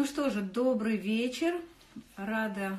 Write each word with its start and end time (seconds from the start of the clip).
Ну 0.00 0.06
что 0.06 0.30
же, 0.30 0.40
добрый 0.40 0.96
вечер. 0.96 1.60
Рада 2.16 2.78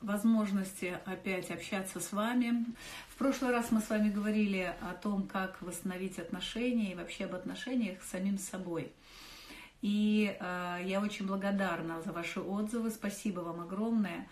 возможности 0.00 0.98
опять 1.04 1.50
общаться 1.50 2.00
с 2.00 2.12
вами. 2.12 2.64
В 3.10 3.16
прошлый 3.16 3.50
раз 3.50 3.70
мы 3.72 3.82
с 3.82 3.90
вами 3.90 4.08
говорили 4.08 4.74
о 4.80 4.94
том, 4.94 5.24
как 5.24 5.60
восстановить 5.60 6.18
отношения 6.18 6.92
и 6.92 6.94
вообще 6.94 7.26
об 7.26 7.34
отношениях 7.34 8.02
с 8.02 8.08
самим 8.08 8.38
собой. 8.38 8.90
И 9.82 10.34
э, 10.40 10.78
я 10.86 11.02
очень 11.02 11.26
благодарна 11.26 12.00
за 12.00 12.12
ваши 12.12 12.40
отзывы. 12.40 12.90
Спасибо 12.90 13.40
вам 13.40 13.60
огромное. 13.60 14.26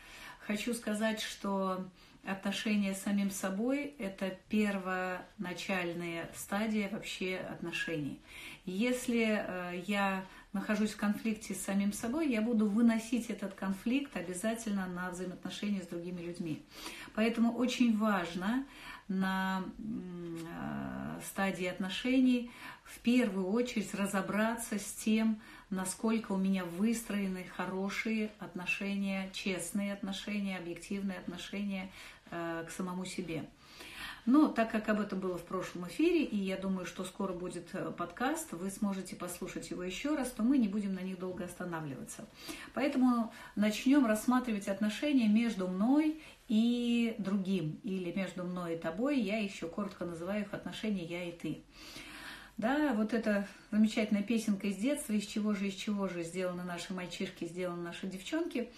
Хочу 0.46 0.72
сказать, 0.72 1.20
что 1.20 1.84
отношения 2.24 2.94
с 2.94 3.02
самим 3.02 3.30
собой– 3.30 3.92
это 3.98 4.34
первоначальная 4.48 6.30
стадия 6.34 6.88
вообще 6.88 7.36
отношений. 7.36 8.18
Если 8.64 9.44
э, 9.46 9.82
я 9.86 10.24
нахожусь 10.54 10.92
в 10.92 10.96
конфликте 10.96 11.52
с 11.52 11.60
самим 11.60 11.92
собой, 11.92 12.30
я 12.30 12.40
буду 12.40 12.66
выносить 12.66 13.28
этот 13.28 13.52
конфликт 13.54 14.16
обязательно 14.16 14.86
на 14.86 15.10
взаимоотношения 15.10 15.82
с 15.82 15.86
другими 15.86 16.22
людьми. 16.22 16.62
Поэтому 17.14 17.52
очень 17.52 17.98
важно 17.98 18.64
на 19.08 19.62
э, 19.78 21.20
стадии 21.26 21.66
отношений 21.66 22.50
в 22.84 22.98
первую 23.00 23.48
очередь 23.48 23.92
разобраться 23.94 24.78
с 24.78 24.92
тем, 24.92 25.40
насколько 25.70 26.32
у 26.32 26.38
меня 26.38 26.64
выстроены 26.64 27.44
хорошие 27.56 28.30
отношения, 28.38 29.30
честные 29.32 29.92
отношения, 29.92 30.56
объективные 30.56 31.18
отношения 31.18 31.90
э, 32.30 32.64
к 32.66 32.70
самому 32.70 33.04
себе. 33.04 33.44
Но 34.26 34.48
так 34.48 34.70
как 34.70 34.88
об 34.88 35.00
этом 35.00 35.20
было 35.20 35.36
в 35.36 35.44
прошлом 35.44 35.86
эфире, 35.88 36.24
и 36.24 36.36
я 36.36 36.56
думаю, 36.56 36.86
что 36.86 37.04
скоро 37.04 37.34
будет 37.34 37.68
э, 37.74 37.92
подкаст, 37.96 38.52
вы 38.52 38.70
сможете 38.70 39.16
послушать 39.16 39.70
его 39.70 39.82
еще 39.82 40.14
раз, 40.16 40.30
то 40.30 40.42
мы 40.42 40.56
не 40.56 40.66
будем 40.66 40.94
на 40.94 41.00
них 41.00 41.18
долго 41.18 41.44
останавливаться. 41.44 42.24
Поэтому 42.72 43.32
начнем 43.54 44.06
рассматривать 44.06 44.68
отношения 44.68 45.28
между 45.28 45.68
мной 45.68 46.22
и 46.48 47.14
другим, 47.18 47.80
или 47.82 48.12
между 48.12 48.44
мной 48.44 48.74
и 48.74 48.78
тобой. 48.78 49.20
Я 49.20 49.38
еще 49.38 49.68
коротко 49.68 50.06
называю 50.06 50.42
их 50.42 50.54
отношения 50.54 51.04
«я 51.04 51.24
и 51.24 51.32
ты». 51.32 51.62
Да, 52.56 52.94
вот 52.94 53.12
эта 53.12 53.48
замечательная 53.72 54.22
песенка 54.22 54.68
из 54.68 54.76
детства, 54.76 55.12
из 55.12 55.26
чего 55.26 55.54
же, 55.54 55.68
из 55.68 55.74
чего 55.74 56.06
же 56.06 56.22
сделаны 56.22 56.62
наши 56.62 56.94
мальчишки, 56.94 57.46
сделаны 57.46 57.82
наши 57.82 58.06
девчонки, 58.06 58.70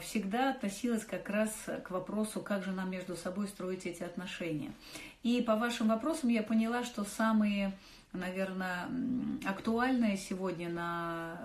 всегда 0.00 0.50
относилась 0.50 1.04
как 1.04 1.28
раз 1.28 1.50
к 1.84 1.90
вопросу, 1.90 2.40
как 2.40 2.64
же 2.64 2.72
нам 2.72 2.90
между 2.90 3.14
собой 3.14 3.46
строить 3.46 3.84
эти 3.84 4.02
отношения. 4.02 4.72
И 5.22 5.42
по 5.42 5.56
вашим 5.56 5.88
вопросам 5.88 6.30
я 6.30 6.42
поняла, 6.42 6.82
что 6.82 7.04
самые, 7.04 7.72
наверное, 8.12 8.88
актуальные 9.46 10.16
сегодня 10.16 10.70
на, 10.70 11.36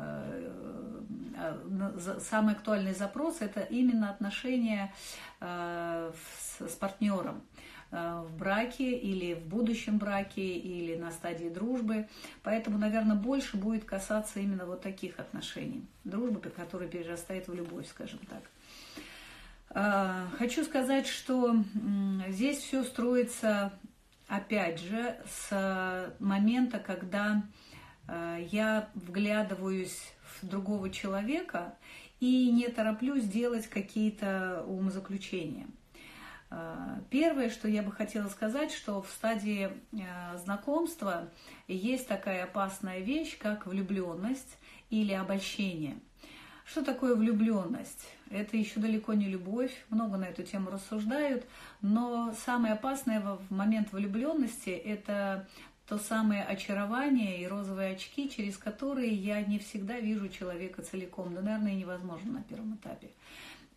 э, 1.35 1.59
на 1.65 2.19
самый 2.21 2.53
актуальный 2.53 2.93
запрос 2.93 3.41
это 3.41 3.59
именно 3.61 4.09
отношения 4.09 4.93
э, 5.41 6.11
с 6.59 6.71
партнером. 6.75 7.41
Э, 7.95 8.25
в 8.27 8.37
браке 8.37 8.91
или 8.91 9.35
в 9.35 9.45
будущем 9.47 9.97
браке 9.97 10.57
или 10.57 10.95
на 10.95 11.11
стадии 11.11 11.47
дружбы. 11.47 12.07
Поэтому, 12.43 12.77
наверное, 12.77 13.15
больше 13.15 13.55
будет 13.55 13.85
касаться 13.85 14.41
именно 14.41 14.65
вот 14.65 14.81
таких 14.81 15.17
отношений. 15.17 15.85
Дружбы, 16.03 16.41
которая 16.41 16.89
перерастает 16.89 17.47
в 17.47 17.53
любовь, 17.53 17.87
скажем 17.87 18.19
так. 18.29 18.41
Э, 19.69 20.27
хочу 20.37 20.65
сказать, 20.65 21.07
что 21.07 21.55
здесь 22.27 22.57
все 22.57 22.83
строится, 22.83 23.71
опять 24.27 24.81
же, 24.81 25.15
с 25.29 26.13
момента, 26.19 26.79
когда 26.79 27.43
э, 28.09 28.45
я 28.51 28.89
вглядываюсь 28.93 30.13
в 30.41 30.47
другого 30.47 30.89
человека 30.89 31.75
и 32.19 32.51
не 32.51 32.67
тороплюсь 32.67 33.23
делать 33.23 33.67
какие-то 33.67 34.65
умозаключения. 34.67 35.67
Э, 36.51 36.99
первое, 37.09 37.49
что 37.49 37.67
я 37.67 37.81
бы 37.81 37.91
хотела 37.91 38.27
сказать, 38.29 38.71
что 38.71 39.01
в 39.01 39.09
стадии 39.09 39.69
э, 39.91 40.37
знакомства 40.37 41.29
есть 41.67 42.07
такая 42.07 42.43
опасная 42.43 42.99
вещь, 42.99 43.37
как 43.37 43.65
влюбленность 43.65 44.57
или 44.89 45.13
обольщение. 45.13 45.97
Что 46.65 46.83
такое 46.83 47.15
влюбленность? 47.15 48.07
Это 48.31 48.57
еще 48.57 48.79
далеко 48.79 49.13
не 49.13 49.27
любовь, 49.27 49.71
много 49.89 50.17
на 50.17 50.25
эту 50.25 50.41
тему 50.41 50.71
рассуждают, 50.71 51.45
но 51.81 52.33
самое 52.45 52.73
опасное 52.73 53.21
в 53.21 53.51
момент 53.51 53.91
влюбленности 53.91 54.71
это 54.71 55.47
то 55.87 55.99
самое 55.99 56.43
очарование 56.43 57.41
и 57.41 57.47
розовые 57.47 57.93
очки, 57.93 58.29
через 58.29 58.57
которые 58.57 59.13
я 59.13 59.41
не 59.41 59.59
всегда 59.59 59.99
вижу 59.99 60.29
человека 60.29 60.81
целиком. 60.81 61.35
Да, 61.35 61.41
наверное, 61.41 61.75
невозможно 61.75 62.33
на 62.33 62.43
первом 62.43 62.75
этапе. 62.75 63.09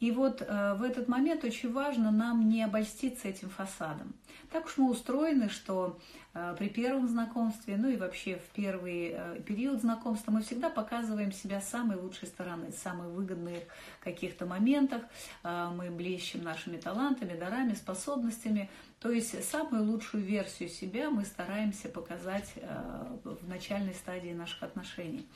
И 0.01 0.13
вот 0.13 0.43
э, 0.43 0.75
в 0.75 0.83
этот 0.83 1.09
момент 1.09 1.45
очень 1.45 1.73
важно 1.73 2.11
нам 2.11 2.49
не 2.49 2.63
обольститься 2.63 3.29
этим 3.29 3.51
фасадом. 3.51 4.15
Так 4.53 4.67
уж 4.67 4.77
мы 4.77 4.91
устроены, 4.91 5.49
что 5.49 5.99
э, 6.35 6.55
при 6.57 6.69
первом 6.69 7.09
знакомстве, 7.09 7.77
ну 7.77 7.89
и 7.89 7.97
вообще 7.97 8.37
в 8.37 8.55
первый 8.55 9.13
э, 9.13 9.41
период 9.45 9.81
знакомства 9.81 10.31
мы 10.31 10.43
всегда 10.43 10.71
показываем 10.71 11.33
себя 11.33 11.61
с 11.61 11.69
самой 11.69 11.97
лучшей 11.97 12.29
стороны, 12.29 12.71
с 12.71 12.79
самых 12.81 13.09
выгодных 13.09 13.65
каких-то 14.01 14.47
моментах. 14.47 15.03
Мы 15.43 15.91
блещем 15.91 16.43
нашими 16.43 16.77
талантами, 16.77 17.39
дарами, 17.39 17.75
способностями. 17.75 18.71
То 19.01 19.11
есть 19.11 19.45
самую 19.45 19.85
лучшую 19.85 20.23
версию 20.23 20.69
себя 20.69 21.11
мы 21.11 21.25
стараемся 21.25 21.89
показать 21.89 22.53
в 23.25 23.49
начальной 23.49 23.95
стадии 23.95 24.33
наших 24.33 24.63
отношений. 24.63 25.27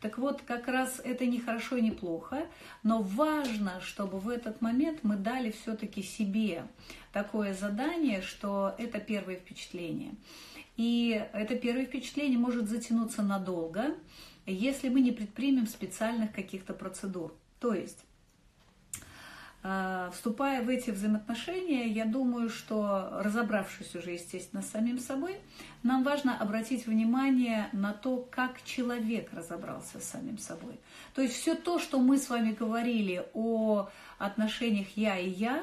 Так 0.00 0.16
вот, 0.16 0.40
как 0.42 0.66
раз 0.66 1.00
это 1.04 1.26
не 1.26 1.40
хорошо 1.40 1.76
и 1.76 1.82
не 1.82 1.90
плохо, 1.90 2.46
но 2.82 3.02
важно, 3.02 3.80
чтобы 3.82 4.18
в 4.18 4.28
этот 4.28 4.62
момент 4.62 5.00
мы 5.02 5.16
дали 5.16 5.50
все-таки 5.50 6.02
себе 6.02 6.66
такое 7.12 7.52
задание, 7.52 8.22
что 8.22 8.74
это 8.78 8.98
первое 8.98 9.36
впечатление. 9.36 10.14
И 10.78 11.22
это 11.34 11.54
первое 11.56 11.84
впечатление 11.84 12.38
может 12.38 12.70
затянуться 12.70 13.22
надолго, 13.22 13.94
если 14.46 14.88
мы 14.88 15.02
не 15.02 15.12
предпримем 15.12 15.66
специальных 15.66 16.32
каких-то 16.32 16.72
процедур. 16.72 17.34
То 17.58 17.74
есть 17.74 17.98
вступая 20.12 20.62
в 20.62 20.68
эти 20.68 20.90
взаимоотношения, 20.90 21.86
я 21.88 22.06
думаю, 22.06 22.48
что 22.48 23.10
разобравшись 23.22 23.94
уже, 23.94 24.12
естественно, 24.12 24.62
с 24.62 24.70
самим 24.70 24.98
собой, 24.98 25.36
нам 25.82 26.02
важно 26.02 26.38
обратить 26.38 26.86
внимание 26.86 27.68
на 27.72 27.92
то, 27.92 28.26
как 28.30 28.62
человек 28.64 29.32
разобрался 29.32 30.00
с 30.00 30.04
самим 30.04 30.38
собой. 30.38 30.80
То 31.14 31.20
есть 31.20 31.34
все 31.34 31.54
то, 31.54 31.78
что 31.78 32.00
мы 32.00 32.16
с 32.16 32.30
вами 32.30 32.52
говорили 32.52 33.26
о 33.34 33.88
отношениях 34.18 34.88
я 34.96 35.18
и 35.18 35.28
я, 35.28 35.62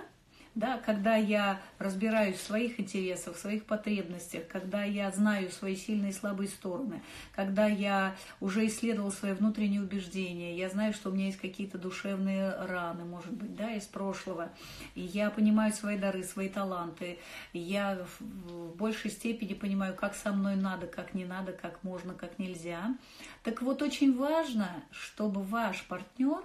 да, 0.58 0.80
когда 0.80 1.16
я 1.16 1.62
разбираюсь 1.78 2.38
в 2.38 2.42
своих 2.42 2.80
интересах, 2.80 3.36
в 3.36 3.40
своих 3.40 3.66
потребностях, 3.66 4.48
когда 4.48 4.84
я 4.84 5.12
знаю 5.12 5.52
свои 5.52 5.76
сильные 5.76 6.10
и 6.10 6.16
слабые 6.16 6.50
стороны, 6.50 7.04
когда 7.36 7.68
я 7.68 8.16
уже 8.40 8.66
исследовал 8.66 9.12
свои 9.12 9.34
внутренние 9.34 9.82
убеждения, 9.82 10.58
я 10.58 10.70
знаю, 10.70 10.94
что 10.94 11.10
у 11.10 11.14
меня 11.14 11.28
есть 11.28 11.38
какие-то 11.38 11.78
душевные 11.78 12.56
раны, 12.56 13.06
может 13.06 13.32
быть, 13.34 13.56
да, 13.56 13.74
из 13.74 13.86
прошлого, 13.86 14.50
и 14.96 15.02
я 15.02 15.30
понимаю 15.30 15.72
свои 15.74 15.96
дары, 15.96 16.24
свои 16.24 16.50
таланты, 16.50 17.20
я 17.54 18.04
в 18.20 18.76
большей 18.76 19.12
степени 19.12 19.54
понимаю, 19.54 19.94
как 19.94 20.16
со 20.16 20.34
мной 20.34 20.56
надо, 20.56 20.88
как 20.88 21.14
не 21.14 21.26
надо, 21.26 21.52
как 21.54 21.84
можно, 21.84 22.16
как 22.16 22.40
нельзя. 22.40 22.96
Так 23.44 23.62
вот, 23.62 23.84
очень 23.84 24.18
важно, 24.18 24.84
чтобы 24.90 25.44
ваш 25.44 25.84
партнер 25.84 26.42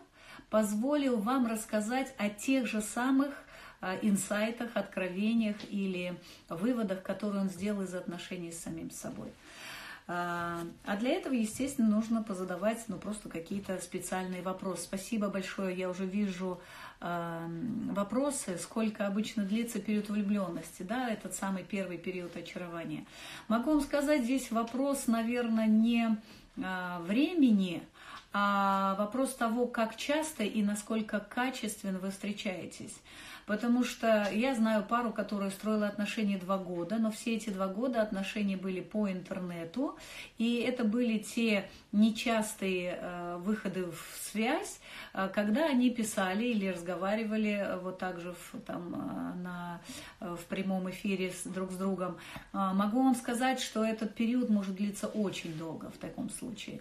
позволил 0.50 1.16
вам 1.16 1.46
рассказать 1.46 2.12
о 2.18 2.28
тех 2.28 2.66
же 2.66 2.82
самых 2.82 3.32
инсайтах, 4.02 4.70
откровениях 4.74 5.56
или 5.70 6.14
выводах, 6.48 7.02
которые 7.02 7.42
он 7.42 7.50
сделал 7.50 7.82
из 7.82 7.94
отношений 7.94 8.52
с 8.52 8.60
самим 8.60 8.90
собой. 8.90 9.32
А, 10.08 10.60
а 10.84 10.96
для 10.96 11.10
этого, 11.10 11.32
естественно, 11.32 11.88
нужно 11.88 12.22
позадавать 12.22 12.84
ну, 12.88 12.98
просто 12.98 13.28
какие-то 13.28 13.78
специальные 13.80 14.42
вопросы. 14.42 14.82
Спасибо 14.82 15.28
большое, 15.28 15.76
я 15.76 15.88
уже 15.88 16.04
вижу 16.04 16.60
э, 17.00 17.48
вопросы, 17.92 18.58
сколько 18.58 19.06
обычно 19.06 19.44
длится 19.44 19.80
период 19.80 20.10
влюбленности, 20.10 20.82
да, 20.82 21.08
этот 21.08 21.34
самый 21.34 21.62
первый 21.62 21.98
период 21.98 22.36
очарования. 22.36 23.04
Могу 23.46 23.70
вам 23.70 23.80
сказать, 23.80 24.24
здесь 24.24 24.50
вопрос, 24.50 25.06
наверное, 25.06 25.66
не 25.66 26.16
э, 26.56 26.98
времени, 27.02 27.82
а 28.32 28.96
вопрос 28.96 29.34
того, 29.34 29.66
как 29.66 29.96
часто 29.96 30.42
и 30.42 30.62
насколько 30.62 31.20
качественно 31.20 31.98
вы 31.98 32.10
встречаетесь. 32.10 32.94
Потому 33.46 33.84
что 33.84 34.28
я 34.32 34.54
знаю 34.54 34.84
пару, 34.84 35.12
которая 35.12 35.50
строила 35.50 35.86
отношения 35.86 36.38
два 36.38 36.58
года, 36.58 36.98
но 36.98 37.10
все 37.10 37.34
эти 37.34 37.50
два 37.50 37.66
года 37.66 38.02
отношения 38.02 38.56
были 38.56 38.80
по 38.80 39.10
интернету, 39.10 39.96
и 40.38 40.56
это 40.56 40.84
были 40.84 41.18
те 41.18 41.68
нечастые 41.92 42.98
э, 43.00 43.36
выходы 43.38 43.86
в 43.86 44.18
связь, 44.20 44.80
э, 45.12 45.28
когда 45.34 45.66
они 45.66 45.90
писали 45.90 46.44
или 46.44 46.68
разговаривали 46.68 47.52
э, 47.52 47.78
вот 47.78 47.98
так 47.98 48.20
же 48.20 48.32
в, 48.32 48.60
там, 48.60 48.90
на, 49.42 49.80
в 50.20 50.44
прямом 50.48 50.90
эфире 50.90 51.30
с, 51.30 51.44
друг 51.44 51.72
с 51.72 51.76
другом. 51.76 52.16
Могу 52.52 53.02
вам 53.02 53.14
сказать, 53.14 53.60
что 53.60 53.84
этот 53.84 54.14
период 54.14 54.50
может 54.50 54.76
длиться 54.76 55.06
очень 55.06 55.56
долго 55.56 55.90
в 55.90 55.98
таком 55.98 56.30
случае. 56.30 56.80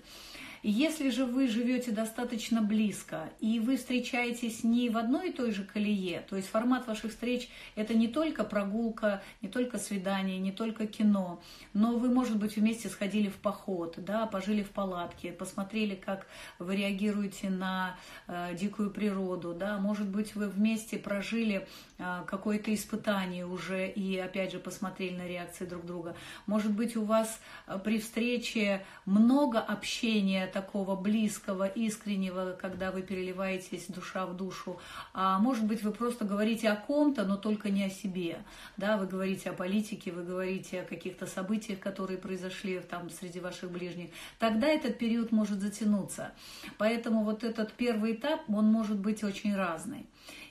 Если 0.64 1.10
же 1.10 1.26
вы 1.26 1.48
живете 1.48 1.90
достаточно 1.92 2.62
близко, 2.62 3.32
и 3.40 3.60
вы 3.60 3.78
встречаетесь 3.78 4.64
не 4.64 4.90
в 4.92 4.98
одной 4.98 5.30
и 5.30 5.34
той 5.34 5.52
же 5.52 5.64
колее, 5.64 6.24
то 6.30 6.36
есть 6.36 6.50
формат 6.50 6.88
ваших 6.88 7.12
встреч– 7.12 7.50
это 7.76 7.96
не 7.96 8.08
только 8.08 8.44
прогулка, 8.44 9.24
не 9.42 9.50
только 9.50 9.80
свидание, 9.80 10.38
не 10.38 10.52
только 10.52 10.86
кино, 10.86 11.42
но 11.74 11.98
вы, 11.98 12.10
может 12.10 12.38
быть, 12.38 12.58
вместе 12.58 12.90
сходили 12.90 13.28
в 13.28 13.38
поход, 13.38 13.96
да, 13.98 14.28
пожили 14.28 14.62
в 14.62 14.70
палатке, 14.70 15.32
посмотрели, 15.32 15.96
как 15.96 16.28
вы 16.60 16.76
реагируете 16.76 17.50
на 17.50 17.98
э, 18.28 18.56
дикую 18.56 18.92
природу, 18.92 19.56
да, 19.56 19.80
может 19.80 20.08
быть, 20.08 20.36
вы 20.36 20.48
вместе 20.48 21.00
прожили 21.00 21.68
э, 21.98 22.24
какое-то 22.28 22.72
испытание 22.72 23.48
уже 23.48 23.88
и, 23.88 24.16
опять 24.18 24.52
же, 24.52 24.60
посмотрели 24.60 25.16
на 25.16 25.28
реакции 25.28 25.66
друг 25.66 25.88
друга. 25.88 26.16
Может 26.46 26.72
быть, 26.72 26.96
у 26.96 27.04
вас 27.04 27.40
э, 27.66 27.80
при 27.84 28.00
встрече 28.00 28.86
много 29.06 29.60
общения 29.60 30.51
такого 30.52 30.96
близкого, 30.96 31.68
искреннего, 31.68 32.58
когда 32.60 32.92
вы 32.92 33.02
переливаетесь 33.02 33.88
душа 33.88 34.26
в 34.26 34.36
душу. 34.36 34.80
А 35.14 35.40
может 35.40 35.66
быть, 35.66 35.84
вы 35.84 35.92
просто 35.92 36.26
говорите 36.26 36.70
о 36.70 36.76
ком-то, 36.76 37.26
но 37.26 37.38
только 37.38 37.70
не 37.70 37.86
о 37.86 37.90
себе. 37.90 38.40
Да, 38.78 38.98
вы 38.98 39.08
говорите 39.08 39.50
о 39.50 39.54
политике, 39.54 40.12
вы 40.12 40.24
говорите 40.24 40.82
о 40.82 40.86
каких-то 40.86 41.26
событиях, 41.26 41.80
которые 41.80 42.18
произошли 42.18 42.80
там 42.80 43.10
среди 43.10 43.40
ваших 43.40 43.72
ближних. 43.72 44.10
Тогда 44.40 44.68
этот 44.68 44.98
период 44.98 45.32
может 45.32 45.60
затянуться. 45.60 46.32
Поэтому 46.78 47.24
вот 47.24 47.44
этот 47.44 47.74
первый 47.74 48.14
этап, 48.14 48.42
он 48.50 48.66
может 48.66 48.98
быть 48.98 49.24
очень 49.24 49.56
разный. 49.56 50.06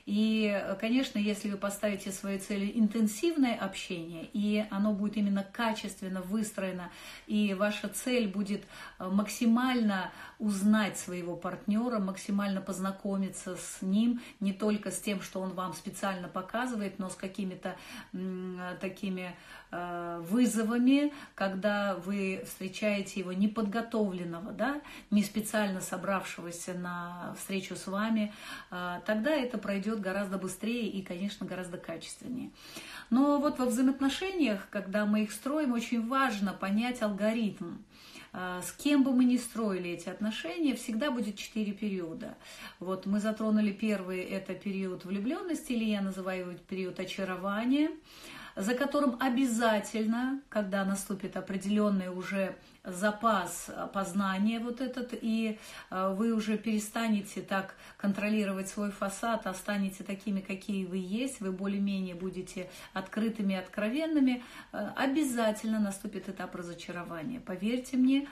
И, 0.05 0.75
конечно, 0.79 1.19
если 1.19 1.49
вы 1.49 1.57
поставите 1.57 2.11
своей 2.11 2.39
целью 2.39 2.77
интенсивное 2.77 3.55
общение, 3.55 4.29
и 4.33 4.65
оно 4.69 4.93
будет 4.93 5.17
именно 5.17 5.43
качественно 5.43 6.21
выстроено, 6.21 6.91
и 7.27 7.53
ваша 7.53 7.87
цель 7.87 8.27
будет 8.27 8.63
э, 8.99 9.07
максимально 9.07 10.11
узнать 10.39 10.97
своего 10.97 11.35
партнера, 11.35 11.99
максимально 11.99 12.61
познакомиться 12.61 13.55
с 13.55 13.81
ним, 13.81 14.21
не 14.39 14.53
только 14.53 14.91
с 14.91 14.99
тем, 14.99 15.21
что 15.21 15.39
он 15.39 15.53
вам 15.53 15.73
специально 15.73 16.27
показывает, 16.27 16.99
но 16.99 17.09
с 17.09 17.15
какими-то 17.15 17.75
такими 18.79 19.21
э, 19.21 19.33
вызовами, 19.71 21.13
когда 21.35 21.95
вы 21.95 22.43
встречаете 22.45 23.19
его 23.19 23.31
неподготовленного, 23.31 24.51
да, 24.51 24.81
не 25.11 25.23
специально 25.23 25.81
собравшегося 25.81 26.73
на 26.73 27.35
встречу 27.37 27.75
с 27.75 27.87
вами, 27.87 28.33
э, 28.69 28.99
тогда 29.05 29.31
это 29.31 29.57
пройдет 29.57 30.01
гораздо 30.01 30.37
быстрее 30.37 30.87
и, 30.87 31.01
конечно, 31.01 31.45
гораздо 31.45 31.77
качественнее. 31.77 32.51
Но 33.09 33.39
вот 33.39 33.59
во 33.59 33.65
взаимоотношениях, 33.65 34.67
когда 34.69 35.05
мы 35.05 35.23
их 35.23 35.31
строим, 35.31 35.73
очень 35.73 36.07
важно 36.07 36.53
понять 36.53 37.01
алгоритм. 37.01 37.77
А, 38.33 38.61
с 38.61 38.71
кем 38.71 39.03
бы 39.03 39.11
мы 39.11 39.25
ни 39.25 39.35
строили 39.35 39.91
эти 39.91 40.07
отношения, 40.07 40.75
всегда 40.75 41.11
будет 41.11 41.35
четыре 41.35 41.73
периода. 41.73 42.37
Вот 42.79 43.05
мы 43.05 43.19
затронули 43.19 43.73
первый, 43.73 44.21
это 44.21 44.53
период 44.53 45.03
влюбленности, 45.03 45.73
или 45.73 45.83
я 45.83 46.01
называю 46.01 46.41
его 46.41 46.53
период 46.69 46.99
очарования 46.99 47.91
за 48.55 48.73
которым 48.73 49.17
обязательно, 49.19 50.41
когда 50.49 50.85
наступит 50.85 51.37
определенный 51.37 52.09
уже 52.09 52.55
запас 52.83 53.69
познания 53.93 54.59
вот 54.59 54.81
этот, 54.81 55.13
и 55.13 55.59
э, 55.89 56.15
вы 56.17 56.33
уже 56.33 56.57
перестанете 56.57 57.41
так 57.41 57.75
контролировать 57.97 58.69
свой 58.69 58.89
фасад, 58.89 59.45
а 59.45 59.53
станете 59.53 60.03
такими, 60.03 60.39
какие 60.39 60.85
вы 60.85 60.97
есть, 60.97 61.41
вы 61.41 61.51
более-менее 61.51 62.15
будете 62.15 62.69
открытыми, 62.93 63.55
откровенными, 63.55 64.43
э, 64.73 64.89
обязательно 64.95 65.79
наступит 65.79 66.27
этап 66.27 66.55
разочарования. 66.55 67.39
Поверьте 67.39 67.97
мне, 67.97 68.27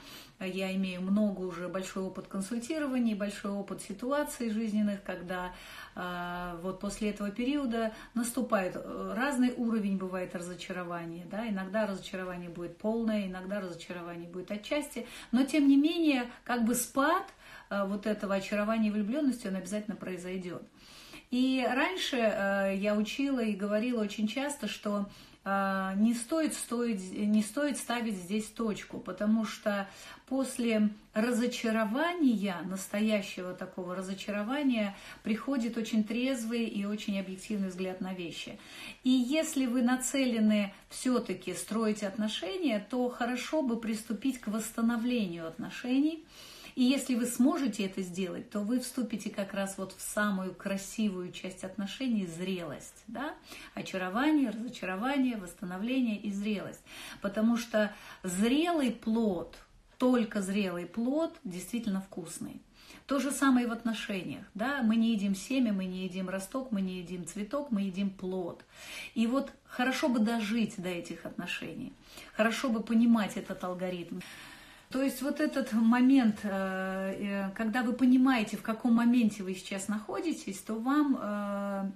я 0.45 0.73
имею 0.75 1.01
много 1.01 1.41
уже 1.41 1.67
большой 1.67 2.03
опыт 2.03 2.27
консультирования, 2.27 3.15
большой 3.15 3.51
опыт 3.51 3.81
ситуаций 3.81 4.49
жизненных, 4.49 5.03
когда 5.03 5.53
э, 5.95 6.59
вот 6.61 6.79
после 6.79 7.09
этого 7.09 7.31
периода 7.31 7.93
наступает 8.13 8.75
разный 8.75 9.53
уровень 9.55 9.97
бывает 9.97 10.35
разочарования, 10.35 11.25
да, 11.29 11.47
иногда 11.47 11.85
разочарование 11.85 12.49
будет 12.49 12.77
полное, 12.77 13.27
иногда 13.27 13.59
разочарование 13.59 14.29
будет 14.29 14.51
отчасти, 14.51 15.07
но 15.31 15.43
тем 15.43 15.67
не 15.67 15.77
менее, 15.77 16.29
как 16.43 16.65
бы 16.65 16.75
спад 16.75 17.25
э, 17.69 17.85
вот 17.85 18.05
этого 18.05 18.35
очарования 18.35 18.89
и 18.89 18.91
влюбленности, 18.91 19.47
он 19.47 19.55
обязательно 19.55 19.95
произойдет. 19.95 20.63
И 21.31 21.63
раньше 21.67 22.17
э, 22.17 22.75
я 22.77 22.95
учила 22.95 23.39
и 23.39 23.53
говорила 23.53 24.01
очень 24.01 24.27
часто, 24.27 24.67
что 24.67 25.01
э, 25.01 25.28
не 25.97 26.13
стоит, 26.13 26.53
стоить, 26.53 27.11
не 27.11 27.41
стоит 27.41 27.77
ставить 27.77 28.15
здесь 28.15 28.45
точку, 28.45 28.99
потому 28.99 29.45
что 29.45 29.87
после 30.27 30.89
разочарования, 31.13 32.57
настоящего 32.65 33.53
такого 33.53 33.95
разочарования, 33.95 34.95
приходит 35.23 35.77
очень 35.77 36.03
трезвый 36.03 36.65
и 36.65 36.85
очень 36.85 37.19
объективный 37.19 37.69
взгляд 37.69 38.01
на 38.01 38.13
вещи. 38.13 38.59
И 39.03 39.09
если 39.09 39.65
вы 39.65 39.81
нацелены 39.81 40.73
все-таки 40.89 41.53
строить 41.53 42.03
отношения, 42.03 42.85
то 42.89 43.09
хорошо 43.09 43.61
бы 43.61 43.79
приступить 43.79 44.39
к 44.39 44.47
восстановлению 44.47 45.47
отношений. 45.47 46.25
И 46.79 46.83
если 46.83 47.13
вы 47.15 47.25
сможете 47.25 47.83
это 47.83 48.01
сделать, 48.01 48.49
то 48.51 48.61
вы 48.61 48.79
вступите 48.79 49.29
как 49.29 49.53
раз 49.53 49.77
вот 49.77 49.91
в 49.91 50.01
самую 50.01 50.55
красивую 50.55 51.33
часть 51.33 51.65
отношений– 51.65 52.25
зрелость. 52.37 53.03
Да? 53.07 53.35
Очарование, 53.73 54.49
разочарование, 54.49 55.35
восстановление 55.35 56.15
и 56.15 56.31
зрелость. 56.31 56.79
Потому 57.21 57.57
что 57.57 57.93
зрелый 58.23 58.91
плод– 58.91 59.57
только 59.97 60.41
зрелый 60.41 60.85
плод 60.85 61.35
действительно 61.43 61.99
вкусный. 61.99 62.61
То 63.05 63.19
же 63.19 63.31
самое 63.31 63.65
и 63.65 63.69
в 63.69 63.73
отношениях. 63.73 64.45
Да? 64.53 64.81
Мы 64.81 64.95
не 64.95 65.11
едим 65.11 65.35
семя, 65.35 65.73
мы 65.73 65.83
не 65.83 66.05
едим 66.05 66.29
росток, 66.29 66.71
мы 66.71 66.79
не 66.79 66.99
едим 66.99 67.27
цветок, 67.27 67.71
мы 67.71 67.81
едим 67.81 68.09
плод. 68.09 68.63
И 69.15 69.27
вот 69.27 69.51
хорошо 69.65 70.07
бы 70.07 70.19
дожить 70.19 70.75
до 70.77 70.87
этих 70.87 71.25
отношений, 71.25 71.91
хорошо 72.33 72.69
бы 72.69 72.79
понимать 72.81 73.35
этот 73.35 73.61
алгоритм. 73.65 74.19
То 74.91 75.03
есть 75.03 75.21
вот 75.21 75.39
этот 75.39 75.71
момент, 75.73 76.39
э, 76.41 76.49
э, 76.49 77.51
когда 77.51 77.83
вы 77.83 77.93
понимаете, 77.93 78.57
в 78.57 78.63
каком 78.63 78.95
моменте 78.95 79.43
вы 79.43 79.53
сейчас 79.53 79.87
находитесь, 79.87 80.57
то 80.61 80.73
вам 80.73 81.15
э, 81.21 81.91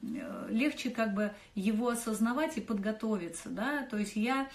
легче 0.50 0.92
как 0.92 1.16
бы 1.16 1.32
его 1.56 1.90
осознавать 1.90 2.56
и 2.58 2.62
подготовиться. 2.62 3.50
Да? 3.50 3.84
То 3.90 3.98
есть 3.98 4.16
я 4.16 4.48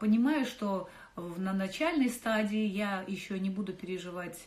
понимаю, 0.00 0.46
что 0.46 0.88
на 1.16 1.52
начальной 1.52 2.08
стадии 2.08 2.64
я 2.64 3.04
еще 3.06 3.38
не 3.38 3.50
буду 3.50 3.74
переживать 3.74 4.38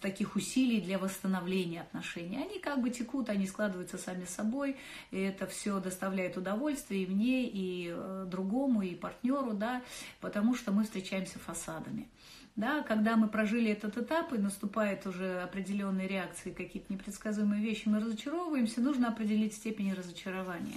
таких 0.00 0.36
усилий 0.36 0.80
для 0.80 0.98
восстановления 0.98 1.82
отношений. 1.82 2.38
Они 2.38 2.60
как 2.60 2.80
бы 2.80 2.88
текут, 2.88 3.28
они 3.28 3.46
складываются 3.46 3.98
сами 3.98 4.24
собой, 4.24 4.76
и 5.10 5.18
это 5.18 5.46
все 5.46 5.80
доставляет 5.80 6.38
удовольствие 6.38 7.02
и 7.02 7.06
мне, 7.06 7.46
и 7.46 7.94
другому, 8.26 8.82
и 8.82 8.94
партнеру, 8.94 9.52
да, 9.52 9.82
потому 10.20 10.54
что 10.54 10.72
мы 10.72 10.84
встречаемся 10.84 11.38
фасадами. 11.40 12.08
Да, 12.60 12.82
когда 12.82 13.16
мы 13.16 13.28
прожили 13.28 13.70
этот 13.70 13.96
этап 13.96 14.34
и 14.34 14.36
наступают 14.36 15.06
уже 15.06 15.40
определенные 15.40 16.06
реакции, 16.06 16.50
какие-то 16.50 16.92
непредсказуемые 16.92 17.62
вещи, 17.62 17.84
мы 17.88 18.00
разочаровываемся, 18.00 18.82
нужно 18.82 19.08
определить 19.08 19.54
степень 19.54 19.94
разочарования. 19.94 20.76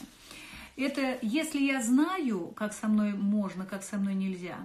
Это 0.78 1.20
если 1.22 1.60
я 1.60 1.82
знаю, 1.82 2.54
как 2.56 2.72
со 2.72 2.88
мной 2.88 3.12
можно, 3.12 3.66
как 3.66 3.84
со 3.84 3.98
мной 3.98 4.14
нельзя, 4.14 4.60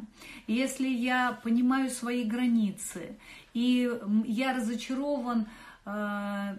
если 0.47 0.87
я 0.87 1.41
понимаю 1.43 1.91
свои 1.91 2.23
границы, 2.23 3.17
и 3.53 3.91
я 4.25 4.55
разочарован 4.55 5.49
э, 5.87 6.55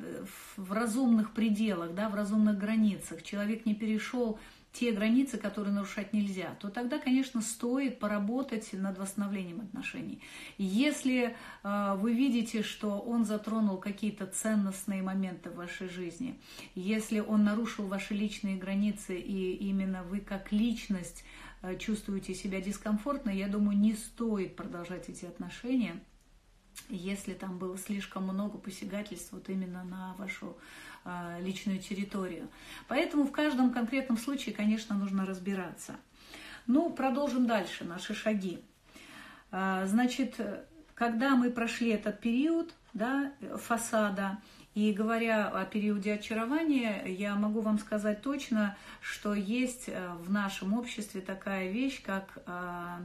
в 0.57 0.73
разумных 0.73 1.31
пределах, 1.31 1.95
да, 1.95 2.09
в 2.09 2.15
разумных 2.15 2.57
границах, 2.57 3.23
человек 3.23 3.65
не 3.65 3.75
перешел 3.75 4.37
те 4.71 4.91
границы, 4.91 5.37
которые 5.37 5.73
нарушать 5.73 6.13
нельзя, 6.13 6.55
то 6.59 6.69
тогда, 6.69 6.99
конечно, 6.99 7.41
стоит 7.41 7.99
поработать 7.99 8.71
над 8.73 8.97
восстановлением 8.97 9.61
отношений. 9.61 10.21
Если 10.57 11.35
э, 11.63 11.95
вы 11.97 12.13
видите, 12.13 12.61
что 12.61 12.99
он 12.99 13.25
затронул 13.25 13.77
какие-то 13.77 14.27
ценностные 14.27 15.01
моменты 15.01 15.49
в 15.49 15.55
вашей 15.55 15.89
жизни, 15.89 16.39
если 16.75 17.19
он 17.19 17.43
нарушил 17.43 17.87
ваши 17.87 18.13
личные 18.13 18.57
границы, 18.57 19.19
и 19.19 19.53
именно 19.55 20.03
вы 20.03 20.19
как 20.19 20.51
личность 20.51 21.23
э, 21.61 21.75
чувствуете 21.77 22.35
себя 22.35 22.61
дискомфортно, 22.61 23.31
я 23.31 23.47
думаю, 23.47 23.77
не 23.77 23.93
стоит 23.93 24.55
продолжать 24.55 25.09
эти 25.09 25.25
отношения, 25.25 25.99
если 26.87 27.33
там 27.33 27.57
было 27.57 27.77
слишком 27.77 28.23
много 28.23 28.57
посягательств 28.57 29.31
вот 29.31 29.49
именно 29.49 29.83
на 29.83 30.15
вашу 30.17 30.57
личную 31.41 31.79
территорию. 31.79 32.47
Поэтому 32.87 33.25
в 33.25 33.31
каждом 33.31 33.71
конкретном 33.71 34.17
случае, 34.17 34.55
конечно, 34.55 34.95
нужно 34.95 35.25
разбираться. 35.25 35.95
Ну, 36.67 36.89
продолжим 36.89 37.47
дальше 37.47 37.83
наши 37.83 38.13
шаги. 38.13 38.59
А, 39.51 39.85
значит, 39.87 40.39
когда 40.93 41.35
мы 41.35 41.49
прошли 41.49 41.89
этот 41.89 42.19
период 42.19 42.73
да, 42.93 43.31
фасада, 43.57 44.39
и 44.75 44.93
говоря 44.93 45.49
о 45.49 45.65
периоде 45.65 46.13
очарования, 46.13 47.03
я 47.05 47.35
могу 47.35 47.61
вам 47.61 47.79
сказать 47.79 48.21
точно, 48.21 48.77
что 49.01 49.33
есть 49.33 49.85
э, 49.87 50.13
в 50.19 50.31
нашем 50.31 50.73
обществе 50.73 51.21
такая 51.21 51.71
вещь, 51.71 52.01
как 52.03 52.37
а, 52.45 53.01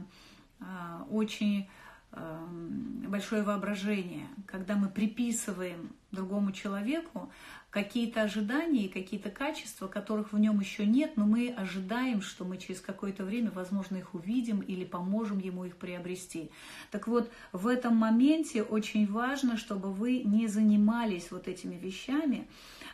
очень 1.09 1.67
эм, 2.13 3.05
большое 3.07 3.43
воображение, 3.43 4.27
когда 4.45 4.75
мы 4.75 4.87
приписываем 4.87 5.91
другому 6.11 6.53
человеку 6.53 7.31
какие-то 7.75 8.21
ожидания 8.21 8.85
и 8.85 8.87
какие-то 8.87 9.29
качества, 9.29 9.87
которых 9.87 10.31
в 10.31 10.39
нем 10.39 10.61
еще 10.61 10.85
нет, 10.85 11.17
но 11.17 11.25
мы 11.25 11.53
ожидаем, 11.57 12.21
что 12.21 12.45
мы 12.45 12.57
через 12.57 12.79
какое-то 12.79 13.25
время, 13.25 13.51
возможно, 13.51 13.97
их 13.97 14.13
увидим 14.15 14.61
или 14.61 14.85
поможем 14.85 15.39
ему 15.39 15.65
их 15.65 15.75
приобрести. 15.75 16.51
Так 16.89 17.05
вот, 17.09 17.29
в 17.51 17.67
этом 17.67 17.97
моменте 17.97 18.63
очень 18.63 19.05
важно, 19.05 19.57
чтобы 19.57 19.91
вы 19.91 20.19
не 20.23 20.47
занимались 20.47 21.31
вот 21.31 21.49
этими 21.49 21.75
вещами, 21.75 22.47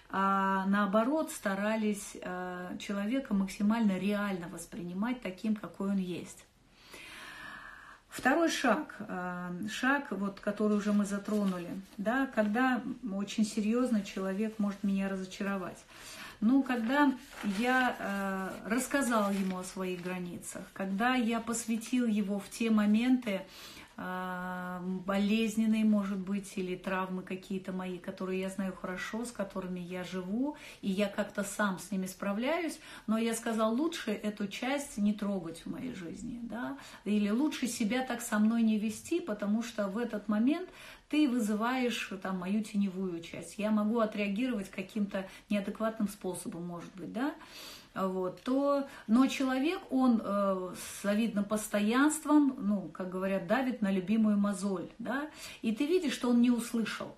а 0.10 0.66
наоборот 0.66 1.30
старались 1.30 2.18
э, 2.20 2.76
человека 2.80 3.36
максимально 3.36 4.00
реально 4.00 4.48
воспринимать 4.50 5.22
таким, 5.22 5.56
какой 5.56 5.92
он 5.92 5.98
есть. 5.98 6.44
Второй 8.12 8.50
шаг, 8.50 8.94
э, 9.00 9.52
шаг, 9.70 10.08
вот, 10.12 10.42
который 10.42 10.76
уже 10.76 10.92
мы 10.92 11.06
затронули, 11.06 11.70
да, 11.98 12.28
когда 12.36 12.82
очень 13.14 13.46
серьезно 13.46 14.04
человек 14.04 14.60
может 14.60 14.84
меня 14.84 15.08
разочаровать. 15.08 15.78
Ну, 16.42 16.62
когда 16.62 17.14
я 17.58 17.96
э, 17.98 18.70
рассказал 18.70 19.32
ему 19.32 19.60
о 19.60 19.64
своих 19.64 20.02
границах, 20.02 20.64
когда 20.74 21.16
я 21.16 21.40
посвятил 21.40 22.06
его 22.06 22.40
в 22.40 22.50
те 22.50 22.70
моменты, 22.70 23.44
болезненные, 25.06 25.86
может 25.86 26.18
быть, 26.18 26.54
или 26.56 26.76
травмы 26.76 27.24
какие-то 27.24 27.72
мои, 27.72 27.98
которые 27.98 28.42
я 28.42 28.50
знаю 28.50 28.74
хорошо, 28.74 29.26
с 29.26 29.32
которыми 29.32 29.80
я 29.80 30.04
живу, 30.04 30.58
и 30.82 30.90
я 30.90 31.08
как-то 31.08 31.44
сам 31.44 31.80
с 31.80 31.92
ними 31.92 32.06
справляюсь, 32.06 32.80
но 33.08 33.18
я 33.18 33.34
сказал, 33.34 33.74
лучше 33.76 34.12
эту 34.12 34.48
часть 34.48 34.98
не 34.98 35.14
трогать 35.14 35.66
в 35.66 35.70
моей 35.70 35.94
жизни, 35.94 36.40
да, 36.44 36.78
или 37.06 37.30
лучше 37.30 37.68
себя 37.68 38.06
так 38.06 38.22
со 38.22 38.40
мной 38.40 38.64
не 38.64 38.80
вести, 38.80 39.20
потому 39.20 39.64
что 39.64 39.88
в 39.88 39.98
этот 39.98 40.28
момент 40.28 40.70
ты 41.10 41.28
вызываешь 41.28 42.12
там 42.24 42.40
мою 42.40 42.64
теневую 42.64 43.22
часть. 43.22 43.58
Я 43.58 43.70
могу 43.70 44.00
отреагировать 44.00 44.72
каким-то 44.72 45.28
неадекватным 45.50 46.08
способом, 46.08 46.66
может 46.66 46.94
быть, 46.96 47.12
да, 47.12 47.36
вот, 47.94 48.42
то, 48.42 48.88
но 49.08 49.28
человек, 49.28 49.80
он 49.90 50.22
э, 50.24 50.74
с 50.76 51.04
завидным 51.04 51.44
постоянством, 51.44 52.56
ну, 52.58 52.90
как 52.90 53.10
говорят, 53.10 53.48
давит 53.48 53.82
на 53.82 53.92
любимую 53.92 54.38
мозоль, 54.38 54.90
да, 54.98 55.30
и 55.62 55.74
ты 55.74 55.86
видишь, 55.86 56.14
что 56.14 56.30
он 56.30 56.42
не 56.42 56.52
услышал. 56.52 57.16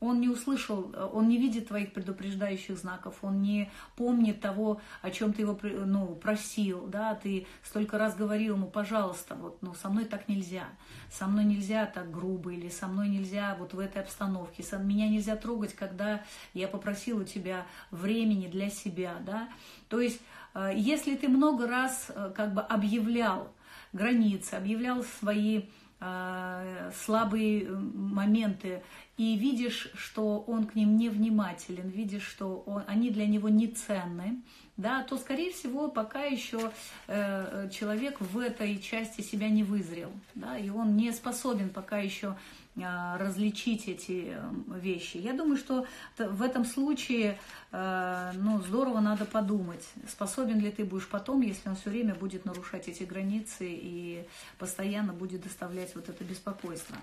Он 0.00 0.20
не 0.20 0.28
услышал, 0.28 0.94
он 1.12 1.28
не 1.28 1.38
видит 1.38 1.68
твоих 1.68 1.92
предупреждающих 1.92 2.78
знаков, 2.78 3.16
он 3.22 3.42
не 3.42 3.70
помнит 3.96 4.40
того, 4.40 4.80
о 5.02 5.10
чем 5.10 5.32
ты 5.32 5.42
его 5.42 5.58
ну, 5.62 6.14
просил, 6.14 6.86
да, 6.86 7.14
ты 7.14 7.46
столько 7.64 7.98
раз 7.98 8.14
говорил 8.14 8.54
ему, 8.54 8.68
пожалуйста, 8.68 9.34
вот, 9.34 9.58
ну, 9.60 9.74
со 9.74 9.88
мной 9.88 10.04
так 10.04 10.28
нельзя, 10.28 10.68
со 11.10 11.26
мной 11.26 11.44
нельзя 11.44 11.86
так 11.86 12.10
грубо, 12.12 12.52
или 12.52 12.68
со 12.68 12.86
мной 12.86 13.08
нельзя 13.08 13.56
вот 13.58 13.74
в 13.74 13.78
этой 13.80 14.02
обстановке, 14.02 14.62
со, 14.62 14.78
меня 14.78 15.08
нельзя 15.08 15.34
трогать, 15.34 15.74
когда 15.74 16.22
я 16.54 16.68
попросил 16.68 17.18
у 17.18 17.24
тебя 17.24 17.66
времени 17.90 18.46
для 18.46 18.70
себя, 18.70 19.16
да, 19.26 19.48
то 19.88 20.00
есть, 20.00 20.20
э, 20.54 20.72
если 20.74 21.16
ты 21.16 21.28
много 21.28 21.66
раз 21.66 22.10
э, 22.14 22.32
как 22.34 22.54
бы 22.54 22.60
объявлял 22.60 23.52
границы, 23.92 24.54
объявлял 24.54 25.02
свои 25.02 25.62
э, 26.00 26.90
слабые 27.04 27.68
моменты 27.68 28.82
и 29.18 29.36
видишь, 29.36 29.90
что 29.94 30.38
он 30.46 30.64
к 30.64 30.76
ним 30.76 30.96
невнимателен, 30.96 31.88
видишь, 31.88 32.22
что 32.22 32.62
он, 32.66 32.84
они 32.86 33.10
для 33.10 33.26
него 33.26 33.48
не 33.48 33.66
ценны, 33.66 34.40
да, 34.76 35.02
то, 35.02 35.18
скорее 35.18 35.52
всего, 35.52 35.88
пока 35.88 36.22
еще 36.22 36.70
э, 37.08 37.68
человек 37.72 38.20
в 38.20 38.38
этой 38.38 38.78
части 38.78 39.22
себя 39.22 39.48
не 39.48 39.64
вызрел, 39.64 40.12
да, 40.36 40.56
и 40.56 40.70
он 40.70 40.96
не 40.96 41.10
способен 41.12 41.70
пока 41.70 41.98
еще 41.98 42.36
э, 42.76 43.16
различить 43.18 43.88
эти 43.88 44.34
э, 44.36 44.50
вещи. 44.80 45.16
Я 45.16 45.32
думаю, 45.32 45.56
что 45.56 45.84
в 46.16 46.40
этом 46.40 46.64
случае, 46.64 47.40
э, 47.72 48.32
ну, 48.36 48.62
здорово 48.62 49.00
надо 49.00 49.24
подумать, 49.24 49.84
способен 50.06 50.60
ли 50.60 50.70
ты 50.70 50.84
будешь 50.84 51.08
потом, 51.08 51.40
если 51.40 51.68
он 51.68 51.74
все 51.74 51.90
время 51.90 52.14
будет 52.14 52.44
нарушать 52.44 52.86
эти 52.86 53.02
границы 53.02 53.66
и 53.68 54.24
постоянно 54.58 55.12
будет 55.12 55.42
доставлять 55.42 55.96
вот 55.96 56.08
это 56.08 56.22
беспокойство. 56.22 56.96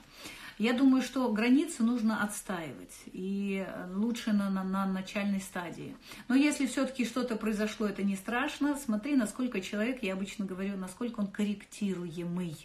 Я 0.58 0.74
думаю, 0.74 1.02
что 1.02 1.30
границы 1.32 1.84
нужно 1.84 2.24
отстаивать, 2.24 2.96
и 3.08 3.68
лучше 3.94 4.32
на, 4.32 4.50
на, 4.50 4.64
на 4.64 4.86
начальной 4.86 5.42
стадии. 5.42 5.96
Но 6.30 6.36
если 6.36 6.66
все-таки 6.66 7.06
что-то 7.06 7.36
произошло, 7.36 7.88
это 7.88 8.04
не 8.04 8.16
страшно, 8.16 8.78
смотри, 8.78 9.16
насколько 9.16 9.60
человек, 9.60 10.02
я 10.02 10.14
обычно 10.14 10.46
говорю, 10.46 10.78
насколько 10.78 11.20
он 11.20 11.28
корректируемый. 11.28 12.56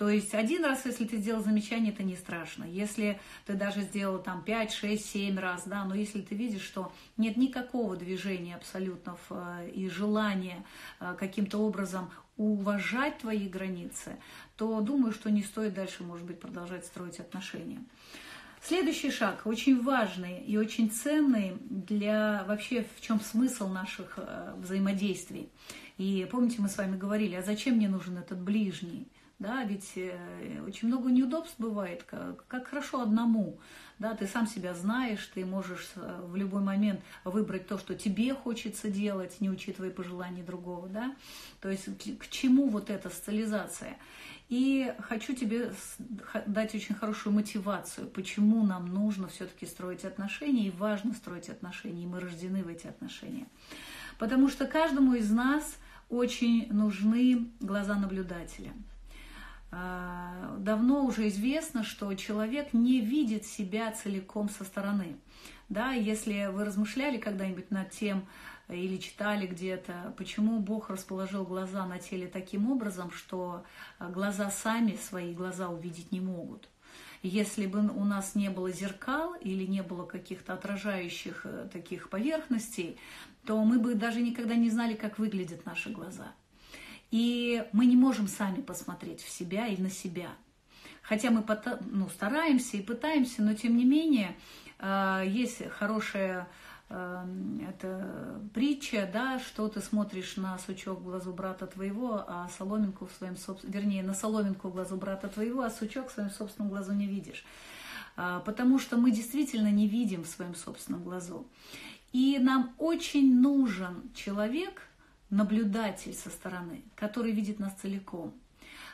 То 0.00 0.08
есть 0.08 0.34
один 0.34 0.64
раз, 0.64 0.86
если 0.86 1.04
ты 1.04 1.18
сделал 1.18 1.42
замечание, 1.42 1.92
это 1.92 2.02
не 2.02 2.16
страшно. 2.16 2.64
Если 2.64 3.20
ты 3.44 3.52
даже 3.52 3.82
сделал 3.82 4.18
там 4.18 4.42
5, 4.42 4.72
6, 4.72 5.04
7 5.04 5.38
раз, 5.38 5.64
да, 5.66 5.84
но 5.84 5.94
если 5.94 6.22
ты 6.22 6.34
видишь, 6.34 6.62
что 6.62 6.90
нет 7.18 7.36
никакого 7.36 7.96
движения 7.96 8.56
абсолютно 8.56 9.18
э, 9.28 9.70
и 9.74 9.90
желания 9.90 10.64
э, 11.00 11.14
каким-то 11.18 11.58
образом 11.58 12.10
уважать 12.38 13.18
твои 13.18 13.46
границы, 13.46 14.16
то 14.60 14.78
думаю, 14.82 15.14
что 15.14 15.30
не 15.30 15.42
стоит 15.42 15.72
дальше, 15.72 16.04
может 16.04 16.26
быть, 16.26 16.38
продолжать 16.38 16.84
строить 16.84 17.18
отношения. 17.18 17.82
Следующий 18.62 19.10
шаг, 19.10 19.46
очень 19.46 19.82
важный 19.82 20.40
и 20.40 20.58
очень 20.58 20.90
ценный 20.90 21.56
для 21.70 22.44
вообще 22.46 22.84
в 22.94 23.00
чем 23.00 23.22
смысл 23.22 23.68
наших 23.68 24.18
э, 24.18 24.52
взаимодействий. 24.58 25.48
И 25.96 26.28
помните, 26.30 26.56
мы 26.58 26.68
с 26.68 26.76
вами 26.76 26.98
говорили, 26.98 27.36
а 27.36 27.42
зачем 27.42 27.76
мне 27.76 27.88
нужен 27.88 28.18
этот 28.18 28.38
ближний? 28.38 29.08
Да, 29.38 29.64
ведь 29.64 29.92
э, 29.96 30.60
очень 30.66 30.88
много 30.88 31.10
неудобств 31.10 31.54
бывает, 31.56 32.02
как, 32.02 32.46
как 32.46 32.68
хорошо 32.68 33.00
одному. 33.00 33.58
Да, 33.98 34.14
ты 34.14 34.26
сам 34.26 34.46
себя 34.46 34.74
знаешь, 34.74 35.24
ты 35.34 35.46
можешь 35.46 35.88
э, 35.96 36.20
в 36.26 36.36
любой 36.36 36.60
момент 36.60 37.00
выбрать 37.24 37.66
то, 37.66 37.78
что 37.78 37.94
тебе 37.94 38.34
хочется 38.34 38.90
делать, 38.90 39.40
не 39.40 39.48
учитывая 39.48 39.90
пожеланий 39.90 40.42
другого. 40.42 40.86
Да? 40.88 41.16
То 41.62 41.70
есть 41.70 41.86
к, 41.86 42.24
к 42.24 42.28
чему 42.28 42.68
вот 42.68 42.90
эта 42.90 43.08
социализация? 43.08 43.96
И 44.50 44.92
хочу 44.98 45.34
тебе 45.34 45.72
дать 46.44 46.74
очень 46.74 46.94
хорошую 46.94 47.34
мотивацию, 47.34 48.06
почему 48.08 48.62
нам 48.66 48.86
нужно 48.86 49.28
все-таки 49.28 49.64
строить 49.64 50.04
отношения, 50.04 50.66
и 50.66 50.70
важно 50.70 51.14
строить 51.14 51.48
отношения, 51.48 52.02
и 52.02 52.06
мы 52.06 52.20
рождены 52.20 52.62
в 52.62 52.68
эти 52.68 52.86
отношения. 52.86 53.46
Потому 54.18 54.50
что 54.50 54.66
каждому 54.66 55.14
из 55.14 55.30
нас 55.30 55.78
очень 56.10 56.70
нужны 56.70 57.50
глаза 57.60 57.94
наблюдателя– 57.94 58.72
а, 59.72 60.56
давно 60.58 61.04
уже 61.04 61.28
известно, 61.28 61.84
что 61.84 62.12
человек 62.14 62.72
не 62.72 63.00
видит 63.00 63.46
себя 63.46 63.92
целиком 63.92 64.48
со 64.48 64.64
стороны. 64.64 65.16
Да, 65.68 65.92
если 65.92 66.50
вы 66.52 66.64
размышляли 66.64 67.18
когда-нибудь 67.18 67.70
над 67.70 67.90
тем 67.90 68.26
или 68.72 68.96
читали 68.98 69.46
где-то, 69.46 70.14
почему 70.16 70.60
Бог 70.60 70.90
расположил 70.90 71.44
глаза 71.44 71.86
на 71.86 71.98
теле 71.98 72.26
таким 72.26 72.70
образом, 72.70 73.10
что 73.10 73.64
глаза 73.98 74.50
сами 74.50 74.96
свои 74.96 75.34
глаза 75.34 75.68
увидеть 75.68 76.12
не 76.12 76.20
могут. 76.20 76.68
Если 77.22 77.66
бы 77.66 77.80
у 77.80 78.04
нас 78.04 78.34
не 78.34 78.48
было 78.48 78.70
зеркал 78.70 79.34
или 79.34 79.66
не 79.66 79.82
было 79.82 80.06
каких-то 80.06 80.54
отражающих 80.54 81.42
э, 81.44 81.68
таких 81.70 82.08
поверхностей, 82.08 82.96
то 83.44 83.62
мы 83.62 83.78
бы 83.78 83.94
даже 83.94 84.22
никогда 84.22 84.54
не 84.54 84.70
знали, 84.70 84.94
как 84.94 85.18
выглядят 85.18 85.66
наши 85.66 85.90
глаза. 85.90 86.32
И 87.10 87.62
мы 87.72 87.84
не 87.84 87.96
можем 87.96 88.26
сами 88.26 88.62
посмотреть 88.62 89.22
в 89.22 89.28
себя 89.28 89.66
и 89.66 89.76
на 89.76 89.90
себя. 89.90 90.30
Хотя 91.02 91.30
мы 91.30 91.44
ну, 91.90 92.08
стараемся 92.08 92.78
и 92.78 92.82
пытаемся, 92.82 93.42
но 93.42 93.52
тем 93.52 93.76
не 93.76 93.84
менее 93.84 94.34
э, 94.78 95.24
есть 95.26 95.68
хорошая 95.72 96.42
э, 96.42 96.46
это 96.90 98.40
притча, 98.52 99.08
да, 99.12 99.38
что 99.38 99.68
ты 99.68 99.80
смотришь 99.80 100.36
на 100.36 100.58
сучок 100.58 101.02
глазу 101.02 101.32
брата 101.32 101.66
твоего, 101.66 102.24
а 102.26 102.48
соломинку 102.58 103.06
в 103.06 103.12
своем 103.12 103.36
собственном, 103.36 103.74
вернее, 103.74 104.02
на 104.02 104.12
соломинку 104.12 104.70
глазу 104.70 104.96
брата 104.96 105.28
твоего, 105.28 105.62
а 105.62 105.70
сучок 105.70 106.08
в 106.08 106.12
своем 106.12 106.30
собственном 106.30 106.70
глазу 106.70 106.92
не 106.92 107.06
видишь. 107.06 107.44
А, 108.16 108.40
потому 108.40 108.78
что 108.80 108.96
мы 108.96 109.12
действительно 109.12 109.70
не 109.70 109.86
видим 109.86 110.24
в 110.24 110.28
своем 110.28 110.56
собственном 110.56 111.04
глазу. 111.04 111.46
И 112.12 112.38
нам 112.40 112.74
очень 112.78 113.40
нужен 113.40 114.10
человек, 114.14 114.82
наблюдатель 115.30 116.12
со 116.12 116.28
стороны, 116.28 116.82
который 116.96 117.30
видит 117.30 117.60
нас 117.60 117.72
целиком. 117.74 118.34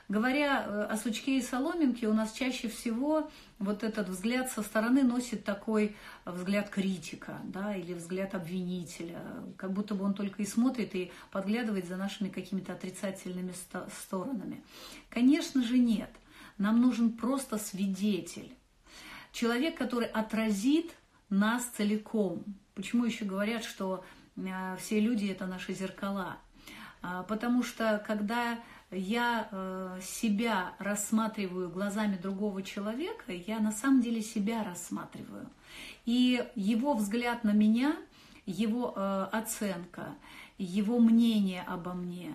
Говоря 0.09 0.65
э, 0.65 0.83
о 0.85 0.97
сучке 0.97 1.39
и 1.39 1.43
соломинке, 1.43 2.07
у 2.07 2.15
нас 2.15 2.33
чаще 2.33 2.69
всего 2.69 3.29
вот 3.59 3.83
этот 3.83 4.09
взгляд 4.09 4.51
со 4.51 4.63
стороны 4.63 5.03
носит 5.03 5.45
такой 5.45 5.97
взгляд 6.25 6.71
критика, 6.71 7.41
да, 7.45 7.75
или 7.75 7.93
взгляд 7.93 8.35
обвинителя, 8.37 9.21
как 9.57 9.73
будто 9.73 9.97
бы 9.97 10.05
он 10.05 10.15
только 10.15 10.43
и 10.43 10.47
смотрит 10.47 10.95
и 10.95 11.11
подглядывает 11.33 11.89
за 11.89 11.97
нашими 11.97 12.29
какими-то 12.29 12.73
отрицательными 12.73 13.53
сторонами. 14.01 14.63
Конечно 15.11 15.65
же 15.65 15.77
нет. 15.79 16.11
Нам 16.57 16.81
нужен 16.81 17.13
просто 17.13 17.59
свидетель. 17.59 18.55
Человек, 19.33 19.77
который 19.77 20.07
отразит 20.07 20.95
нас 21.31 21.65
целиком. 21.77 22.45
Почему 22.75 23.05
еще 23.05 23.25
говорят, 23.25 23.65
что 23.65 24.05
а, 24.39 24.77
все 24.77 25.01
люди 25.01 25.27
это 25.27 25.47
наши 25.47 25.75
зеркала. 25.75 26.39
А, 27.03 27.23
потому 27.25 27.63
что 27.63 28.03
когда 28.07 28.59
я 28.97 29.49
э, 29.51 30.01
себя 30.03 30.75
рассматриваю 30.79 31.71
глазами 31.71 32.17
другого 32.17 32.63
человека, 32.63 33.33
я 33.33 33.61
на 33.61 33.73
самом 33.73 34.01
деле 34.01 34.23
себя 34.23 34.65
рассматриваю. 34.65 35.49
И 36.05 36.45
его 36.55 36.95
взгляд 36.95 37.45
на 37.45 37.53
меня, 37.53 37.97
его 38.47 38.93
э, 38.97 39.27
оценка, 39.33 40.15
его 40.59 40.99
мнение 40.99 41.63
обо 41.63 41.93
мне, 41.93 42.35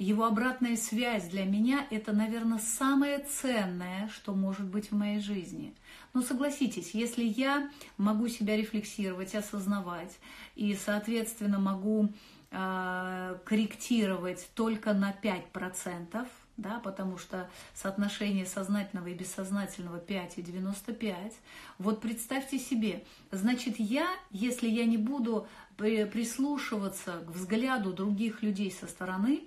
его 0.00 0.24
обратная 0.24 0.76
связь 0.76 1.28
для 1.28 1.44
меня– 1.44 1.86
это, 1.90 2.12
наверное, 2.12 2.58
самое 2.58 3.18
ценное, 3.18 4.08
что 4.08 4.34
может 4.34 4.64
быть 4.64 4.90
в 4.90 4.96
моей 4.96 5.20
жизни. 5.20 5.74
Но 6.14 6.22
согласитесь, 6.22 6.92
если 6.94 7.22
я 7.22 7.70
могу 7.98 8.28
себя 8.28 8.56
рефлексировать, 8.56 9.34
осознавать 9.34 10.18
и, 10.56 10.74
соответственно, 10.74 11.58
могу 11.58 12.08
корректировать 12.50 14.50
только 14.54 14.92
на 14.92 15.12
5%, 15.12 16.26
да, 16.56 16.80
потому 16.80 17.16
что 17.16 17.48
соотношение 17.74 18.44
сознательного 18.44 19.08
и 19.08 19.14
бессознательного 19.14 19.98
5 19.98 20.38
и 20.38 20.42
95. 20.42 21.32
Вот 21.78 22.00
представьте 22.00 22.58
себе, 22.58 23.04
значит, 23.30 23.78
я, 23.78 24.08
если 24.30 24.68
я 24.68 24.84
не 24.84 24.96
буду 24.96 25.46
прислушиваться 25.76 27.22
к 27.26 27.30
взгляду 27.30 27.92
других 27.92 28.42
людей 28.42 28.72
со 28.72 28.86
стороны, 28.86 29.44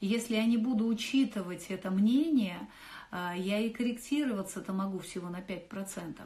если 0.00 0.34
я 0.34 0.44
не 0.44 0.56
буду 0.56 0.86
учитывать 0.86 1.66
это 1.68 1.90
мнение, 1.90 2.68
а, 3.10 3.34
я 3.36 3.60
и 3.60 3.70
корректироваться-то 3.70 4.72
могу 4.72 4.98
всего 4.98 5.28
на 5.28 5.40
5%. 5.40 6.20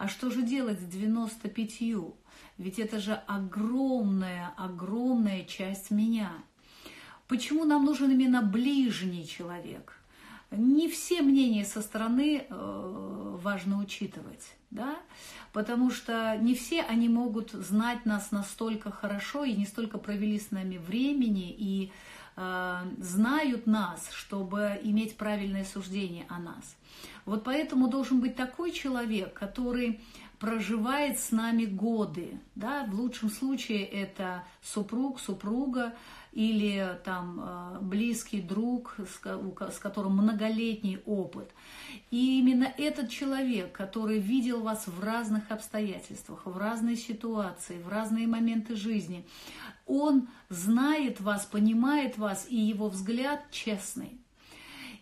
А 0.00 0.08
что 0.08 0.30
же 0.30 0.42
делать 0.42 0.80
с 0.80 0.84
95? 0.84 2.14
Ведь 2.58 2.78
это 2.78 3.00
же 3.00 3.14
огромная, 3.26 4.52
огромная 4.56 5.44
часть 5.44 5.90
меня– 5.90 6.32
Почему 7.30 7.64
нам 7.64 7.84
нужен 7.84 8.10
именно 8.10 8.42
ближний 8.42 9.24
человек? 9.24 9.96
Не 10.50 10.88
все 10.88 11.22
мнения 11.22 11.64
со 11.64 11.80
стороны 11.80 12.44
э, 12.48 13.36
важно 13.40 13.78
учитывать, 13.78 14.56
да? 14.72 14.96
потому 15.52 15.92
что 15.92 16.36
не 16.40 16.56
все 16.56 16.82
они 16.82 17.08
могут 17.08 17.52
знать 17.52 18.04
нас 18.04 18.32
настолько 18.32 18.90
хорошо 18.90 19.44
и 19.44 19.52
не 19.52 19.64
столько 19.64 19.98
провели 19.98 20.40
с 20.40 20.50
нами 20.50 20.78
времени 20.78 21.54
и 21.56 21.86
э, 21.86 21.90
знают 22.36 23.66
нас, 23.66 24.10
чтобы 24.12 24.80
иметь 24.82 25.16
правильное 25.16 25.64
суждение 25.64 26.26
о 26.28 26.38
нас. 26.38 26.76
Вот 27.26 27.44
поэтому 27.44 27.88
должен 27.88 28.20
быть 28.20 28.36
такой 28.36 28.72
человек, 28.72 29.34
который 29.34 30.00
проживает 30.38 31.20
с 31.20 31.32
нами 31.32 31.66
годы. 31.66 32.40
Да? 32.54 32.84
В 32.86 32.94
лучшем 32.94 33.30
случае 33.30 33.84
это 33.84 34.44
супруг, 34.62 35.20
супруга, 35.20 35.94
или 36.32 36.98
там 37.04 37.40
э, 37.42 37.78
близкий 37.80 38.40
друг, 38.40 38.96
с 38.98 39.78
которым 39.78 40.16
многолетний 40.16 41.00
опыт. 41.04 41.50
И 42.10 42.38
именно 42.38 42.72
этот 42.78 43.10
человек, 43.10 43.72
который 43.72 44.18
видел 44.18 44.60
вас 44.60 44.86
в 44.86 45.02
разных 45.02 45.50
обстоятельствах, 45.50 46.46
в 46.46 46.56
разные 46.56 46.96
ситуации, 46.96 47.82
в 47.82 47.88
разные 47.88 48.28
моменты 48.28 48.76
жизни, 48.76 49.26
он 49.86 50.28
знает 50.48 51.20
вас, 51.20 51.46
понимает 51.46 52.16
вас, 52.16 52.46
и 52.48 52.56
его 52.56 52.88
взгляд 52.88 53.40
честный. 53.50 54.20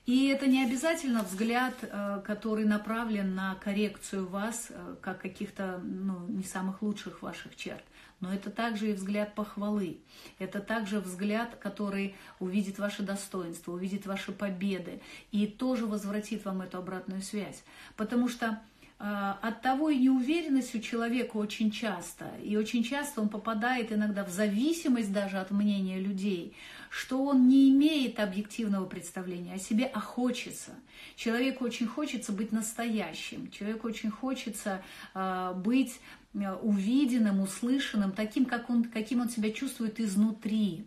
И 0.06 0.28
это 0.28 0.46
не 0.46 0.64
обязательно 0.64 1.22
взгляд, 1.22 1.74
э, 1.82 2.22
который 2.24 2.64
направлен 2.64 3.34
на 3.34 3.54
коррекцию 3.56 4.26
вас, 4.26 4.68
э, 4.70 4.96
как 5.02 5.20
каких-то 5.20 5.78
ну, 5.84 6.26
не 6.28 6.44
самых 6.44 6.80
лучших 6.80 7.20
ваших 7.20 7.54
черт 7.54 7.84
но 8.20 8.32
это 8.32 8.50
также 8.50 8.90
и 8.90 8.94
взгляд 8.94 9.34
похвалы. 9.34 9.98
Это 10.38 10.60
также 10.60 11.00
взгляд, 11.00 11.56
который 11.56 12.14
увидит 12.40 12.78
ваше 12.78 13.02
достоинство, 13.02 13.72
увидит 13.72 14.06
ваши 14.06 14.32
победы 14.32 15.00
и 15.30 15.46
тоже 15.46 15.86
возвратит 15.86 16.44
вам 16.44 16.62
эту 16.62 16.78
обратную 16.78 17.22
связь. 17.22 17.62
Потому 17.96 18.28
что 18.28 18.60
э, 18.98 19.34
от 19.40 19.62
того 19.62 19.90
и 19.90 19.98
неуверенность 19.98 20.74
у 20.74 20.80
человека 20.80 21.36
очень 21.36 21.70
часто, 21.70 22.26
и 22.42 22.56
очень 22.56 22.82
часто 22.82 23.20
он 23.20 23.28
попадает 23.28 23.92
иногда 23.92 24.24
в 24.24 24.30
зависимость 24.30 25.12
даже 25.12 25.38
от 25.38 25.50
мнения 25.50 26.00
людей, 26.00 26.56
что 26.90 27.24
он 27.24 27.48
не 27.48 27.70
имеет 27.70 28.18
объективного 28.18 28.86
представления 28.86 29.54
о 29.54 29.58
себе, 29.58 29.84
а 29.84 30.00
хочется. 30.00 30.72
Человеку 31.16 31.64
очень 31.64 31.86
хочется 31.86 32.32
быть 32.32 32.50
настоящим, 32.50 33.50
человеку 33.50 33.86
очень 33.86 34.10
хочется 34.10 34.82
э, 35.14 35.52
быть 35.54 36.00
увиденным, 36.34 37.40
услышанным, 37.40 38.12
таким, 38.12 38.44
как 38.44 38.70
он, 38.70 38.84
каким 38.84 39.20
он 39.20 39.28
себя 39.28 39.50
чувствует 39.50 40.00
изнутри. 40.00 40.86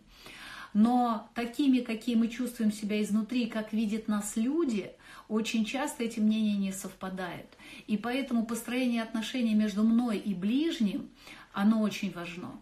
Но 0.74 1.28
такими, 1.34 1.80
какие 1.80 2.14
мы 2.14 2.28
чувствуем 2.28 2.72
себя 2.72 3.02
изнутри, 3.02 3.46
как 3.46 3.72
видят 3.72 4.08
нас 4.08 4.36
люди, 4.36 4.92
очень 5.28 5.64
часто 5.64 6.04
эти 6.04 6.18
мнения 6.18 6.56
не 6.56 6.72
совпадают. 6.72 7.48
И 7.86 7.98
поэтому 7.98 8.46
построение 8.46 9.02
отношений 9.02 9.54
между 9.54 9.82
мной 9.84 10.18
и 10.18 10.34
ближним, 10.34 11.10
оно 11.52 11.82
очень 11.82 12.12
важно 12.12 12.58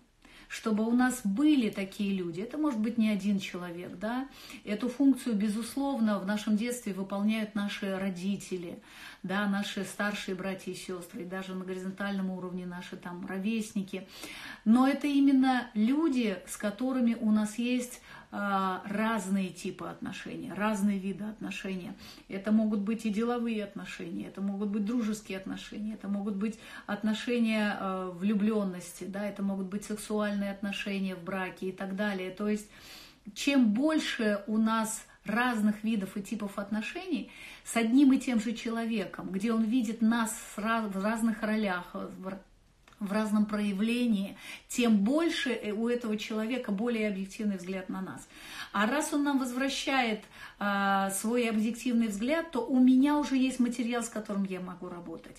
чтобы 0.51 0.85
у 0.85 0.91
нас 0.91 1.21
были 1.23 1.71
такие 1.71 2.13
люди. 2.13 2.41
Это 2.41 2.59
может 2.59 2.81
быть 2.81 2.99
не 2.99 3.09
один 3.09 3.39
человек, 3.39 3.97
да. 3.99 4.29
Эту 4.65 4.89
функцию, 4.89 5.37
безусловно, 5.37 6.19
в 6.19 6.27
нашем 6.27 6.57
детстве 6.57 6.93
выполняют 6.93 7.55
наши 7.55 7.97
родители, 7.97 8.83
да, 9.23 9.47
наши 9.47 9.85
старшие 9.85 10.35
братья 10.35 10.73
и 10.73 10.75
сестры, 10.75 11.23
и 11.23 11.25
даже 11.25 11.55
на 11.55 11.65
горизонтальном 11.65 12.31
уровне 12.31 12.67
наши 12.67 12.97
там 12.97 13.25
ровесники. 13.27 14.09
Но 14.65 14.89
это 14.89 15.07
именно 15.07 15.71
люди, 15.75 16.37
с 16.49 16.57
которыми 16.57 17.17
у 17.21 17.31
нас 17.31 17.57
есть 17.57 18.01
разные 18.31 19.49
типы 19.49 19.87
отношений, 19.87 20.53
разные 20.53 20.99
виды 20.99 21.25
отношений. 21.25 21.91
Это 22.29 22.53
могут 22.53 22.81
быть 22.81 23.05
и 23.05 23.11
деловые 23.11 23.65
отношения, 23.65 24.29
это 24.29 24.41
могут 24.41 24.69
быть 24.69 24.85
дружеские 24.85 25.39
отношения, 25.39 25.95
это 25.95 26.07
могут 26.07 26.37
быть 26.37 26.59
отношения 26.87 27.77
а, 27.81 28.11
влюбленности, 28.11 29.05
да, 29.05 29.27
это 29.27 29.43
могут 29.43 29.67
быть 29.67 29.85
сексуальные 29.85 30.53
отношения 30.53 31.17
в 31.17 31.25
браке 31.25 31.71
и 31.71 31.73
так 31.73 31.97
далее. 31.97 32.31
То 32.31 32.49
есть 32.49 32.69
чем 33.35 33.73
больше 33.73 34.45
у 34.47 34.59
нас 34.59 35.05
разных 35.25 35.83
видов 35.85 36.17
и 36.17 36.23
типов 36.23 36.59
отношений 36.59 37.31
с 37.65 37.77
одним 37.77 38.13
и 38.13 38.19
тем 38.19 38.41
же 38.41 38.53
человеком, 38.53 39.31
где 39.31 39.53
он 39.53 39.65
видит 39.65 40.03
нас 40.03 40.31
в 40.57 40.59
разных 40.59 41.43
ролях, 41.43 41.95
в 43.01 43.13
разном 43.13 43.47
проявлении, 43.47 44.37
тем 44.69 44.99
больше 44.99 45.51
э, 45.51 45.73
у 45.73 45.89
этого 45.89 46.17
человека 46.19 46.71
более 46.71 47.09
объективный 47.09 47.57
взгляд 47.57 47.89
на 47.89 48.03
нас. 48.03 48.29
А 48.73 48.87
раз 48.87 49.13
он 49.13 49.25
нам 49.25 49.39
возвращает 49.39 50.21
э, 50.59 51.09
свой 51.13 51.49
объективный 51.49 52.09
взгляд, 52.09 52.51
то 52.51 52.61
у 52.61 52.79
меня 52.79 53.17
уже 53.17 53.37
есть 53.37 53.59
материал, 53.59 54.03
с 54.03 54.09
которым 54.09 54.45
я 54.45 54.61
могу 54.61 54.89
работать. 54.89 55.39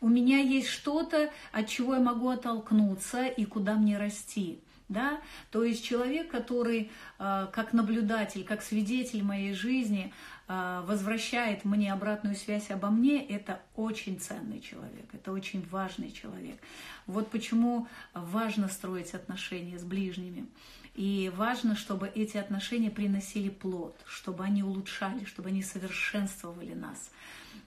У 0.00 0.08
меня 0.08 0.38
есть 0.38 0.68
что-то, 0.68 1.30
от 1.52 1.68
чего 1.68 1.94
я 1.94 2.00
могу 2.00 2.28
оттолкнуться 2.28 3.26
и 3.26 3.44
куда 3.44 3.74
мне 3.76 3.96
расти. 3.96 4.60
Да? 4.88 5.20
То 5.50 5.64
есть 5.64 5.84
человек, 5.84 6.30
который 6.30 6.90
э, 7.18 7.46
как 7.52 7.72
наблюдатель, 7.72 8.44
как 8.44 8.62
свидетель 8.62 9.22
моей 9.22 9.52
жизни 9.52 10.12
возвращает 10.48 11.64
мне 11.64 11.92
обратную 11.92 12.36
связь 12.36 12.70
обо 12.70 12.88
мне, 12.88 13.24
это 13.26 13.60
очень 13.74 14.20
ценный 14.20 14.60
человек, 14.60 15.06
это 15.12 15.32
очень 15.32 15.66
важный 15.70 16.12
человек. 16.12 16.58
Вот 17.06 17.30
почему 17.30 17.88
важно 18.14 18.68
строить 18.68 19.14
отношения 19.14 19.78
с 19.78 19.82
ближними. 19.82 20.46
И 20.94 21.30
важно, 21.36 21.76
чтобы 21.76 22.08
эти 22.08 22.38
отношения 22.38 22.90
приносили 22.90 23.50
плод, 23.50 23.94
чтобы 24.06 24.44
они 24.44 24.62
улучшали, 24.62 25.24
чтобы 25.26 25.50
они 25.50 25.62
совершенствовали 25.62 26.72
нас. 26.72 27.10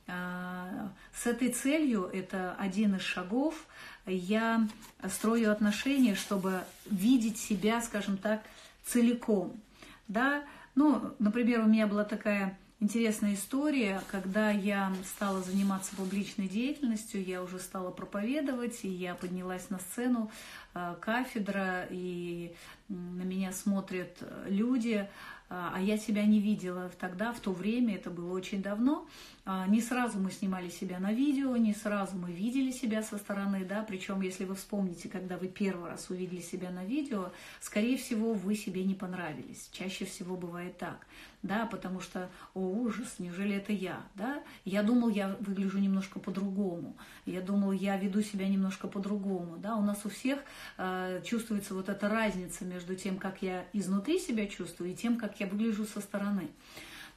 А, 0.07 0.91
с 1.13 1.27
этой 1.27 1.49
целью, 1.49 2.09
это 2.11 2.55
один 2.57 2.95
из 2.95 3.01
шагов, 3.01 3.67
я 4.07 4.67
строю 5.07 5.51
отношения, 5.51 6.15
чтобы 6.15 6.63
видеть 6.89 7.37
себя, 7.37 7.81
скажем 7.81 8.17
так, 8.17 8.41
целиком. 8.83 9.61
Да? 10.07 10.43
Ну, 10.73 11.13
например, 11.19 11.59
у 11.59 11.67
меня 11.67 11.85
была 11.85 12.05
такая 12.05 12.57
интересная 12.79 13.35
история, 13.35 14.01
когда 14.11 14.51
я 14.51 14.93
стала 15.03 15.41
заниматься 15.41 15.95
публичной 15.95 16.47
деятельностью, 16.47 17.23
я 17.23 17.41
уже 17.41 17.59
стала 17.59 17.91
проповедовать, 17.91 18.79
и 18.83 18.89
я 18.89 19.15
поднялась 19.15 19.69
на 19.69 19.79
сцену, 19.79 20.31
э, 20.73 20.95
кафедра, 20.99 21.87
и 21.89 22.55
на 22.87 23.23
меня 23.23 23.51
смотрят 23.51 24.17
люди, 24.47 25.07
а, 25.49 25.73
а 25.75 25.81
я 25.81 25.97
себя 25.97 26.25
не 26.25 26.39
видела 26.39 26.91
тогда, 26.99 27.33
в 27.33 27.39
то 27.39 27.51
время, 27.51 27.95
это 27.95 28.09
было 28.09 28.31
очень 28.33 28.61
давно. 28.61 29.07
А, 29.51 29.65
не 29.65 29.81
сразу 29.81 30.19
мы 30.19 30.29
снимали 30.29 30.69
себя 30.69 30.99
на 30.99 31.11
видео, 31.11 31.57
не 31.57 31.73
сразу 31.73 32.15
мы 32.15 32.31
видели 32.31 32.69
себя 32.69 33.01
со 33.01 33.17
стороны, 33.17 33.65
да, 33.65 33.81
причем, 33.81 34.21
если 34.21 34.45
вы 34.45 34.53
вспомните, 34.53 35.09
когда 35.09 35.37
вы 35.37 35.47
первый 35.47 35.89
раз 35.89 36.11
увидели 36.11 36.39
себя 36.39 36.69
на 36.69 36.85
видео, 36.85 37.31
скорее 37.59 37.97
всего, 37.97 38.33
вы 38.33 38.53
себе 38.53 38.83
не 38.83 38.93
понравились. 38.93 39.69
Чаще 39.71 40.05
всего 40.05 40.37
бывает 40.37 40.77
так, 40.77 41.07
да, 41.41 41.65
потому 41.65 41.99
что, 41.99 42.29
о, 42.53 42.59
ужас, 42.59 43.15
неужели 43.17 43.55
это 43.55 43.73
я, 43.73 44.03
да? 44.13 44.43
Я 44.65 44.83
думал, 44.83 45.09
я 45.09 45.35
выгляжу 45.39 45.79
немножко 45.79 46.19
по-другому, 46.19 46.95
я 47.25 47.41
думал, 47.41 47.71
я 47.71 47.97
веду 47.97 48.21
себя 48.21 48.47
немножко 48.47 48.87
по-другому, 48.87 49.57
да, 49.57 49.77
у 49.77 49.81
нас 49.81 50.05
у 50.05 50.09
всех 50.09 50.41
э, 50.77 51.23
чувствуется 51.25 51.73
вот 51.73 51.89
эта 51.89 52.07
разница 52.07 52.65
между 52.65 52.95
тем, 52.95 53.17
как 53.17 53.41
я 53.41 53.65
изнутри 53.73 54.19
себя 54.19 54.45
чувствую, 54.45 54.91
и 54.91 54.95
тем, 54.95 55.17
как 55.17 55.38
я 55.39 55.47
выгляжу 55.47 55.85
со 55.85 56.01
стороны. 56.01 56.49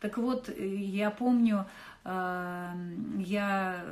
Так 0.00 0.18
вот, 0.18 0.50
я 0.58 1.10
помню, 1.10 1.66
я 2.04 3.84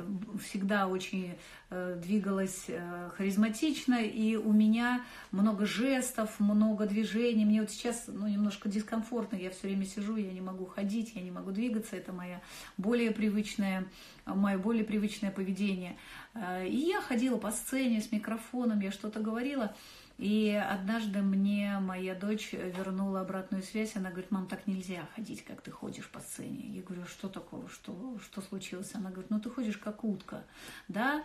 всегда 0.43 0.87
очень 0.87 1.37
э, 1.69 1.97
двигалась 2.03 2.65
э, 2.67 3.09
харизматично, 3.15 4.03
и 4.03 4.35
у 4.35 4.51
меня 4.51 5.05
много 5.31 5.65
жестов, 5.65 6.37
много 6.39 6.87
движений. 6.87 7.45
Мне 7.45 7.61
вот 7.61 7.71
сейчас 7.71 8.05
ну, 8.07 8.27
немножко 8.27 8.67
дискомфортно, 8.67 9.37
я 9.37 9.49
все 9.49 9.67
время 9.67 9.85
сижу, 9.85 10.17
я 10.17 10.33
не 10.33 10.41
могу 10.41 10.65
ходить, 10.65 11.13
я 11.15 11.21
не 11.21 11.31
могу 11.31 11.51
двигаться, 11.51 11.95
это 11.95 12.11
моя 12.11 12.41
более 12.77 13.11
привычная, 13.11 13.85
мое 14.25 14.57
более 14.57 14.83
привычное 14.83 15.31
поведение. 15.31 15.95
Э, 16.33 16.67
и 16.67 16.75
я 16.75 16.99
ходила 16.99 17.37
по 17.37 17.51
сцене 17.51 18.01
с 18.01 18.11
микрофоном, 18.11 18.81
я 18.81 18.91
что-то 18.91 19.21
говорила, 19.21 19.73
и 20.21 20.51
однажды 20.53 21.23
мне 21.23 21.79
моя 21.79 22.13
дочь 22.13 22.53
вернула 22.53 23.21
обратную 23.21 23.63
связь. 23.63 23.95
Она 23.95 24.11
говорит, 24.11 24.29
мам, 24.29 24.45
так 24.45 24.67
нельзя 24.67 25.07
ходить, 25.15 25.43
как 25.43 25.61
ты 25.61 25.71
ходишь 25.71 26.07
по 26.09 26.19
сцене. 26.19 26.67
Я 26.67 26.83
говорю, 26.83 27.05
что 27.07 27.27
такого, 27.27 27.67
что, 27.67 28.19
что 28.23 28.39
случилось? 28.41 28.91
Она 28.93 29.09
говорит, 29.09 29.31
ну 29.31 29.39
ты 29.39 29.49
ходишь 29.49 29.77
как 29.77 30.03
утка, 30.03 30.43
да, 30.87 31.23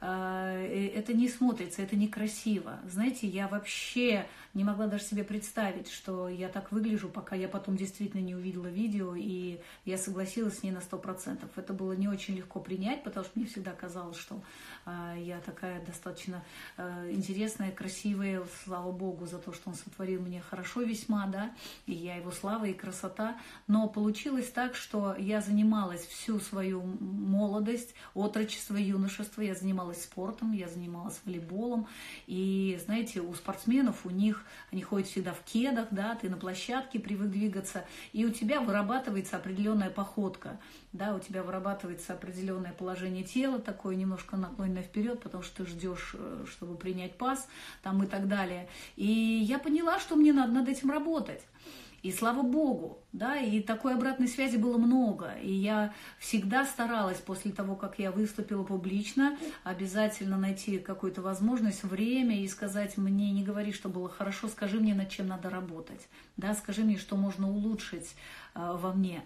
а, 0.00 0.60
это 0.60 1.14
не 1.14 1.28
смотрится, 1.28 1.82
это 1.82 1.94
некрасиво. 1.94 2.80
Знаете, 2.88 3.28
я 3.28 3.46
вообще 3.46 4.26
не 4.54 4.64
могла 4.64 4.86
даже 4.86 5.04
себе 5.04 5.24
представить, 5.24 5.90
что 5.90 6.28
я 6.28 6.48
так 6.48 6.72
выгляжу, 6.72 7.08
пока 7.08 7.34
я 7.34 7.48
потом 7.48 7.76
действительно 7.76 8.20
не 8.20 8.34
увидела 8.34 8.66
видео, 8.66 9.14
и 9.14 9.60
я 9.84 9.96
согласилась 9.96 10.58
с 10.58 10.62
ней 10.62 10.70
на 10.70 10.80
сто 10.80 10.98
процентов. 10.98 11.50
Это 11.56 11.72
было 11.72 11.92
не 11.92 12.08
очень 12.08 12.36
легко 12.36 12.60
принять, 12.60 13.02
потому 13.02 13.24
что 13.24 13.38
мне 13.38 13.46
всегда 13.48 13.72
казалось, 13.72 14.18
что 14.18 14.42
а, 14.84 15.16
я 15.16 15.40
такая 15.40 15.84
достаточно 15.84 16.44
а, 16.76 17.10
интересная, 17.10 17.72
красивая, 17.72 18.42
слава 18.64 18.92
Богу, 18.92 19.26
за 19.26 19.38
то, 19.38 19.52
что 19.52 19.70
он 19.70 19.74
сотворил 19.74 20.20
мне 20.20 20.42
хорошо 20.42 20.82
весьма, 20.82 21.26
да, 21.26 21.52
и 21.86 21.92
я 21.92 22.16
его 22.16 22.30
слава 22.30 22.66
и 22.66 22.74
красота. 22.74 23.38
Но 23.68 23.88
получилось 23.88 24.50
так, 24.50 24.74
что 24.74 25.16
я 25.18 25.40
занималась 25.40 26.04
всю 26.06 26.40
свою 26.40 26.82
молодость, 26.82 27.94
отрочество, 28.14 28.76
юношество, 28.76 29.40
я 29.40 29.54
занималась 29.54 30.02
спортом, 30.02 30.52
я 30.52 30.68
занималась 30.68 31.20
волейболом, 31.24 31.86
и, 32.26 32.78
знаете, 32.84 33.20
у 33.20 33.32
спортсменов, 33.34 34.04
у 34.04 34.10
них 34.10 34.41
они 34.70 34.82
ходят 34.82 35.08
всегда 35.08 35.32
в 35.32 35.42
кедах, 35.44 35.88
да, 35.90 36.14
ты 36.14 36.28
на 36.28 36.36
площадке 36.36 36.98
привык 36.98 37.30
двигаться, 37.30 37.84
и 38.12 38.24
у 38.24 38.30
тебя 38.30 38.60
вырабатывается 38.60 39.36
определенная 39.36 39.90
походка, 39.90 40.58
да, 40.92 41.14
у 41.14 41.18
тебя 41.18 41.42
вырабатывается 41.42 42.12
определенное 42.12 42.72
положение 42.72 43.24
тела, 43.24 43.58
такое 43.58 43.96
немножко 43.96 44.36
наклоненное 44.36 44.82
вперед, 44.82 45.20
потому 45.22 45.42
что 45.42 45.64
ты 45.64 45.70
ждешь, 45.70 46.14
э, 46.14 46.44
чтобы 46.50 46.76
принять 46.76 47.16
пас, 47.16 47.48
там 47.82 48.02
и 48.02 48.06
так 48.06 48.28
далее. 48.28 48.68
И 48.96 49.06
я 49.06 49.58
поняла, 49.58 49.98
что 49.98 50.16
мне 50.16 50.32
надо 50.32 50.52
над 50.52 50.68
этим 50.68 50.90
работать. 50.90 51.42
И 52.02 52.10
слава 52.10 52.42
богу, 52.42 52.98
да, 53.12 53.36
и 53.36 53.60
такой 53.60 53.94
обратной 53.94 54.26
связи 54.26 54.56
было 54.56 54.76
много. 54.76 55.34
И 55.40 55.52
я 55.52 55.94
всегда 56.18 56.64
старалась 56.64 57.18
после 57.18 57.52
того, 57.52 57.76
как 57.76 58.00
я 58.00 58.10
выступила 58.10 58.64
публично, 58.64 59.38
обязательно 59.62 60.36
найти 60.36 60.78
какую-то 60.78 61.22
возможность, 61.22 61.84
время 61.84 62.42
и 62.42 62.48
сказать 62.48 62.96
мне, 62.96 63.30
не 63.30 63.44
говори, 63.44 63.72
что 63.72 63.88
было 63.88 64.08
хорошо, 64.08 64.48
скажи 64.48 64.80
мне, 64.80 64.94
над 64.94 65.10
чем 65.10 65.28
надо 65.28 65.48
работать, 65.48 66.08
да, 66.36 66.54
скажи 66.54 66.82
мне, 66.82 66.98
что 66.98 67.16
можно 67.16 67.48
улучшить 67.48 68.16
э, 68.54 68.76
во 68.76 68.92
мне. 68.92 69.22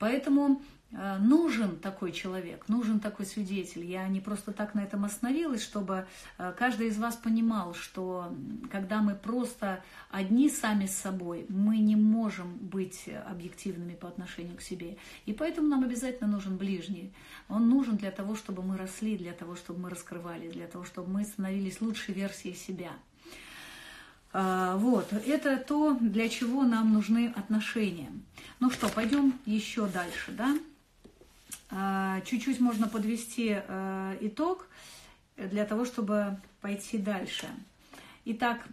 Поэтому 0.00 0.62
нужен 0.92 1.76
такой 1.76 2.12
человек, 2.12 2.68
нужен 2.68 2.98
такой 2.98 3.24
свидетель. 3.24 3.84
Я 3.84 4.08
не 4.08 4.20
просто 4.20 4.52
так 4.52 4.74
на 4.74 4.80
этом 4.80 5.04
остановилась, 5.04 5.62
чтобы 5.62 6.06
э, 6.38 6.52
каждый 6.58 6.88
из 6.88 6.98
вас 6.98 7.14
понимал, 7.16 7.74
что 7.74 8.34
когда 8.72 9.00
мы 9.00 9.14
просто 9.14 9.82
одни 10.10 10.50
сами 10.50 10.86
с 10.86 10.96
собой, 10.96 11.46
мы 11.48 11.78
не 11.78 11.94
можем 11.94 12.56
быть 12.58 13.08
объективными 13.26 13.94
по 13.94 14.08
отношению 14.08 14.56
к 14.56 14.62
себе. 14.62 14.96
И 15.26 15.32
поэтому 15.32 15.68
нам 15.68 15.84
обязательно 15.84 16.28
нужен 16.28 16.56
ближний. 16.56 17.12
Он 17.48 17.68
нужен 17.68 17.96
для 17.96 18.10
того, 18.10 18.34
чтобы 18.34 18.62
мы 18.62 18.76
росли, 18.76 19.16
для 19.16 19.32
того, 19.32 19.54
чтобы 19.54 19.80
мы 19.80 19.90
раскрывались, 19.90 20.52
для 20.52 20.66
того, 20.66 20.84
чтобы 20.84 21.10
мы 21.10 21.24
становились 21.24 21.80
лучшей 21.80 22.14
версией 22.14 22.56
себя. 22.56 22.90
А, 24.32 24.76
вот, 24.76 25.12
это 25.12 25.56
то, 25.56 25.96
для 26.00 26.28
чего 26.28 26.62
нам 26.62 26.92
нужны 26.92 27.32
отношения. 27.34 28.10
Ну 28.60 28.70
что, 28.70 28.88
пойдем 28.88 29.34
еще 29.44 29.86
дальше, 29.86 30.32
да? 30.32 30.56
А, 31.70 32.20
чуть-чуть 32.22 32.60
можно 32.60 32.88
подвести 32.88 33.56
э, 33.56 34.18
итог 34.20 34.66
для 35.36 35.64
того, 35.64 35.84
чтобы 35.84 36.38
пойти 36.60 36.98
дальше. 36.98 37.46
Итак, 38.24 38.66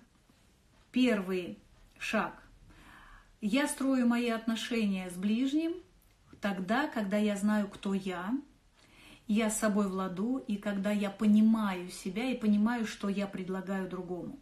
первый 0.92 1.60
шаг. 2.00 2.34
Я 3.40 3.68
строю 3.68 4.08
мои 4.08 4.30
отношения 4.30 5.12
с 5.12 5.14
ближним 5.14 5.74
тогда, 6.42 6.88
когда 6.88 7.18
я 7.18 7.36
знаю, 7.36 7.68
кто 7.68 7.94
я, 7.94 8.32
я 9.28 9.52
с 9.52 9.60
собой 9.60 9.88
владу, 9.88 10.38
и 10.48 10.58
когда 10.58 10.92
я 10.92 11.12
понимаю 11.12 11.92
себя 11.92 12.32
и 12.32 12.38
понимаю, 12.38 12.88
что 12.88 13.10
я 13.10 13.28
предлагаю 13.28 13.88
другому. 13.88 14.40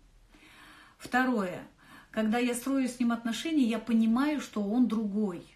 Второе. 0.98 1.62
Когда 2.12 2.38
я 2.38 2.56
строю 2.56 2.88
с 2.88 3.00
ним 3.00 3.12
отношения, 3.12 3.64
я 3.64 3.80
понимаю, 3.80 4.40
что 4.40 4.64
он 4.64 4.88
другой– 4.88 5.46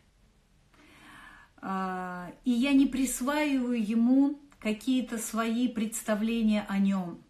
а, 1.61 2.08
и 2.45 2.51
я 2.51 2.73
не 2.73 2.85
присваиваю 2.85 3.81
ему 3.83 4.39
какие-то 4.59 5.17
свои 5.17 5.67
представления 5.67 6.65
о 6.67 6.77
нем. 6.79 7.23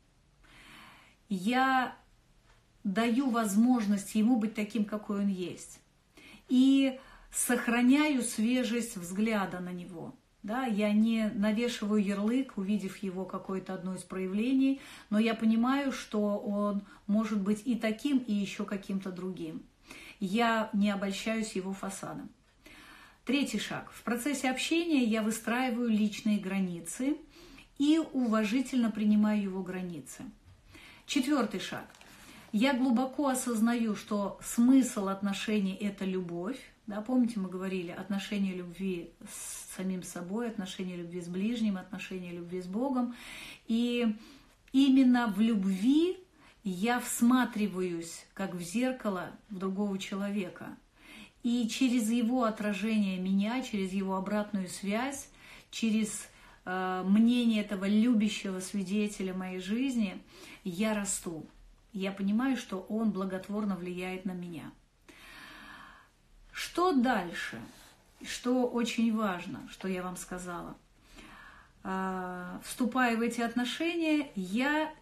Я 1.29 1.95
даю 2.83 3.29
возможность 3.29 4.15
ему 4.15 4.37
быть 4.37 4.55
таким, 4.55 4.85
какой 4.85 5.19
он 5.19 5.27
есть. 5.27 5.79
И 6.47 6.99
сохраняю 7.31 8.23
свежесть 8.23 8.97
взгляда 8.97 9.59
на 9.59 9.71
него. 9.71 10.15
Да, 10.41 10.63
я 10.65 10.93
не 10.93 11.29
навешиваю 11.35 12.01
ярлык, 12.01 12.57
увидев 12.57 12.97
его 13.03 13.25
какое-то 13.25 13.73
одно 13.73 13.95
из 13.95 14.03
проявлений, 14.03 14.79
но 15.09 15.19
я 15.19 15.35
понимаю, 15.35 15.91
что 15.91 16.37
он 16.37 16.83
может 17.07 17.41
быть 17.41 17.61
и 17.65 17.75
таким, 17.75 18.19
и 18.19 18.33
еще 18.33 18.63
каким-то 18.63 19.11
другим. 19.11 19.63
Я 20.21 20.69
не 20.71 20.91
обольщаюсь 20.91 21.53
его 21.53 21.73
фасадом. 21.73 22.29
Третий 23.29 23.59
шаг. 23.59 23.91
В 23.93 24.01
процессе 24.01 24.49
общения 24.49 25.03
я 25.03 25.21
выстраиваю 25.21 25.87
личные 25.87 26.39
границы 26.39 27.15
и 27.77 28.01
уважительно 28.11 28.89
принимаю 28.89 29.39
его 29.39 29.61
границы. 29.61 30.23
Четвертый 31.05 31.59
шаг. 31.59 31.85
Я 32.53 32.73
глубоко 32.73 33.27
осознаю, 33.27 33.95
что 33.95 34.39
смысл 34.43 35.09
отношений– 35.09 35.75
это 35.79 36.05
любовь. 36.05 36.57
Да, 36.87 37.01
помните, 37.01 37.39
мы 37.39 37.49
говорили, 37.49 37.91
отношения 37.91 38.55
любви 38.55 39.11
с 39.31 39.75
самим 39.75 40.01
собой, 40.01 40.47
отношения 40.47 40.95
любви 40.95 41.21
с 41.21 41.27
ближним, 41.27 41.77
отношения 41.77 42.31
любви 42.31 42.63
с 42.63 42.65
Богом. 42.65 43.13
И 43.67 44.07
именно 44.71 45.27
в 45.27 45.39
любви 45.39 46.17
я 46.63 46.99
всматриваюсь, 46.99 48.25
как 48.33 48.55
в 48.55 48.61
зеркало, 48.63 49.29
в 49.51 49.59
другого 49.59 49.99
человека– 49.99 50.75
и 51.43 51.67
через 51.69 52.09
его 52.09 52.43
отражение 52.43 53.19
меня, 53.19 53.61
через 53.61 53.91
его 53.91 54.15
обратную 54.15 54.67
связь, 54.67 55.29
через 55.71 56.27
э, 56.65 57.03
мнение 57.05 57.63
этого 57.63 57.85
любящего 57.85 58.59
свидетеля 58.59 59.33
моей 59.33 59.59
жизни, 59.59 60.21
я 60.63 60.93
расту. 60.93 61.45
Я 61.93 62.11
понимаю, 62.11 62.57
что 62.57 62.79
он 62.89 63.11
благотворно 63.11 63.75
влияет 63.75 64.25
на 64.25 64.31
меня. 64.31 64.71
Что 66.51 66.91
дальше? 66.91 67.59
Что 68.21 68.67
очень 68.67 69.15
важно, 69.15 69.67
что 69.71 69.87
я 69.87 70.03
вам 70.03 70.17
сказала. 70.17 70.75
Э, 71.83 72.59
вступая 72.63 73.15
в 73.15 73.21
эти 73.21 73.39
отношения, 73.39 74.29
я 74.35 74.93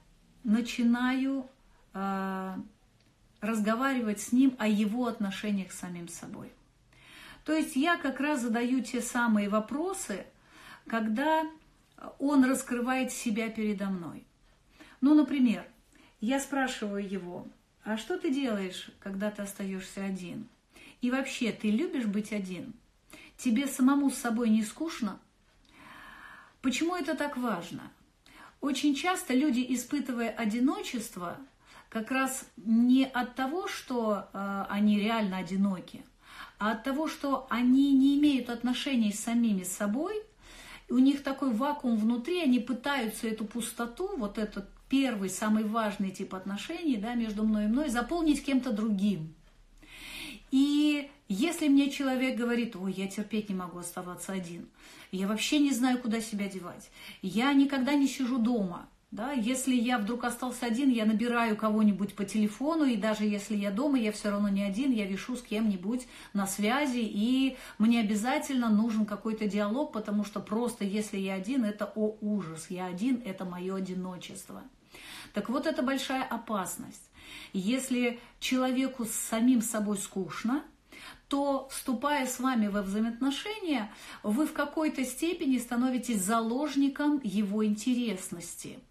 начинаю 0.44 1.50
э, 1.94 2.56
разговаривать 3.42 4.22
с 4.22 4.32
ним 4.32 4.56
о 4.60 4.68
его 4.68 5.08
отношениях 5.08 5.72
с 5.72 5.80
самим 5.80 6.08
собой. 6.08 6.52
То 7.46 7.54
есть 7.54 7.76
я 7.76 7.98
как 7.98 8.20
раз 8.20 8.42
задаю 8.42 8.82
те 8.82 9.02
самые 9.02 9.48
вопросы, 9.50 10.26
когда 10.88 11.44
он 12.20 12.44
раскрывает 12.44 13.12
себя 13.12 13.50
передо 13.50 13.86
мной. 13.86 14.26
Ну, 15.02 15.14
например, 15.14 15.66
я 16.20 16.40
спрашиваю 16.40 17.08
его, 17.08 17.48
а 17.84 17.98
что 17.98 18.18
ты 18.18 18.34
делаешь, 18.34 18.90
когда 19.00 19.32
ты 19.32 19.44
остаешься 19.44 20.04
один? 20.04 20.48
И 21.02 21.12
вообще, 21.12 21.52
ты 21.52 21.70
любишь 21.70 22.06
быть 22.06 22.34
один? 22.34 22.74
Тебе 23.38 23.68
самому 23.68 24.10
с 24.10 24.18
собой 24.18 24.50
не 24.50 24.64
скучно? 24.64 25.20
Почему 26.62 26.96
это 26.96 27.16
так 27.16 27.38
важно? 27.38 27.92
Очень 28.60 28.96
часто 28.96 29.34
люди, 29.34 29.66
испытывая 29.70 30.32
одиночество, 30.32 31.38
как 31.90 32.12
раз 32.12 32.46
не 32.58 33.06
от 33.06 33.36
того, 33.36 33.68
что 33.68 34.28
э, 34.34 34.66
они 34.70 35.00
реально 35.00 35.38
одиноки, 35.38 36.04
а 36.60 36.72
от 36.72 36.84
того, 36.84 37.08
что 37.08 37.48
они 37.50 37.94
не 37.94 38.18
имеют 38.18 38.50
отношений 38.50 39.12
с 39.12 39.20
самими 39.20 39.64
собой, 39.64 40.16
у 40.90 40.98
них 40.98 41.24
такой 41.24 41.52
вакуум 41.52 41.98
внутри, 41.98 42.42
они 42.42 42.60
пытаются 42.60 43.28
эту 43.28 43.46
пустоту, 43.46 44.16
вот 44.18 44.38
этот 44.38 44.70
первый, 44.90 45.30
самый 45.30 45.66
важный 45.66 46.12
тип 46.12 46.34
отношений 46.34 46.98
да, 46.98 47.14
между 47.14 47.44
мной 47.44 47.66
и 47.66 47.68
мной, 47.68 47.90
заполнить 47.90 48.44
кем-то 48.44 48.72
другим. 48.72 49.34
И 50.50 51.10
Если 51.30 51.68
мне 51.68 51.92
человек 51.92 52.38
говорит, 52.38 52.76
ой, 52.78 52.94
я 52.94 53.08
терпеть 53.08 53.50
не 53.50 53.56
могу 53.56 53.80
оставаться 53.80 54.32
один, 54.32 54.70
я 55.12 55.28
вообще 55.28 55.60
не 55.60 55.72
знаю, 55.72 56.00
куда 56.00 56.22
себя 56.22 56.48
девать, 56.48 56.90
я 57.22 57.52
никогда 57.52 57.96
не 57.96 58.08
сижу 58.08 58.38
дома, 58.38 58.88
да, 59.10 59.32
если 59.32 59.74
я 59.74 60.00
вдруг 60.00 60.26
остался 60.26 60.66
один, 60.66 60.90
я 60.90 61.06
набираю 61.06 61.56
кого-нибудь 61.56 62.14
по 62.14 62.26
телефону, 62.26 62.84
и 62.84 62.98
даже 62.98 63.24
если 63.24 63.56
я 63.56 63.72
дома, 63.72 63.98
я 63.98 64.12
все 64.12 64.32
равно 64.32 64.50
не 64.50 64.64
один, 64.64 64.92
я 64.92 65.06
вешу 65.06 65.38
с 65.38 65.42
кем-нибудь 65.42 66.08
на 66.34 66.46
связи, 66.46 67.00
и 67.00 67.58
мне 67.78 68.02
обязательно 68.02 68.70
нужен 68.70 69.06
какой-то 69.06 69.48
диалог, 69.48 69.94
потому 69.94 70.26
что 70.26 70.42
просто 70.42 70.84
если 70.84 71.18
я 71.18 71.36
один, 71.36 71.64
это 71.64 71.90
о 71.96 72.18
ужас, 72.20 72.68
я 72.70 72.88
один, 72.88 73.22
это 73.24 73.46
мое 73.46 73.76
одиночество. 73.76 74.62
Так 75.34 75.48
вот, 75.48 75.68
это 75.68 75.84
большая 75.84 76.24
опасность. 76.24 77.10
Если 77.54 78.20
человеку 78.42 79.06
с 79.06 79.12
самим 79.12 79.62
собой 79.62 80.00
скучно, 80.00 80.64
то, 81.30 81.70
вступая 81.72 82.26
с 82.28 82.40
вами 82.40 82.68
во 82.68 82.82
взаимоотношения, 82.82 83.90
вы 84.24 84.48
в 84.48 84.54
какой-то 84.54 85.06
степени 85.06 85.60
становитесь 85.60 86.22
заложником 86.22 87.22
его 87.24 87.66
интересности– 87.66 88.80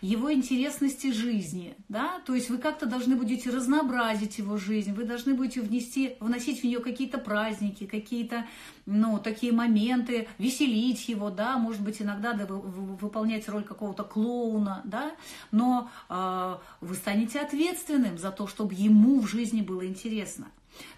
его 0.00 0.32
интересности 0.32 1.12
жизни, 1.12 1.76
да, 1.88 2.20
то 2.24 2.34
есть 2.34 2.50
вы 2.50 2.58
как-то 2.58 2.86
должны 2.86 3.16
будете 3.16 3.50
разнообразить 3.50 4.38
его 4.38 4.56
жизнь, 4.56 4.92
вы 4.92 5.04
должны 5.04 5.34
будете 5.34 5.60
внести, 5.60 6.16
вносить 6.20 6.60
в 6.60 6.64
нее 6.64 6.80
какие-то 6.80 7.18
праздники, 7.18 7.86
какие-то, 7.86 8.46
ну, 8.86 9.18
такие 9.18 9.52
моменты, 9.52 10.28
веселить 10.38 11.08
его, 11.08 11.30
да, 11.30 11.58
может 11.58 11.82
быть, 11.82 12.00
иногда 12.00 12.32
да, 12.32 12.46
вы, 12.46 12.60
вы, 12.60 12.96
выполнять 12.96 13.48
роль 13.48 13.64
какого-то 13.64 14.04
клоуна, 14.04 14.82
да, 14.84 15.12
но 15.50 15.90
э, 16.08 16.56
вы 16.80 16.94
станете 16.94 17.40
ответственным 17.40 18.18
за 18.18 18.30
то, 18.30 18.46
чтобы 18.46 18.74
ему 18.74 19.20
в 19.20 19.28
жизни 19.28 19.62
было 19.62 19.84
интересно. 19.84 20.46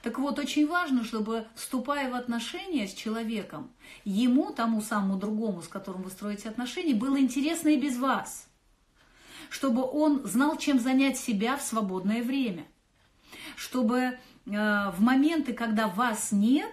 Так 0.02 0.18
вот, 0.18 0.38
очень 0.38 0.66
важно, 0.66 1.04
чтобы, 1.04 1.46
вступая 1.54 2.10
в 2.10 2.14
отношения 2.14 2.86
с 2.86 2.92
человеком, 2.92 3.70
ему, 4.04 4.50
тому 4.50 4.82
самому 4.82 5.16
другому, 5.16 5.62
с 5.62 5.68
которым 5.68 6.02
вы 6.02 6.10
строите 6.10 6.50
отношения, 6.50 6.94
было 6.94 7.18
интересно 7.18 7.68
и 7.70 7.80
без 7.80 7.96
вас 7.96 8.49
чтобы 9.50 9.82
он 9.84 10.24
знал, 10.24 10.56
чем 10.56 10.78
занять 10.78 11.18
себя 11.18 11.56
в 11.56 11.62
свободное 11.62 12.22
время, 12.22 12.64
чтобы 13.56 13.98
э, 13.98 14.16
в 14.46 15.00
моменты, 15.00 15.52
когда 15.52 15.88
вас 15.88 16.32
нет, 16.32 16.72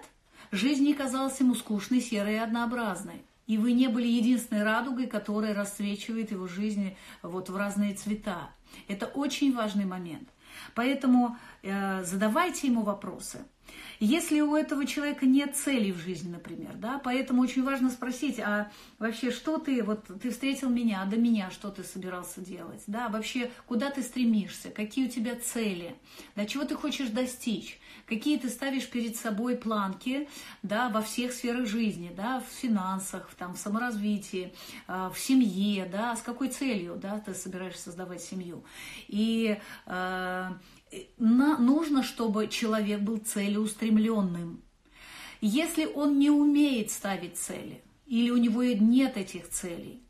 жизнь 0.52 0.86
не 0.86 0.94
казалась 0.94 1.40
ему 1.40 1.56
скучной, 1.56 2.00
серой 2.00 2.36
и 2.36 2.38
однообразной. 2.38 3.24
И 3.48 3.58
вы 3.58 3.72
не 3.72 3.88
были 3.88 4.08
единственной 4.08 4.64
радугой, 4.64 5.08
которая 5.08 5.56
расцвечивает 5.56 6.32
его 6.32 6.48
жизнь 6.48 6.96
вот 7.24 7.50
в 7.50 7.58
разные 7.58 7.96
цвета. 7.96 8.52
Это 8.88 9.08
очень 9.08 9.56
важный 9.56 9.86
момент. 9.86 10.30
Поэтому 10.76 11.38
э, 11.64 12.04
задавайте 12.04 12.68
ему 12.68 12.84
вопросы– 12.84 13.40
если 14.00 14.42
у 14.42 14.56
этого 14.56 14.86
человека 14.86 15.26
нет 15.26 15.56
целей 15.56 15.92
в 15.92 15.98
жизни, 15.98 16.30
например, 16.30 16.76
да, 16.76 17.00
поэтому 17.04 17.42
очень 17.42 17.64
важно 17.64 17.90
спросить, 17.90 18.40
а 18.40 18.72
вообще 19.00 19.32
что 19.32 19.58
ты, 19.58 19.84
вот 19.84 20.06
ты 20.22 20.30
встретил 20.30 20.70
меня, 20.70 21.02
а 21.02 21.06
до 21.06 21.18
меня 21.18 21.50
что 21.50 21.72
ты 21.72 21.84
собирался 21.84 22.42
делать, 22.42 22.84
да, 22.86 23.10
вообще 23.10 23.50
куда 23.66 23.90
ты 23.90 24.04
стремишься, 24.04 24.70
какие 24.70 25.08
у 25.08 25.10
тебя 25.10 25.36
цели, 25.36 25.96
да, 26.36 26.46
чего 26.46 26.64
ты 26.64 26.76
хочешь 26.76 27.10
достичь, 27.10 27.80
какие 28.08 28.38
ты 28.38 28.50
ставишь 28.50 28.90
перед 28.90 29.16
собой 29.16 29.58
планки, 29.58 30.30
да, 30.64 30.90
во 30.90 31.02
всех 31.02 31.34
сферах 31.34 31.68
жизни, 31.68 32.12
да, 32.16 32.40
в 32.40 32.54
финансах, 32.54 33.30
там, 33.38 33.54
в 33.54 33.58
саморазвитии, 33.58 34.54
а, 34.88 35.10
в 35.10 35.20
семье, 35.20 35.86
да, 35.86 36.16
с 36.16 36.22
какой 36.22 36.50
целью, 36.50 36.96
да, 36.96 37.20
ты 37.20 37.34
собираешься 37.34 37.84
создавать 37.84 38.22
семью. 38.22 38.64
И 39.08 39.60
э, 39.86 40.52
на, 41.18 41.58
нужно, 41.58 42.04
чтобы 42.04 42.48
человек 42.48 43.02
был 43.02 43.18
целеустремленным. 43.18 44.64
Если 45.42 45.86
он 45.86 46.18
не 46.18 46.30
умеет 46.30 46.92
ставить 46.92 47.38
цели, 47.38 47.84
или 48.06 48.32
у 48.32 48.38
него 48.38 48.64
нет 48.64 49.18
этих 49.18 49.50
целей, 49.50 50.02
э, 50.02 50.07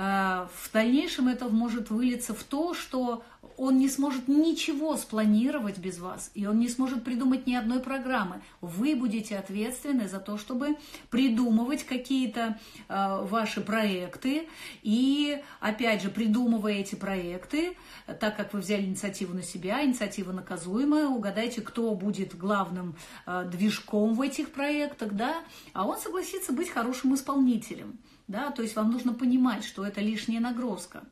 в 0.00 0.72
дальнейшем 0.72 1.28
это 1.28 1.48
может 1.50 1.90
вылиться 1.90 2.32
в 2.32 2.42
то, 2.42 2.72
что 2.72 3.22
он 3.60 3.76
не 3.76 3.90
сможет 3.90 4.28
ничего 4.28 4.96
спланировать 4.96 5.76
без 5.76 5.98
вас, 5.98 6.30
и 6.34 6.46
он 6.46 6.58
не 6.58 6.68
сможет 6.68 7.04
придумать 7.04 7.46
ни 7.46 7.54
одной 7.54 7.80
программы. 7.80 8.40
Вы 8.62 8.96
будете 8.96 9.36
ответственны 9.36 10.08
за 10.08 10.18
то, 10.18 10.38
чтобы 10.38 10.78
придумывать 11.10 11.84
какие-то 11.84 12.58
э, 12.88 13.24
ваши 13.24 13.60
проекты, 13.60 14.48
и, 14.82 15.42
опять 15.60 16.00
же, 16.00 16.08
придумывая 16.08 16.74
эти 16.74 16.94
проекты, 16.94 17.76
так 18.18 18.38
как 18.38 18.54
вы 18.54 18.60
взяли 18.60 18.84
инициативу 18.84 19.34
на 19.34 19.42
себя, 19.42 19.84
инициатива 19.84 20.32
наказуемая, 20.32 21.08
угадайте, 21.08 21.60
кто 21.60 21.94
будет 21.94 22.34
главным 22.38 22.96
э, 23.26 23.46
движком 23.52 24.14
в 24.14 24.22
этих 24.22 24.52
проектах, 24.52 25.12
да, 25.12 25.42
а 25.74 25.86
он 25.86 25.98
согласится 25.98 26.54
быть 26.54 26.70
хорошим 26.70 27.14
исполнителем, 27.14 27.98
да, 28.30 28.52
то 28.52 28.62
есть 28.62 28.76
вам 28.76 28.92
нужно 28.92 29.12
понимать, 29.12 29.64
что 29.64 29.84
это 29.84 30.00
лишняя 30.00 30.40
нагрузка. 30.40 31.02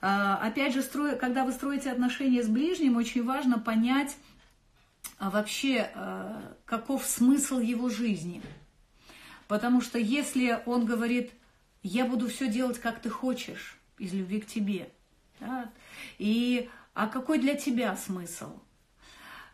А, 0.00 0.36
опять 0.36 0.72
же, 0.72 0.82
когда 1.16 1.44
вы 1.44 1.50
строите 1.52 1.90
отношения 1.90 2.44
с 2.44 2.48
ближним, 2.48 2.96
очень 2.96 3.24
важно 3.24 3.58
понять 3.58 4.16
а, 5.18 5.30
вообще, 5.30 5.90
а, 5.94 6.54
каков 6.64 7.04
смысл 7.04 7.58
его 7.58 7.88
жизни. 7.88 8.40
Потому 9.48 9.80
что 9.80 9.98
если 9.98 10.62
он 10.64 10.86
говорит, 10.86 11.32
я 11.82 12.04
буду 12.04 12.28
все 12.28 12.46
делать, 12.46 12.78
как 12.78 13.00
ты 13.00 13.10
хочешь, 13.10 13.76
из 13.98 14.12
любви 14.12 14.40
к 14.40 14.46
тебе, 14.46 14.90
да, 15.40 15.70
и 16.18 16.70
а 16.94 17.08
какой 17.08 17.38
для 17.38 17.56
тебя 17.56 17.96
смысл? 17.96 18.60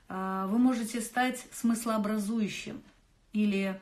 Вы 0.09 0.59
можете 0.59 1.03
стать 1.03 1.47
смыслообразующим 1.53 2.83
или 3.33 3.79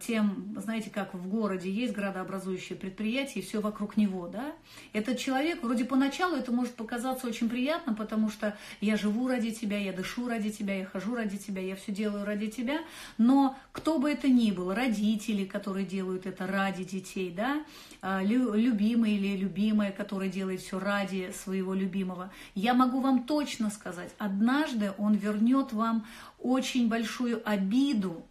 тем, 0.00 0.54
знаете, 0.56 0.90
как 0.90 1.14
в 1.14 1.28
городе 1.28 1.70
есть 1.70 1.92
градообразующее 1.92 2.76
предприятие, 2.76 3.42
и 3.42 3.46
все 3.46 3.60
вокруг 3.60 3.96
него, 3.96 4.26
да, 4.26 4.52
этот 4.92 5.18
человек, 5.18 5.62
вроде 5.62 5.84
поначалу 5.84 6.36
это 6.36 6.50
может 6.50 6.74
показаться 6.74 7.26
очень 7.26 7.48
приятно, 7.48 7.94
потому 7.94 8.30
что 8.30 8.56
я 8.80 8.96
живу 8.96 9.28
ради 9.28 9.52
тебя, 9.52 9.78
я 9.78 9.92
дышу 9.92 10.28
ради 10.28 10.50
тебя, 10.50 10.76
я 10.78 10.86
хожу 10.86 11.14
ради 11.14 11.36
тебя, 11.36 11.62
я 11.62 11.76
все 11.76 11.92
делаю 11.92 12.24
ради 12.24 12.48
тебя, 12.48 12.80
но 13.18 13.56
кто 13.72 13.98
бы 13.98 14.10
это 14.10 14.28
ни 14.28 14.50
был, 14.50 14.74
родители, 14.74 15.44
которые 15.44 15.86
делают 15.86 16.26
это 16.26 16.46
ради 16.46 16.84
детей, 16.84 17.30
да, 17.30 17.64
а, 18.02 18.22
любимый 18.22 19.14
или 19.14 19.36
любимая, 19.36 19.92
который 19.92 20.28
делает 20.28 20.60
все 20.62 20.78
ради 20.78 21.32
своего 21.44 21.74
любимого, 21.74 22.32
я 22.54 22.74
могу 22.74 23.00
вам 23.00 23.24
точно 23.24 23.70
сказать, 23.70 24.10
однажды 24.18 24.92
он 24.98 25.14
вернет 25.14 25.72
вам 25.72 26.06
очень 26.38 26.88
большую 26.88 27.40
обиду, 27.48 28.24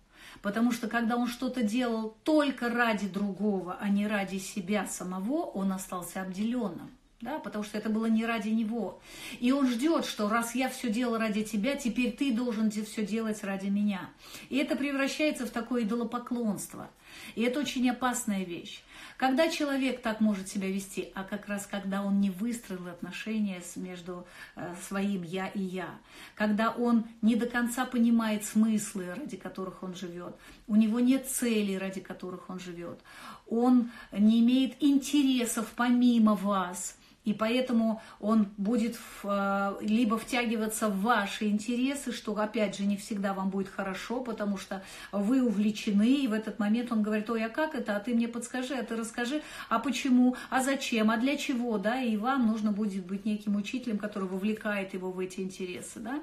Потому 0.43 0.73
что 0.73 0.89
когда 0.89 1.15
он 1.15 1.27
что-то 1.27 1.63
делал 1.63 2.17
только 2.23 2.67
ради 2.69 3.07
другого, 3.07 3.77
а 3.79 3.87
не 3.87 4.05
ради 4.05 4.39
себя 4.39 4.85
самого, 4.85 5.45
он 5.45 5.71
остался 5.71 6.21
обделенным. 6.21 6.91
Да, 7.21 7.39
потому 7.39 7.63
что 7.63 7.77
это 7.77 7.87
было 7.87 8.07
не 8.07 8.25
ради 8.25 8.49
него. 8.49 8.99
И 9.39 9.53
он 9.53 9.69
ждет, 9.69 10.05
что 10.05 10.27
раз 10.27 10.53
я 10.55 10.67
все 10.67 10.89
делал 10.89 11.17
ради 11.17 11.43
тебя, 11.43 11.77
теперь 11.77 12.11
ты 12.11 12.33
должен 12.33 12.69
все 12.69 13.05
делать 13.05 13.41
ради 13.45 13.67
меня. 13.67 14.09
И 14.49 14.57
это 14.57 14.75
превращается 14.75 15.45
в 15.45 15.49
такое 15.49 15.83
идолопоклонство. 15.83 16.89
И 17.35 17.43
это 17.43 17.61
очень 17.61 17.89
опасная 17.89 18.43
вещь. 18.43 18.83
Когда 19.17 19.49
человек 19.49 20.01
так 20.01 20.21
может 20.21 20.47
себя 20.47 20.69
вести, 20.69 21.11
а 21.13 21.23
как 21.23 21.47
раз 21.47 21.65
когда 21.65 22.03
он 22.03 22.19
не 22.19 22.29
выстроил 22.29 22.87
отношения 22.87 23.61
между 23.75 24.25
э, 24.55 24.75
своим 24.87 25.23
«я» 25.23 25.47
и 25.47 25.61
«я», 25.61 25.89
когда 26.35 26.71
он 26.71 27.05
не 27.21 27.35
до 27.35 27.45
конца 27.45 27.85
понимает 27.85 28.43
смыслы, 28.43 29.13
ради 29.15 29.37
которых 29.37 29.83
он 29.83 29.95
живет, 29.95 30.35
у 30.67 30.75
него 30.75 30.99
нет 30.99 31.27
целей, 31.27 31.77
ради 31.77 32.01
которых 32.01 32.49
он 32.49 32.59
живет, 32.59 32.99
он 33.47 33.91
не 34.11 34.39
имеет 34.41 34.81
интересов 34.81 35.71
помимо 35.75 36.35
вас– 36.35 36.97
и 37.25 37.33
поэтому 37.33 38.01
он 38.19 38.47
будет 38.57 38.97
э, 39.23 39.75
либо 39.81 40.17
втягиваться 40.17 40.89
в 40.89 41.01
ваши 41.01 41.45
интересы, 41.45 42.11
что, 42.11 42.33
опять 42.37 42.77
же, 42.77 42.85
не 42.85 42.97
всегда 42.97 43.33
вам 43.33 43.49
будет 43.49 43.69
хорошо, 43.69 44.21
потому 44.21 44.57
что 44.57 44.83
вы 45.11 45.41
увлечены, 45.41 46.23
и 46.23 46.27
в 46.27 46.33
этот 46.33 46.59
момент 46.59 46.91
он 46.91 47.01
говорит, 47.01 47.29
ой, 47.29 47.45
а 47.45 47.49
как 47.49 47.75
это, 47.75 47.95
а 47.95 47.99
ты 47.99 48.13
мне 48.13 48.27
подскажи, 48.27 48.75
а 48.75 48.83
ты 48.83 48.95
расскажи, 48.95 49.41
а 49.69 49.79
почему, 49.79 50.35
а 50.49 50.61
зачем, 50.61 51.11
а 51.11 51.17
для 51.17 51.37
чего, 51.37 51.77
да, 51.77 52.01
и 52.01 52.17
вам 52.17 52.47
нужно 52.47 52.71
будет 52.71 53.05
быть 53.05 53.25
неким 53.25 53.55
учителем, 53.55 53.97
который 53.97 54.27
вовлекает 54.27 54.93
его 54.93 55.11
в 55.11 55.19
эти 55.19 55.39
интересы, 55.39 55.99
да. 55.99 56.21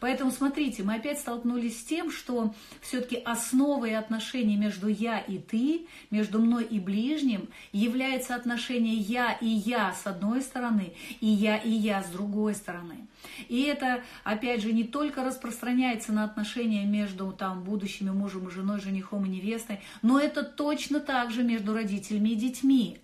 Поэтому, 0.00 0.30
смотрите, 0.30 0.82
мы 0.82 0.96
опять 0.96 1.18
столкнулись 1.18 1.80
с 1.80 1.84
тем, 1.84 2.10
что 2.10 2.54
все-таки 2.80 3.16
основой 3.16 3.96
отношений 3.96 4.56
между 4.56 4.88
я 4.88 5.18
и 5.18 5.38
ты, 5.38 5.86
между 6.10 6.40
мной 6.40 6.64
и 6.64 6.78
ближним, 6.78 7.48
является 7.72 8.34
отношение 8.34 8.94
я 8.94 9.32
и 9.32 9.46
я 9.46 9.94
с 9.94 10.06
одной 10.06 10.41
стороны, 10.42 10.92
и 11.20 11.26
я, 11.26 11.56
и 11.56 11.70
я 11.70 12.02
с 12.02 12.10
другой 12.10 12.54
стороны. 12.54 13.06
И 13.48 13.62
это, 13.62 14.02
опять 14.24 14.62
же, 14.62 14.72
не 14.72 14.84
только 14.84 15.24
распространяется 15.24 16.12
на 16.12 16.24
отношения 16.24 16.84
между 16.84 17.32
там, 17.32 17.62
будущими 17.62 18.10
мужем 18.10 18.48
и 18.48 18.50
женой, 18.50 18.80
женихом 18.80 19.24
и 19.24 19.28
невестой, 19.28 19.80
но 20.02 20.18
это 20.18 20.42
точно 20.42 21.00
так 21.00 21.30
же 21.30 21.42
между 21.42 21.74
родителями 21.74 22.30
и 22.30 22.36
детьми. 22.36 22.98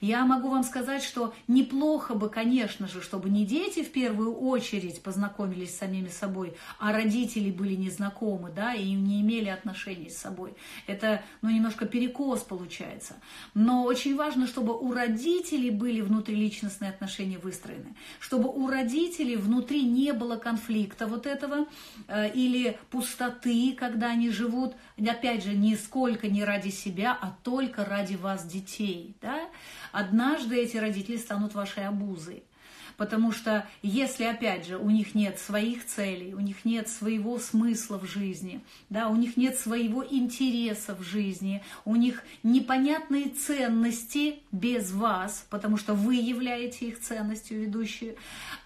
Я 0.00 0.24
могу 0.24 0.48
вам 0.48 0.62
сказать, 0.62 1.02
что 1.02 1.34
неплохо 1.48 2.14
бы, 2.14 2.28
конечно 2.28 2.88
же, 2.88 3.02
чтобы 3.02 3.28
не 3.30 3.44
дети 3.44 3.82
в 3.82 3.92
первую 3.92 4.34
очередь 4.34 5.02
познакомились 5.02 5.74
с 5.74 5.78
самими 5.78 6.08
собой, 6.08 6.54
а 6.78 6.92
родители 6.92 7.50
были 7.50 7.74
незнакомы, 7.74 8.50
да, 8.50 8.74
и 8.74 8.92
не 8.92 9.20
имели 9.20 9.48
отношений 9.48 10.10
с 10.10 10.18
собой. 10.18 10.54
Это, 10.86 11.22
ну, 11.42 11.50
немножко 11.50 11.86
перекос 11.86 12.40
получается. 12.40 13.16
Но 13.54 13.84
очень 13.84 14.16
важно, 14.16 14.46
чтобы 14.46 14.78
у 14.78 14.92
родителей 14.92 15.70
были 15.70 16.00
внутриличностные 16.00 16.90
отношения 16.90 17.38
выстроены, 17.38 17.94
чтобы 18.18 18.48
у 18.48 18.68
родителей 18.68 19.36
внутри 19.36 19.82
не 19.82 20.12
было 20.12 20.36
конфликта 20.36 21.06
вот 21.06 21.26
этого 21.26 21.66
э, 22.08 22.30
или 22.32 22.78
пустоты, 22.90 23.74
когда 23.78 24.10
они 24.10 24.30
живут, 24.30 24.74
опять 24.98 25.44
же, 25.44 25.54
нисколько 25.54 26.28
не 26.28 26.44
ради 26.44 26.70
себя, 26.70 27.16
а 27.20 27.36
только 27.42 27.84
ради 27.84 28.14
вас, 28.14 28.44
детей, 28.44 29.16
да. 29.20 29.48
Однажды 29.92 30.56
эти 30.56 30.76
родители 30.76 31.16
станут 31.16 31.54
вашей 31.54 31.86
обузой. 31.86 32.42
Потому 33.00 33.32
что 33.32 33.66
если, 33.80 34.24
опять 34.24 34.66
же, 34.66 34.76
у 34.76 34.90
них 34.90 35.14
нет 35.14 35.38
своих 35.38 35.86
целей, 35.86 36.34
у 36.34 36.40
них 36.40 36.66
нет 36.66 36.86
своего 36.86 37.38
смысла 37.38 37.98
в 37.98 38.04
жизни, 38.04 38.60
да, 38.90 39.08
у 39.08 39.16
них 39.16 39.38
нет 39.38 39.58
своего 39.58 40.04
интереса 40.04 40.94
в 40.94 41.02
жизни, 41.02 41.62
у 41.86 41.96
них 41.96 42.22
непонятные 42.42 43.30
ценности 43.30 44.40
без 44.52 44.92
вас, 44.92 45.46
потому 45.48 45.78
что 45.78 45.94
вы 45.94 46.16
являете 46.16 46.88
их 46.88 47.00
ценностью 47.00 47.62
ведущей, 47.62 48.16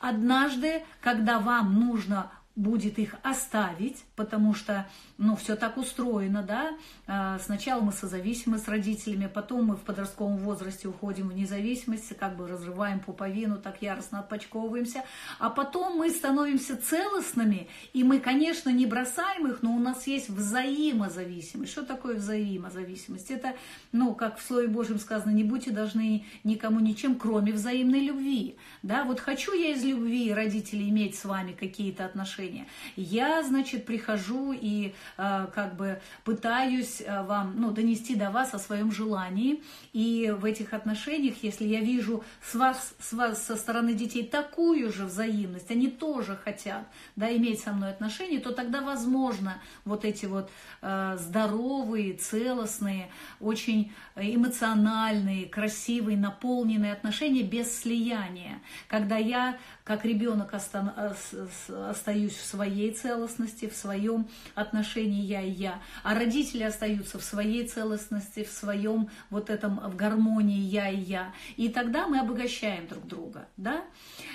однажды, 0.00 0.82
когда 1.00 1.38
вам 1.38 1.78
нужно 1.78 2.32
будет 2.56 3.00
их 3.00 3.16
оставить, 3.22 4.04
потому 4.14 4.54
что, 4.54 4.86
ну, 5.18 5.34
все 5.34 5.56
так 5.56 5.76
устроено, 5.76 6.42
да. 6.42 6.76
А, 7.06 7.38
сначала 7.40 7.80
мы 7.80 7.90
созависимы 7.90 8.58
с 8.58 8.68
родителями, 8.68 9.28
потом 9.32 9.66
мы 9.66 9.76
в 9.76 9.80
подростковом 9.80 10.38
возрасте 10.38 10.86
уходим 10.86 11.30
в 11.30 11.34
независимость, 11.34 12.16
как 12.16 12.36
бы 12.36 12.46
разрываем 12.46 13.00
пуповину, 13.00 13.58
так 13.58 13.82
яростно 13.82 14.20
отпочковываемся, 14.20 15.04
а 15.40 15.50
потом 15.50 15.98
мы 15.98 16.10
становимся 16.10 16.76
целостными, 16.76 17.68
и 17.92 18.04
мы, 18.04 18.20
конечно, 18.20 18.70
не 18.70 18.86
бросаем 18.86 19.48
их, 19.48 19.62
но 19.62 19.74
у 19.74 19.80
нас 19.80 20.06
есть 20.06 20.28
взаимозависимость. 20.28 21.72
Что 21.72 21.82
такое 21.82 22.14
взаимозависимость? 22.14 23.32
Это, 23.32 23.54
ну, 23.90 24.14
как 24.14 24.38
в 24.38 24.46
Слове 24.46 24.68
Божьем 24.68 25.00
сказано, 25.00 25.32
не 25.32 25.42
будьте 25.42 25.72
должны 25.72 26.24
никому 26.44 26.78
ничем, 26.78 27.16
кроме 27.16 27.52
взаимной 27.52 28.00
любви, 28.00 28.56
да. 28.84 29.02
Вот 29.04 29.18
хочу 29.18 29.52
я 29.54 29.70
из 29.70 29.82
любви 29.82 30.32
родителей 30.32 30.88
иметь 30.90 31.16
с 31.18 31.24
вами 31.24 31.50
какие-то 31.52 32.04
отношения, 32.04 32.43
отношения. 32.44 32.66
Я, 32.96 33.42
значит, 33.42 33.86
прихожу 33.86 34.52
и 34.52 34.94
э, 35.16 35.46
как 35.54 35.76
бы 35.76 36.00
пытаюсь 36.24 37.00
э, 37.00 37.22
вам, 37.22 37.54
ну, 37.56 37.70
донести 37.70 38.14
до 38.14 38.30
вас 38.30 38.54
о 38.54 38.58
своем 38.58 38.92
желании. 38.92 39.62
И 39.92 40.34
в 40.36 40.44
этих 40.44 40.72
отношениях, 40.72 41.34
если 41.42 41.66
я 41.66 41.80
вижу 41.80 42.24
с 42.42 42.54
вас, 42.54 42.94
с 43.00 43.12
вас 43.12 43.44
со 43.44 43.56
стороны 43.56 43.94
детей 43.94 44.24
такую 44.24 44.92
же 44.92 45.04
взаимность, 45.04 45.70
они 45.70 45.88
тоже 45.88 46.36
хотят, 46.36 46.86
да, 47.16 47.34
иметь 47.36 47.60
со 47.60 47.72
мной 47.72 47.90
отношения, 47.90 48.40
то 48.40 48.52
тогда 48.52 48.80
возможно 48.80 49.60
вот 49.84 50.04
эти 50.04 50.26
вот 50.26 50.50
э, 50.82 51.16
здоровые, 51.18 52.14
целостные, 52.14 53.08
очень 53.40 53.92
эмоциональные, 54.16 55.46
красивые, 55.46 56.16
наполненные 56.16 56.92
отношения 56.92 57.42
без 57.42 57.80
слияния. 57.80 58.60
Когда 58.88 59.16
я, 59.16 59.56
как 59.84 60.04
ребенок, 60.04 60.54
остаюсь 60.54 62.33
в 62.34 62.44
своей 62.44 62.92
целостности, 62.92 63.68
в 63.68 63.76
своем 63.76 64.26
отношении 64.54 65.22
я 65.22 65.42
и 65.42 65.50
я, 65.50 65.80
а 66.02 66.14
родители 66.14 66.62
остаются 66.62 67.18
в 67.18 67.24
своей 67.24 67.66
целостности, 67.66 68.44
в 68.44 68.50
своем 68.50 69.08
вот 69.30 69.50
этом, 69.50 69.78
в 69.78 69.96
гармонии 69.96 70.60
я 70.60 70.88
и 70.88 70.98
я. 70.98 71.32
И 71.56 71.68
тогда 71.68 72.06
мы 72.06 72.20
обогащаем 72.20 72.86
друг 72.86 73.06
друга, 73.06 73.48
да? 73.56 73.84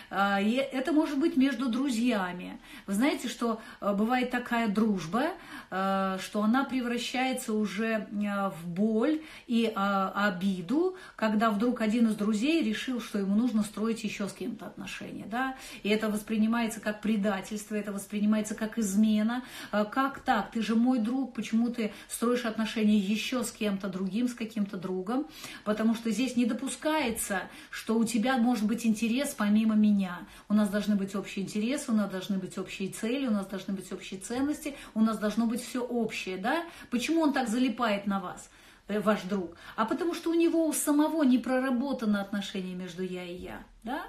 А, 0.10 0.42
и 0.42 0.56
это 0.56 0.92
может 0.92 1.20
быть 1.20 1.38
между 1.38 1.70
друзьями. 1.70 2.60
Вы 2.88 2.94
знаете, 2.94 3.28
что 3.28 3.62
э, 3.80 3.94
бывает 3.94 4.32
такая 4.32 4.68
дружба, 4.68 5.28
э, 5.70 6.18
что 6.22 6.42
она 6.42 6.64
превращается 6.64 7.54
уже 7.54 8.08
э, 8.12 8.50
в 8.50 8.68
боль 8.68 9.22
и 9.48 9.72
обиду, 9.76 10.96
когда 11.16 11.52
вдруг 11.52 11.82
один 11.82 12.08
из 12.08 12.16
друзей 12.16 12.64
решил, 12.64 13.02
что 13.02 13.20
ему 13.20 13.36
нужно 13.36 13.64
строить 13.64 14.04
еще 14.04 14.28
с 14.28 14.34
кем-то 14.34 14.66
отношения, 14.66 15.26
да, 15.30 15.56
и 15.84 15.90
это 15.90 16.10
воспринимается 16.10 16.80
как 16.80 17.02
предательство, 17.02 17.76
это 17.76 17.89
воспринимается 17.92 18.56
как 18.56 18.78
измена. 18.78 19.44
Как 19.72 20.20
так? 20.20 20.52
Ты 20.52 20.62
же 20.62 20.76
мой 20.76 21.00
друг, 21.00 21.34
почему 21.34 21.70
ты 21.70 21.92
строишь 22.08 22.46
отношения 22.46 22.98
еще 22.98 23.44
с 23.44 23.52
кем-то 23.52 23.90
другим, 23.90 24.28
с 24.28 24.34
каким-то 24.34 24.78
другом? 24.78 25.28
Потому 25.64 25.96
что 25.96 26.10
здесь 26.12 26.36
не 26.36 26.46
допускается, 26.46 27.44
что 27.70 27.98
у 27.98 28.06
тебя 28.06 28.38
может 28.38 28.66
быть 28.66 28.86
интерес 28.86 29.36
помимо 29.38 29.76
меня 29.76 29.90
меня. 29.90 30.20
У 30.48 30.54
нас 30.54 30.70
должны 30.70 30.96
быть 30.96 31.16
общие 31.16 31.46
интересы, 31.46 31.92
у 31.92 31.96
нас 31.96 32.10
должны 32.10 32.38
быть 32.38 32.58
общие 32.58 32.90
цели, 32.90 33.28
у 33.28 33.32
нас 33.32 33.46
должны 33.48 33.74
быть 33.74 33.92
общие 33.92 34.20
ценности, 34.20 34.76
у 34.94 35.02
нас 35.02 35.18
должно 35.18 35.46
быть 35.46 35.62
все 35.62 35.82
общее, 35.82 36.38
да? 36.38 36.64
Почему 36.90 37.22
он 37.22 37.34
так 37.34 37.50
залипает 37.50 38.08
на 38.08 38.20
вас? 38.20 38.50
Э, 38.88 39.00
ваш 39.00 39.22
друг, 39.24 39.56
а 39.76 39.86
потому 39.86 40.14
что 40.16 40.32
у 40.32 40.34
него 40.34 40.66
у 40.66 40.74
самого 40.74 41.24
не 41.24 41.38
проработано 41.38 42.22
отношение 42.22 42.76
между 42.76 43.04
я 43.04 43.24
и 43.24 43.36
я. 43.36 43.64
Да? 43.84 44.04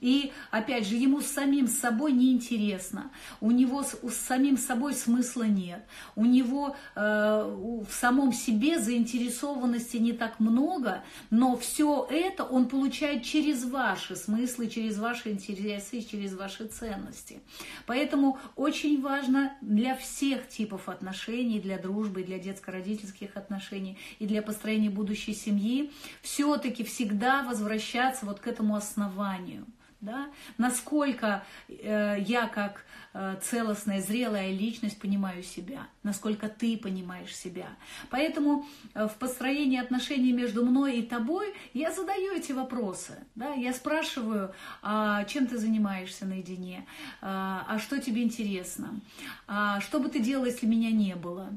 И 0.00 0.32
опять 0.52 0.86
же, 0.86 0.94
ему 0.94 1.20
самим 1.20 1.66
собой 1.66 2.12
неинтересно, 2.12 3.10
у 3.40 3.50
него 3.50 3.82
с, 3.82 3.98
с 4.08 4.14
самим 4.14 4.56
собой 4.56 4.94
смысла 4.94 5.42
нет, 5.42 5.84
у 6.14 6.24
него 6.24 6.76
э, 6.94 7.00
в 7.00 7.92
самом 7.92 8.32
себе 8.32 8.78
заинтересованности 8.78 9.96
не 9.96 10.12
так 10.12 10.38
много, 10.38 11.02
но 11.30 11.56
все 11.56 12.06
это 12.08 12.44
он 12.44 12.68
получает 12.68 13.24
через 13.24 13.64
ваши 13.64 14.14
смыслы, 14.14 14.68
через 14.68 14.96
ваши 14.96 15.30
интересы, 15.30 16.02
через 16.02 16.34
ваши 16.34 16.66
ценности. 16.66 17.40
Поэтому 17.86 18.38
очень 18.54 19.02
важно 19.02 19.54
для 19.60 19.96
всех 19.96 20.48
типов 20.48 20.88
отношений, 20.88 21.58
для 21.58 21.78
дружбы, 21.78 22.22
для 22.22 22.38
детско-родительских 22.38 23.36
отношений 23.36 23.98
и 24.20 24.26
для 24.26 24.40
построения 24.40 24.90
будущей 24.90 25.34
семьи 25.34 25.90
все-таки 26.22 26.84
всегда 26.84 27.42
возвращаться 27.42 28.24
вот 28.24 28.38
к 28.38 28.46
этому 28.46 28.76
основанию 28.76 29.15
основанию. 29.16 29.66
Да? 30.02 30.28
Насколько 30.58 31.42
э, 31.68 32.16
я 32.20 32.48
как 32.48 32.84
э, 33.14 33.36
целостная, 33.42 34.02
зрелая 34.02 34.52
личность 34.52 35.00
понимаю 35.00 35.42
себя, 35.42 35.86
насколько 36.02 36.48
ты 36.50 36.76
понимаешь 36.76 37.34
себя. 37.34 37.68
Поэтому 38.10 38.66
э, 38.94 39.08
в 39.08 39.14
построении 39.14 39.80
отношений 39.80 40.32
между 40.32 40.66
мной 40.66 40.98
и 40.98 41.02
тобой 41.02 41.54
я 41.72 41.92
задаю 41.92 42.34
эти 42.34 42.52
вопросы. 42.52 43.14
Да? 43.34 43.54
Я 43.54 43.72
спрашиваю, 43.72 44.52
а 44.82 45.24
чем 45.24 45.46
ты 45.46 45.56
занимаешься 45.56 46.26
наедине, 46.26 46.84
а, 47.22 47.64
а 47.66 47.78
что 47.78 47.98
тебе 47.98 48.22
интересно, 48.22 49.00
а 49.48 49.80
что 49.80 49.98
бы 49.98 50.10
ты 50.10 50.20
делал, 50.20 50.44
если 50.44 50.66
меня 50.66 50.90
не 50.90 51.16
было, 51.16 51.48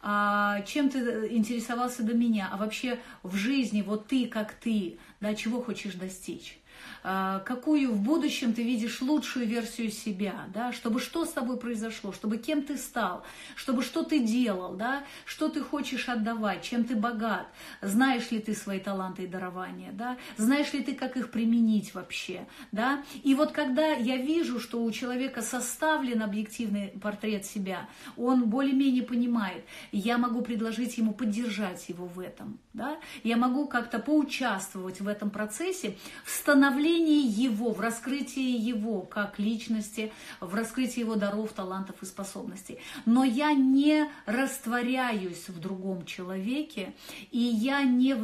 а 0.00 0.62
чем 0.62 0.90
ты 0.90 1.26
интересовался 1.30 2.04
до 2.04 2.14
меня, 2.14 2.48
а 2.52 2.56
вообще 2.56 3.00
в 3.24 3.34
жизни 3.34 3.82
вот 3.82 4.06
ты 4.06 4.28
как 4.28 4.52
ты, 4.52 4.98
да, 5.20 5.34
чего 5.34 5.60
хочешь 5.60 5.94
достичь. 5.94 6.59
А, 7.02 7.40
какую 7.40 7.92
в 7.92 8.00
будущем 8.00 8.52
ты 8.52 8.62
видишь 8.62 9.00
лучшую 9.00 9.46
версию 9.46 9.90
себя, 9.90 10.44
да, 10.52 10.72
чтобы 10.72 11.00
что 11.00 11.24
с 11.24 11.32
тобой 11.32 11.56
произошло, 11.56 12.12
чтобы 12.12 12.36
кем 12.36 12.62
ты 12.62 12.76
стал, 12.76 13.24
чтобы 13.56 13.82
что 13.82 14.02
ты 14.02 14.20
делал, 14.20 14.74
да, 14.74 15.04
что 15.24 15.48
ты 15.48 15.62
хочешь 15.62 16.08
отдавать, 16.08 16.62
чем 16.62 16.84
ты 16.84 16.94
богат, 16.94 17.46
знаешь 17.80 18.30
ли 18.30 18.38
ты 18.38 18.54
свои 18.54 18.80
таланты 18.80 19.24
и 19.24 19.26
дарования, 19.26 19.92
да, 19.92 20.18
знаешь 20.36 20.72
ли 20.74 20.82
ты, 20.82 20.94
как 20.94 21.16
их 21.16 21.30
применить 21.30 21.94
вообще, 21.94 22.46
да, 22.70 23.02
и 23.22 23.34
вот 23.34 23.52
когда 23.52 23.92
я 23.92 24.18
вижу, 24.18 24.60
что 24.60 24.82
у 24.82 24.90
человека 24.90 25.40
составлен 25.40 26.22
объективный 26.22 26.88
портрет 27.00 27.46
себя, 27.46 27.88
он 28.18 28.50
более-менее 28.50 29.04
понимает, 29.04 29.64
я 29.90 30.18
могу 30.18 30.42
предложить 30.42 30.98
ему 30.98 31.14
поддержать 31.14 31.88
его 31.88 32.04
в 32.04 32.20
этом, 32.20 32.58
да, 32.72 32.98
я 33.24 33.36
могу 33.36 33.66
как-то 33.66 33.98
поучаствовать 33.98 35.00
в 35.00 35.08
этом 35.08 35.30
процессе, 35.30 35.96
в 36.24 36.30
становлении 36.30 37.26
его, 37.26 37.72
в 37.72 37.80
раскрытии 37.80 38.56
его 38.56 39.02
как 39.02 39.40
личности, 39.40 40.12
в 40.40 40.54
раскрытии 40.54 41.00
его 41.00 41.16
даров, 41.16 41.52
талантов 41.52 41.96
и 42.02 42.06
способностей. 42.06 42.78
Но 43.06 43.24
я 43.24 43.52
не 43.54 44.08
растворяюсь 44.24 45.48
в 45.48 45.58
другом 45.58 46.04
человеке, 46.04 46.94
и 47.32 47.38
я 47.38 47.82
не, 47.82 48.14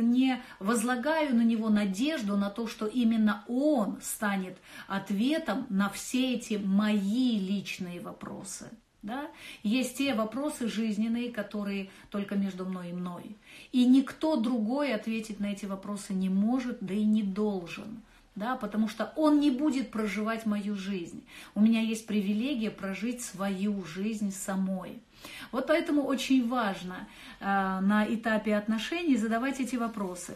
не 0.00 0.42
возлагаю 0.58 1.36
на 1.36 1.42
него 1.42 1.68
надежду 1.68 2.36
на 2.36 2.50
то, 2.50 2.66
что 2.66 2.86
именно 2.86 3.44
он 3.46 4.00
станет 4.02 4.58
ответом 4.88 5.66
на 5.68 5.88
все 5.90 6.34
эти 6.34 6.54
мои 6.54 7.38
личные 7.38 8.00
вопросы. 8.00 8.68
Да? 9.02 9.28
Есть 9.64 9.98
те 9.98 10.14
вопросы 10.14 10.68
жизненные, 10.68 11.32
которые 11.32 11.90
только 12.10 12.36
между 12.36 12.64
мной 12.64 12.90
и 12.90 12.92
мной. 12.92 13.36
И 13.72 13.84
никто 13.84 14.36
другой 14.36 14.94
ответить 14.94 15.40
на 15.40 15.46
эти 15.46 15.66
вопросы 15.66 16.12
не 16.14 16.28
может, 16.28 16.78
да 16.80 16.94
и 16.94 17.04
не 17.04 17.22
должен 17.22 18.02
да, 18.34 18.56
потому 18.56 18.88
что 18.88 19.12
он 19.16 19.40
не 19.40 19.50
будет 19.50 19.90
проживать 19.90 20.46
мою 20.46 20.74
жизнь. 20.74 21.22
У 21.54 21.60
меня 21.60 21.80
есть 21.80 22.06
привилегия 22.06 22.70
прожить 22.70 23.22
свою 23.22 23.84
жизнь 23.84 24.32
самой. 24.32 25.02
Вот 25.50 25.66
поэтому 25.66 26.04
очень 26.04 26.48
важно 26.48 27.08
э, 27.40 27.44
на 27.44 28.06
этапе 28.08 28.56
отношений 28.56 29.16
задавать 29.16 29.60
эти 29.60 29.76
вопросы. 29.76 30.34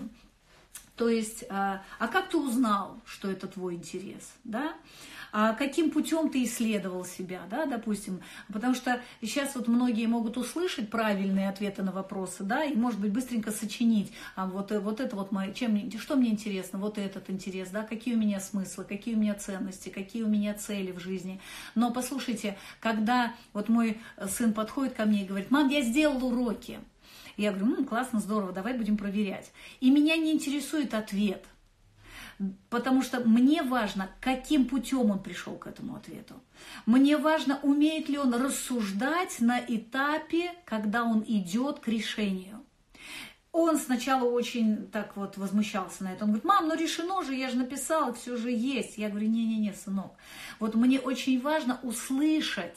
То 0.97 1.09
есть, 1.09 1.45
а, 1.51 1.83
а 1.99 2.09
как 2.09 2.31
ты 2.31 2.39
узнал, 2.39 2.99
что 3.05 3.31
это 3.31 3.47
твой 3.47 3.75
интерес, 3.75 4.33
да? 4.45 4.75
А 5.39 5.53
каким 5.53 5.91
путем 5.91 6.31
ты 6.31 6.45
исследовал 6.45 7.05
себя, 7.05 7.43
да, 7.51 7.67
допустим, 7.67 8.23
потому 8.51 8.75
что 8.75 9.03
сейчас 9.21 9.55
вот 9.55 9.69
многие 9.69 10.07
могут 10.07 10.39
услышать 10.39 10.89
правильные 10.89 11.51
ответы 11.51 11.83
на 11.83 11.93
вопросы, 11.93 12.43
да, 12.43 12.65
и, 12.65 12.75
может 12.75 12.99
быть, 12.99 13.13
быстренько 13.13 13.51
сочинить, 13.51 14.11
а 14.35 14.47
вот, 14.47 14.73
э, 14.73 14.81
вот 14.81 14.99
это 14.99 15.15
вот, 15.15 15.33
мое, 15.33 15.53
чем, 15.53 15.91
что 16.01 16.17
мне 16.17 16.31
интересно, 16.31 16.79
вот 16.79 16.97
этот 16.97 17.29
интерес, 17.29 17.69
да, 17.69 17.83
какие 17.83 18.15
у 18.15 18.19
меня 18.19 18.41
смыслы, 18.41 18.85
какие 18.85 19.15
у 19.15 19.19
меня 19.19 19.35
ценности, 19.35 19.91
какие 19.91 20.23
у 20.23 20.29
меня 20.29 20.55
цели 20.55 20.91
в 20.91 21.01
жизни. 21.01 21.39
Но 21.75 21.93
послушайте, 21.93 22.57
когда 22.81 23.35
вот 23.53 23.69
мой 23.69 24.01
сын 24.31 24.55
подходит 24.55 24.95
ко 24.95 25.05
мне 25.05 25.25
и 25.25 25.27
говорит, 25.27 25.51
мам, 25.51 25.69
я 25.69 25.83
сделал 25.83 26.25
уроки, 26.25 26.81
я 27.37 27.53
говорю, 27.53 27.77
ну, 27.77 27.85
классно, 27.85 28.21
здорово, 28.21 28.55
давай 28.55 28.73
будем 28.73 28.97
проверять. 28.97 29.53
И 29.81 29.91
меня 29.91 30.17
не 30.17 30.33
интересует 30.33 30.95
ответ– 30.95 31.45
потому 32.71 33.03
что 33.03 33.21
мне 33.21 33.63
важно, 33.63 34.11
каким 34.21 34.67
путем 34.67 35.11
он 35.11 35.23
пришел 35.23 35.55
к 35.55 35.67
этому 35.67 35.97
ответу. 35.97 36.35
Мне 36.85 37.17
важно, 37.17 37.59
умеет 37.63 38.09
ли 38.09 38.19
он 38.19 38.35
рассуждать 38.35 39.41
на 39.41 39.59
этапе, 39.59 40.53
когда 40.65 41.05
он 41.05 41.25
идет 41.27 41.81
к 41.81 41.89
решению. 41.89 42.63
Он 43.53 43.79
сначала 43.79 44.25
очень 44.29 44.87
так 44.89 45.17
вот 45.17 45.39
возмущался 45.39 46.05
на 46.05 46.13
это. 46.13 46.25
Он 46.25 46.31
говорит, 46.31 46.45
мам, 46.45 46.69
ну 46.69 46.77
решено 46.77 47.23
же, 47.23 47.35
я 47.35 47.49
же 47.49 47.57
написала, 47.57 48.13
все 48.13 48.37
же 48.37 48.51
есть. 48.51 48.99
Я 48.99 49.09
говорю, 49.09 49.29
не-не-не, 49.29 49.73
сынок. 49.73 50.13
Вот 50.61 50.75
мне 50.75 51.01
очень 51.01 51.41
важно 51.41 51.81
услышать, 51.83 52.77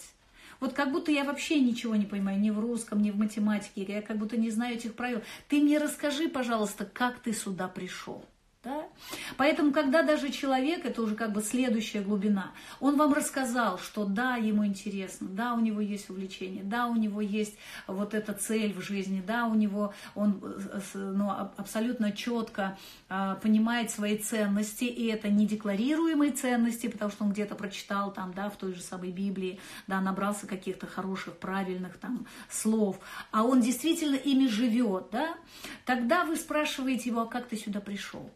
вот 0.60 0.74
как 0.74 0.92
будто 0.92 1.12
я 1.12 1.24
вообще 1.24 1.60
ничего 1.60 1.96
не 1.96 2.06
понимаю, 2.06 2.40
ни 2.40 2.50
в 2.50 2.60
русском, 2.60 3.02
ни 3.02 3.12
в 3.12 3.18
математике, 3.18 3.86
я 3.88 4.02
как 4.02 4.18
будто 4.18 4.38
не 4.38 4.52
знаю 4.52 4.76
этих 4.76 4.94
правил. 4.94 5.22
Ты 5.48 5.62
мне 5.62 5.78
расскажи, 5.78 6.28
пожалуйста, 6.28 6.86
как 6.86 7.20
ты 7.20 7.34
сюда 7.34 7.68
пришел. 7.68 8.26
Да? 8.62 8.90
Поэтому, 9.38 9.72
когда 9.72 10.04
даже 10.04 10.34
человек, 10.34 10.84
это 10.84 11.02
уже 11.02 11.16
как 11.16 11.32
бы 11.32 11.42
следующая 11.42 12.02
глубина, 12.02 12.52
он 12.82 12.98
вам 12.98 13.14
рассказал, 13.14 13.80
что 13.80 14.04
да, 14.04 14.36
ему 14.36 14.66
интересно, 14.66 15.30
да, 15.30 15.54
у 15.54 15.62
него 15.62 15.80
есть 15.80 16.10
увлечение, 16.10 16.66
да, 16.66 16.88
у 16.88 16.96
него 16.96 17.22
есть 17.22 17.56
вот 17.88 18.14
эта 18.14 18.34
цель 18.34 18.74
в 18.74 18.82
жизни, 18.82 19.24
да, 19.26 19.46
у 19.46 19.54
него 19.54 19.94
он 20.14 20.42
э, 20.44 20.82
ну, 20.94 21.32
абсолютно 21.56 22.12
четко 22.12 22.78
а, 23.08 23.36
понимает 23.36 23.92
свои 23.92 24.18
ценности, 24.18 24.84
и 24.84 25.08
это 25.08 25.30
не 25.30 25.48
декларируемые 25.48 26.34
ценности, 26.34 26.88
потому 26.88 27.12
что 27.12 27.24
он 27.24 27.32
где-то 27.32 27.56
прочитал 27.56 28.12
там, 28.12 28.34
да, 28.34 28.50
в 28.50 28.58
той 28.58 28.74
же 28.74 28.82
самой 28.82 29.12
Библии, 29.12 29.58
да, 29.88 30.02
набрался 30.02 30.48
каких-то 30.48 30.86
хороших, 30.86 31.38
правильных 31.38 31.98
там 31.98 32.28
слов, 32.50 33.00
а 33.32 33.44
он 33.44 33.62
действительно 33.62 34.16
ими 34.16 34.48
живет, 34.48 35.06
да, 35.14 35.38
тогда 35.86 36.26
вы 36.26 36.36
спрашиваете 36.36 37.08
его, 37.08 37.22
а 37.22 37.26
как 37.26 37.48
ты 37.48 37.56
сюда 37.56 37.80
пришел? 37.80 38.30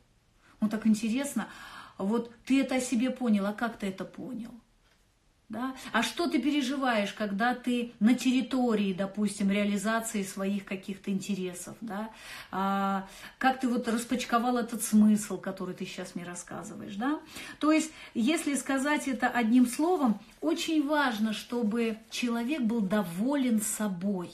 Ну 0.64 0.70
так 0.70 0.88
интересно, 0.88 1.50
вот 1.98 2.32
ты 2.46 2.62
это 2.62 2.76
о 2.76 2.80
себе 2.80 3.10
понял, 3.10 3.46
а 3.46 3.52
как 3.52 3.76
ты 3.76 3.88
это 3.88 4.06
понял? 4.06 4.52
Да? 5.50 5.76
А 5.92 6.04
что 6.04 6.30
ты 6.30 6.42
переживаешь, 6.42 7.12
когда 7.12 7.54
ты 7.54 7.92
на 8.00 8.14
территории, 8.16 8.94
допустим, 8.94 9.52
реализации 9.52 10.24
своих 10.24 10.64
каких-то 10.64 11.12
интересов? 11.12 11.76
Да? 11.82 12.12
А, 12.50 13.10
как 13.40 13.60
ты 13.60 13.68
вот 13.68 13.90
распачковал 13.90 14.58
этот 14.58 14.84
смысл, 14.84 15.38
который 15.38 15.76
ты 15.76 15.86
сейчас 15.86 16.16
мне 16.16 16.24
рассказываешь? 16.24 16.96
Да? 16.96 17.20
То 17.60 17.74
есть, 17.74 17.92
если 18.14 18.56
сказать 18.56 19.10
это 19.10 19.28
одним 19.28 19.68
словом, 19.68 20.18
очень 20.40 20.88
важно, 20.88 21.34
чтобы 21.34 21.98
человек 22.10 22.62
был 22.62 22.80
доволен 22.80 23.62
собой. 23.62 24.32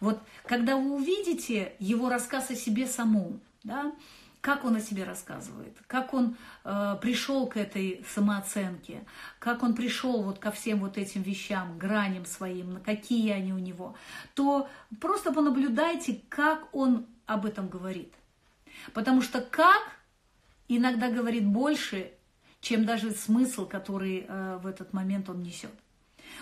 Вот 0.00 0.20
когда 0.46 0.76
вы 0.76 0.96
увидите 0.96 1.74
его 1.78 2.08
рассказ 2.08 2.50
о 2.50 2.56
себе 2.56 2.88
самом, 2.88 3.40
да, 3.62 3.92
как 4.42 4.64
он 4.64 4.74
о 4.74 4.80
себе 4.80 5.04
рассказывает, 5.04 5.78
как 5.86 6.12
он 6.12 6.36
э, 6.64 6.96
пришел 7.00 7.46
к 7.46 7.56
этой 7.56 8.04
самооценке, 8.12 9.04
как 9.38 9.62
он 9.62 9.74
пришел 9.74 10.24
вот 10.24 10.40
ко 10.40 10.50
всем 10.50 10.80
вот 10.80 10.98
этим 10.98 11.22
вещам, 11.22 11.78
граням 11.78 12.26
своим, 12.26 12.74
на 12.74 12.80
какие 12.80 13.30
они 13.30 13.52
у 13.52 13.58
него, 13.58 13.94
то 14.34 14.68
просто 15.00 15.32
понаблюдайте, 15.32 16.20
как 16.28 16.68
он 16.74 17.06
об 17.24 17.46
этом 17.46 17.68
говорит. 17.68 18.12
Потому 18.92 19.22
что 19.22 19.40
как 19.40 19.82
иногда 20.66 21.08
говорит 21.08 21.46
больше, 21.46 22.10
чем 22.60 22.84
даже 22.84 23.12
смысл, 23.12 23.68
который 23.68 24.26
э, 24.26 24.58
в 24.60 24.66
этот 24.66 24.92
момент 24.92 25.30
он 25.30 25.44
несет. 25.44 25.70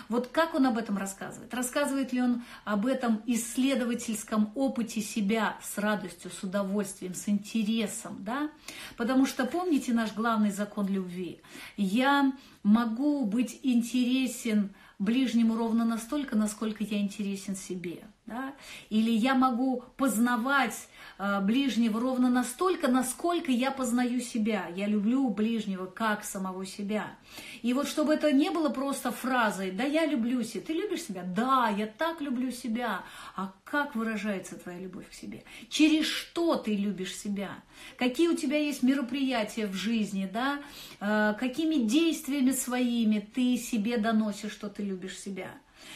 Вот 0.09 0.27
как 0.27 0.53
он 0.55 0.65
об 0.65 0.77
этом 0.77 0.97
рассказывает? 0.97 1.53
Рассказывает 1.53 2.13
ли 2.13 2.21
он 2.21 2.43
об 2.63 2.85
этом 2.85 3.21
исследовательском 3.25 4.51
опыте 4.55 5.01
себя 5.01 5.57
с 5.61 5.77
радостью, 5.77 6.31
с 6.31 6.43
удовольствием, 6.43 7.13
с 7.13 7.27
интересом, 7.29 8.17
да? 8.19 8.49
Потому 8.97 9.25
что 9.25 9.45
помните 9.45 9.93
наш 9.93 10.13
главный 10.13 10.51
закон 10.51 10.87
любви? 10.87 11.41
Я 11.77 12.33
могу 12.63 13.25
быть 13.25 13.59
интересен 13.63 14.71
ближнему 15.01 15.57
ровно 15.57 15.83
настолько, 15.83 16.35
насколько 16.35 16.83
я 16.83 16.99
интересен 16.99 17.55
себе. 17.55 18.03
Да? 18.27 18.53
Или 18.89 19.11
я 19.11 19.33
могу 19.33 19.83
познавать 19.97 20.87
ближнего 21.41 21.99
ровно 21.99 22.29
настолько, 22.29 22.87
насколько 22.87 23.51
я 23.51 23.71
познаю 23.71 24.21
себя. 24.21 24.67
Я 24.75 24.87
люблю 24.87 25.29
ближнего 25.29 25.85
как 25.85 26.23
самого 26.23 26.65
себя. 26.65 27.15
И 27.61 27.73
вот 27.73 27.87
чтобы 27.87 28.13
это 28.13 28.31
не 28.31 28.49
было 28.49 28.69
просто 28.69 29.11
фразой, 29.11 29.71
да, 29.71 29.83
я 29.83 30.05
люблю 30.05 30.43
себя. 30.43 30.63
Ты 30.65 30.73
любишь 30.73 31.03
себя? 31.03 31.23
Да, 31.23 31.69
я 31.69 31.85
так 31.85 32.21
люблю 32.21 32.51
себя. 32.51 33.03
А 33.35 33.53
как 33.63 33.95
выражается 33.95 34.55
твоя 34.55 34.79
любовь 34.79 35.09
к 35.09 35.13
себе? 35.13 35.43
Через 35.69 36.07
что 36.07 36.55
ты 36.55 36.75
любишь 36.75 37.15
себя? 37.15 37.51
Какие 37.97 38.29
у 38.29 38.35
тебя 38.35 38.57
есть 38.57 38.83
мероприятия 38.83 39.67
в 39.67 39.73
жизни, 39.73 40.29
да? 40.31 40.59
Э, 40.99 41.35
какими 41.39 41.75
действиями 41.75 42.51
своими 42.51 43.19
ты 43.19 43.57
себе 43.57 43.97
доносишь, 43.97 44.51
что 44.51 44.69
ты 44.69 44.83
любишь 44.83 45.19
себя? 45.19 45.51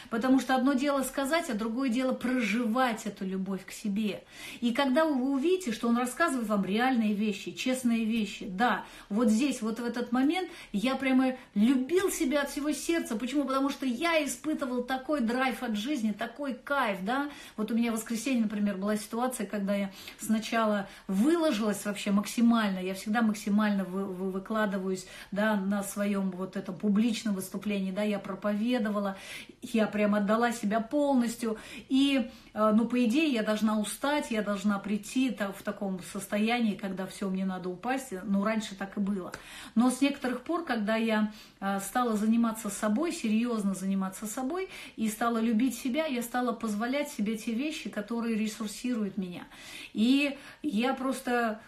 Потому 0.10 0.40
что 0.40 0.56
одно 0.56 0.74
дело 0.74 1.04
сказать, 1.04 1.50
а 1.50 1.54
другое 1.54 1.90
дело 1.90 2.14
проживать 2.14 3.06
эту 3.06 3.26
любовь 3.26 3.66
к 3.66 3.72
себе. 3.72 4.24
И 4.62 4.74
когда 4.74 5.06
вы 5.06 5.32
увидите, 5.32 5.72
что 5.72 5.88
он 5.88 5.98
рассказывает 5.98 6.48
вам 6.48 6.66
реальные 6.66 7.14
вещи, 7.14 7.52
честные 7.52 8.06
вещи, 8.06 8.48
да, 8.48 8.84
вот 9.10 9.30
здесь, 9.30 9.62
вот 9.62 9.80
в 9.80 9.86
этот 9.86 10.12
момент 10.12 10.50
я 10.72 10.96
прямо 10.96 11.36
любил 11.54 12.12
себя 12.12 12.42
от 12.42 12.50
всего 12.50 12.72
сердца. 12.72 13.16
Почему? 13.16 13.46
Потому 13.46 13.70
что 13.70 13.86
я 13.86 14.24
испытывал 14.24 14.84
такой 14.84 15.22
драйв 15.22 15.64
от 15.64 15.76
жизни, 15.76 16.12
такой 16.12 16.54
кайф, 16.54 17.00
да. 17.02 17.30
Вот 17.58 17.72
у 17.72 17.76
меня 17.76 17.92
в 17.92 17.96
воскресенье, 17.96 18.44
например, 18.44 18.78
была 18.78 18.98
ситуация, 18.98 19.46
когда 19.46 19.76
я 19.76 19.92
сначала 20.20 20.88
выложилась 21.08 21.86
вообще 21.86 22.12
максимально, 22.12 22.80
я 22.80 22.94
всегда 22.94 23.22
максимально 23.22 23.84
вы, 23.84 24.06
вы, 24.06 24.32
выкладываюсь, 24.32 25.06
да, 25.32 25.56
на 25.56 25.84
своем 25.84 26.32
вот 26.32 26.56
этом 26.56 26.76
публичном 26.76 27.36
выступлении, 27.36 27.92
да, 27.92 28.04
я 28.04 28.20
проповедовала, 28.20 29.18
я 29.62 29.85
прям 29.88 30.16
отдала 30.16 30.52
себя 30.52 30.80
полностью. 30.80 31.58
И, 31.90 32.30
э, 32.54 32.72
ну, 32.76 32.86
по 32.86 33.04
идее, 33.06 33.32
я 33.32 33.44
должна 33.44 33.80
устать, 33.80 34.32
я 34.32 34.42
должна 34.42 34.80
прийти 34.80 35.36
в 35.58 35.64
таком 35.64 36.02
состоянии, 36.12 36.76
когда 36.76 37.06
все, 37.06 37.30
мне 37.30 37.46
надо 37.46 37.70
упасть. 37.70 38.14
Ну, 38.24 38.44
раньше 38.44 38.76
так 38.76 38.98
и 38.98 39.00
было. 39.00 39.32
Но 39.76 39.90
с 39.90 40.02
некоторых 40.02 40.42
пор, 40.42 40.66
когда 40.66 40.96
я 40.96 41.32
э, 41.60 41.80
стала 41.80 42.16
заниматься 42.16 42.70
собой, 42.70 43.12
серьезно 43.12 43.74
заниматься 43.74 44.26
собой, 44.26 44.70
и 44.96 45.08
стала 45.10 45.40
любить 45.40 45.78
себя, 45.78 46.06
я 46.06 46.22
стала 46.22 46.52
позволять 46.52 47.10
себе 47.10 47.38
те 47.38 47.54
вещи, 47.54 47.90
которые 47.90 48.36
ресурсируют 48.36 49.18
меня. 49.18 49.44
И 49.94 50.38
я 50.62 50.94
просто 50.94 51.60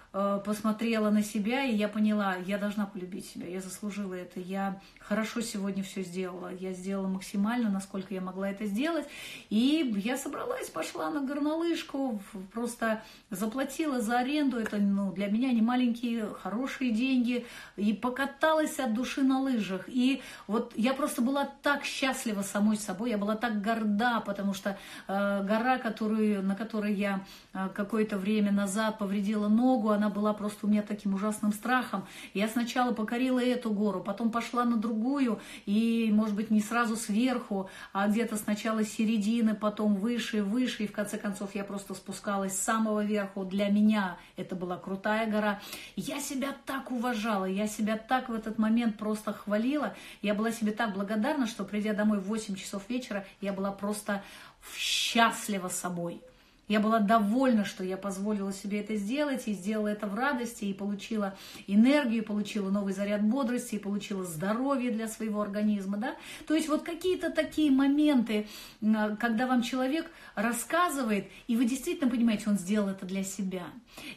посмотрела 0.45 1.09
на 1.09 1.23
себя, 1.23 1.63
и 1.63 1.75
я 1.75 1.87
поняла, 1.87 2.35
я 2.45 2.57
должна 2.57 2.85
полюбить 2.85 3.27
себя, 3.27 3.47
я 3.47 3.61
заслужила 3.61 4.13
это, 4.13 4.39
я 4.39 4.79
хорошо 4.99 5.41
сегодня 5.41 5.83
все 5.83 6.03
сделала, 6.03 6.51
я 6.53 6.73
сделала 6.73 7.07
максимально, 7.07 7.69
насколько 7.69 8.13
я 8.13 8.21
могла 8.21 8.49
это 8.49 8.65
сделать, 8.65 9.05
и 9.49 9.93
я 9.97 10.17
собралась, 10.17 10.69
пошла 10.69 11.09
на 11.09 11.21
горнолыжку, 11.21 12.21
просто 12.51 13.01
заплатила 13.29 14.01
за 14.01 14.19
аренду, 14.19 14.57
это 14.57 14.77
ну, 14.77 15.11
для 15.11 15.27
меня 15.27 15.51
не 15.51 15.61
маленькие, 15.61 16.27
хорошие 16.41 16.91
деньги, 16.91 17.45
и 17.75 17.93
покаталась 17.93 18.79
от 18.79 18.93
души 18.93 19.21
на 19.21 19.39
лыжах, 19.39 19.85
и 19.87 20.21
вот 20.47 20.73
я 20.75 20.93
просто 20.93 21.21
была 21.21 21.47
так 21.61 21.85
счастлива 21.85 22.41
самой 22.41 22.77
собой, 22.77 23.11
я 23.11 23.17
была 23.17 23.35
так 23.35 23.61
горда, 23.61 24.21
потому 24.25 24.53
что 24.53 24.77
э, 25.07 25.43
гора, 25.43 25.77
которую, 25.77 26.43
на 26.43 26.55
которой 26.55 26.93
я 26.93 27.23
э, 27.53 27.69
какое-то 27.73 28.17
время 28.17 28.51
назад 28.51 28.97
повредила 28.97 29.47
ногу, 29.47 29.91
она 29.91 30.06
была 30.09 30.33
просто 30.33 30.65
у 30.65 30.69
меня 30.69 30.81
таким 30.81 31.13
ужасным 31.13 31.51
страхом. 31.51 32.05
Я 32.33 32.47
сначала 32.47 32.93
покорила 32.93 33.43
эту 33.43 33.71
гору, 33.71 34.01
потом 34.01 34.31
пошла 34.31 34.65
на 34.65 34.77
другую, 34.77 35.39
и, 35.65 36.09
может 36.13 36.35
быть, 36.35 36.51
не 36.51 36.61
сразу 36.61 36.95
сверху, 36.95 37.69
а 37.93 38.07
где-то 38.07 38.35
сначала 38.35 38.83
с 38.83 38.91
середины, 38.91 39.55
потом 39.55 39.95
выше, 39.95 40.43
выше, 40.43 40.83
и 40.83 40.87
в 40.87 40.91
конце 40.91 41.17
концов 41.17 41.55
я 41.55 41.63
просто 41.63 41.93
спускалась 41.93 42.57
с 42.57 42.63
самого 42.63 43.03
верху. 43.03 43.45
Для 43.45 43.69
меня 43.69 44.17
это 44.35 44.55
была 44.55 44.77
крутая 44.77 45.29
гора. 45.29 45.59
Я 45.95 46.19
себя 46.19 46.55
так 46.65 46.91
уважала, 46.91 47.45
я 47.45 47.67
себя 47.67 47.97
так 47.97 48.29
в 48.29 48.33
этот 48.33 48.57
момент 48.57 48.97
просто 48.97 49.33
хвалила, 49.33 49.95
я 50.21 50.33
была 50.33 50.51
себе 50.51 50.71
так 50.71 50.93
благодарна, 50.93 51.47
что 51.47 51.63
придя 51.63 51.93
домой 51.93 52.19
в 52.19 52.27
8 52.27 52.55
часов 52.55 52.83
вечера, 52.89 53.25
я 53.41 53.53
была 53.53 53.71
просто 53.71 54.23
счастлива 54.75 55.69
собой. 55.69 56.21
Я 56.67 56.81
была 56.81 56.99
довольна, 56.99 57.63
что 57.63 57.83
я 57.83 57.95
позволила 57.95 58.51
себе 58.51 58.81
это 58.81 58.95
сделать, 58.97 59.47
и 59.47 59.53
сделала 59.53 59.87
это 59.87 60.05
в 60.07 60.15
радости, 60.15 60.65
и 60.65 60.73
получила 60.73 61.37
энергию, 61.65 62.23
получила 62.23 62.69
новый 62.69 62.93
заряд 62.93 63.23
бодрости, 63.23 63.75
и 63.75 63.79
получила 63.79 64.25
здоровье 64.25 64.91
для 64.91 65.07
своего 65.07 65.41
организма. 65.41 65.97
Да? 65.97 66.15
То 66.45 66.55
есть 66.55 66.67
вот 66.67 66.83
какие-то 66.83 67.31
такие 67.31 67.71
моменты, 67.71 68.47
когда 68.81 69.47
вам 69.47 69.61
человек 69.61 70.11
рассказывает, 70.35 71.27
и 71.47 71.55
вы 71.55 71.65
действительно 71.65 72.11
понимаете, 72.11 72.49
он 72.49 72.57
сделал 72.57 72.89
это 72.89 73.05
для 73.05 73.23
себя, 73.23 73.67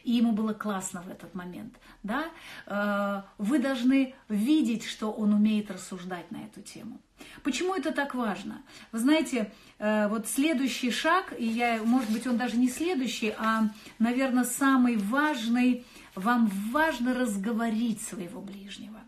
и 0.02 0.12
ему 0.12 0.32
было 0.32 0.52
классно 0.52 1.02
в 1.02 1.08
этот 1.08 1.34
момент. 1.34 1.74
Да? 2.02 2.24
Э, 2.66 3.22
вы 3.38 3.58
должны 3.58 4.14
видеть, 4.28 4.84
что 4.84 5.12
он 5.12 5.32
умеет 5.34 5.70
рассуждать 5.70 6.30
на 6.30 6.38
эту 6.38 6.62
тему. 6.62 7.00
Почему 7.42 7.74
это 7.74 7.92
так 7.92 8.14
важно? 8.14 8.62
Вы 8.92 8.98
знаете, 8.98 9.52
э, 9.78 10.08
вот 10.08 10.28
следующий 10.28 10.90
шаг, 10.90 11.34
и 11.38 11.46
я, 11.46 11.82
может 11.82 12.10
быть, 12.10 12.26
он 12.26 12.36
даже 12.36 12.56
не 12.56 12.68
следующий, 12.68 13.34
а, 13.38 13.70
наверное, 13.98 14.44
самый 14.44 14.96
важный, 14.96 15.84
вам 16.14 16.50
важно 16.70 17.14
разговорить 17.14 18.02
своего 18.02 18.40
ближнего. 18.40 19.00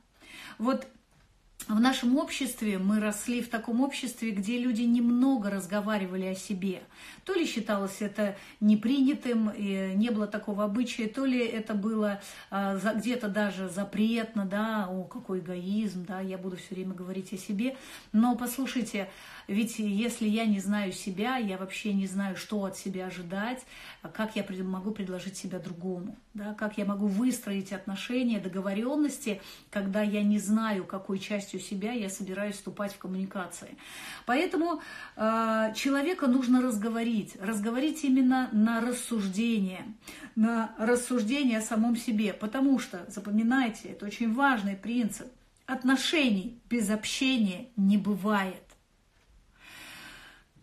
Вот 0.59 0.87
в 1.69 1.81
нашем 1.81 2.17
обществе 2.17 2.79
мы 2.79 3.01
росли 3.01 3.41
в 3.41 3.49
таком 3.49 3.81
обществе, 3.81 4.31
где 4.31 4.59
люди 4.59 4.83
немного 4.83 5.51
разговаривали 5.51 6.27
о 6.27 6.35
себе. 6.35 6.83
То 7.25 7.35
ли 7.35 7.47
считалось 7.47 8.01
это 8.01 8.37
непринятым, 8.61 9.51
и 9.51 9.93
не 9.95 10.11
было 10.11 10.27
такого 10.27 10.64
обычая, 10.64 11.09
то 11.09 11.25
ли 11.25 11.39
это 11.39 11.75
было 11.75 12.20
а, 12.51 12.77
где-то 12.95 13.29
даже 13.29 13.68
запретно, 13.68 14.45
да, 14.45 14.89
о, 14.91 15.05
какой 15.05 15.39
эгоизм, 15.39 16.05
да, 16.05 16.20
я 16.20 16.37
буду 16.37 16.57
все 16.57 16.75
время 16.75 16.95
говорить 16.95 17.33
о 17.33 17.37
себе. 17.37 17.77
Но 18.12 18.35
послушайте, 18.37 19.09
ведь 19.47 19.79
если 19.79 20.27
я 20.27 20.47
не 20.47 20.61
знаю 20.61 20.93
себя, 20.93 21.37
я 21.37 21.59
вообще 21.59 21.93
не 21.93 22.07
знаю, 22.07 22.37
что 22.37 22.64
от 22.64 22.77
себя 22.77 23.07
ожидать, 23.07 23.64
как 24.14 24.35
я 24.37 24.45
могу 24.64 24.91
предложить 24.91 25.37
себя 25.37 25.59
другому, 25.59 26.16
да, 26.35 26.55
как 26.55 26.79
я 26.79 26.85
могу 26.85 27.07
выстроить 27.07 27.73
отношения, 27.73 28.41
договоренности, 28.41 29.41
когда 29.70 30.03
я 30.03 30.23
не 30.23 30.39
знаю, 30.39 30.85
какой 30.85 31.18
частью 31.18 31.61
себя 31.61 31.93
я 31.93 32.09
собираюсь 32.09 32.57
вступать 32.57 32.93
в 32.93 32.99
коммуникации. 32.99 33.77
Поэтому 34.27 34.81
э, 35.16 35.73
человека 35.75 36.27
нужно 36.27 36.62
разговорить, 36.62 37.12
разговорить 37.41 38.05
именно 38.05 38.49
на 38.53 38.81
рассуждение, 38.81 39.85
на 40.37 40.75
рассуждение 40.79 41.59
о 41.59 41.63
самом 41.63 41.97
себе, 41.97 42.33
потому 42.33 42.79
что, 42.79 43.05
запоминайте, 43.09 43.89
это 43.91 44.07
очень 44.07 44.33
важный 44.35 44.77
принцип, 44.77 45.27
отношений 45.67 46.61
без 46.69 46.91
общения 46.91 47.69
не 47.77 47.99
бывает. 47.99 48.65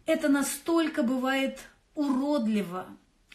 Это 0.06 0.30
настолько 0.30 1.04
бывает 1.04 1.60
уродливо, 1.96 2.88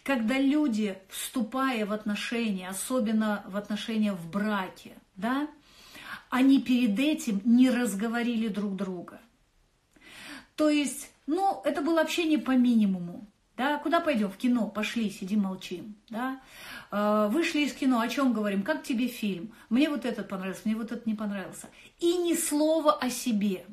когда 0.02 0.38
люди, 0.38 0.98
вступая 1.08 1.86
в 1.86 1.92
отношения, 1.92 2.68
особенно 2.68 3.44
в 3.46 3.56
отношения 3.56 4.12
в 4.12 4.30
браке, 4.30 4.92
да, 5.16 5.48
они 6.30 6.60
перед 6.60 6.98
этим 6.98 7.40
не 7.44 7.70
разговорили 7.70 8.48
друг 8.48 8.76
друга. 8.76 9.20
То 10.56 10.68
есть, 10.68 11.10
ну, 11.26 11.60
это 11.64 11.80
было 11.82 12.00
общение 12.00 12.38
по 12.38 12.52
минимуму. 12.52 13.26
Да, 13.56 13.78
куда 13.78 14.00
пойдем? 14.00 14.30
В 14.30 14.36
кино, 14.36 14.66
пошли, 14.66 15.10
сидим, 15.10 15.42
молчим. 15.42 15.94
Да? 16.08 16.40
Э, 16.90 17.28
вышли 17.30 17.60
из 17.60 17.72
кино, 17.72 18.00
о 18.00 18.08
чем 18.08 18.32
говорим? 18.32 18.62
Как 18.62 18.82
тебе 18.82 19.06
фильм? 19.06 19.52
Мне 19.70 19.88
вот 19.88 20.04
этот 20.04 20.28
понравился, 20.28 20.62
мне 20.64 20.74
вот 20.74 20.90
этот 20.90 21.06
не 21.06 21.14
понравился. 21.14 21.68
И 22.00 22.16
ни 22.16 22.34
слова 22.34 22.94
о 22.94 23.10
себе. 23.10 23.64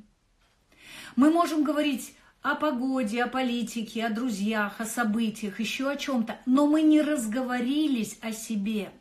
Мы 1.15 1.31
можем 1.31 1.63
говорить 1.63 2.15
о 2.43 2.55
погоде, 2.55 3.23
о 3.23 3.27
политике, 3.27 4.05
о 4.05 4.11
друзьях, 4.11 4.79
о 4.79 4.85
событиях, 4.85 5.59
еще 5.59 5.89
о 5.89 5.97
чем-то, 5.97 6.37
но 6.45 6.67
мы 6.67 6.83
не 6.83 7.01
разговорились 7.01 8.17
о 8.21 8.31
себе. 8.31 8.91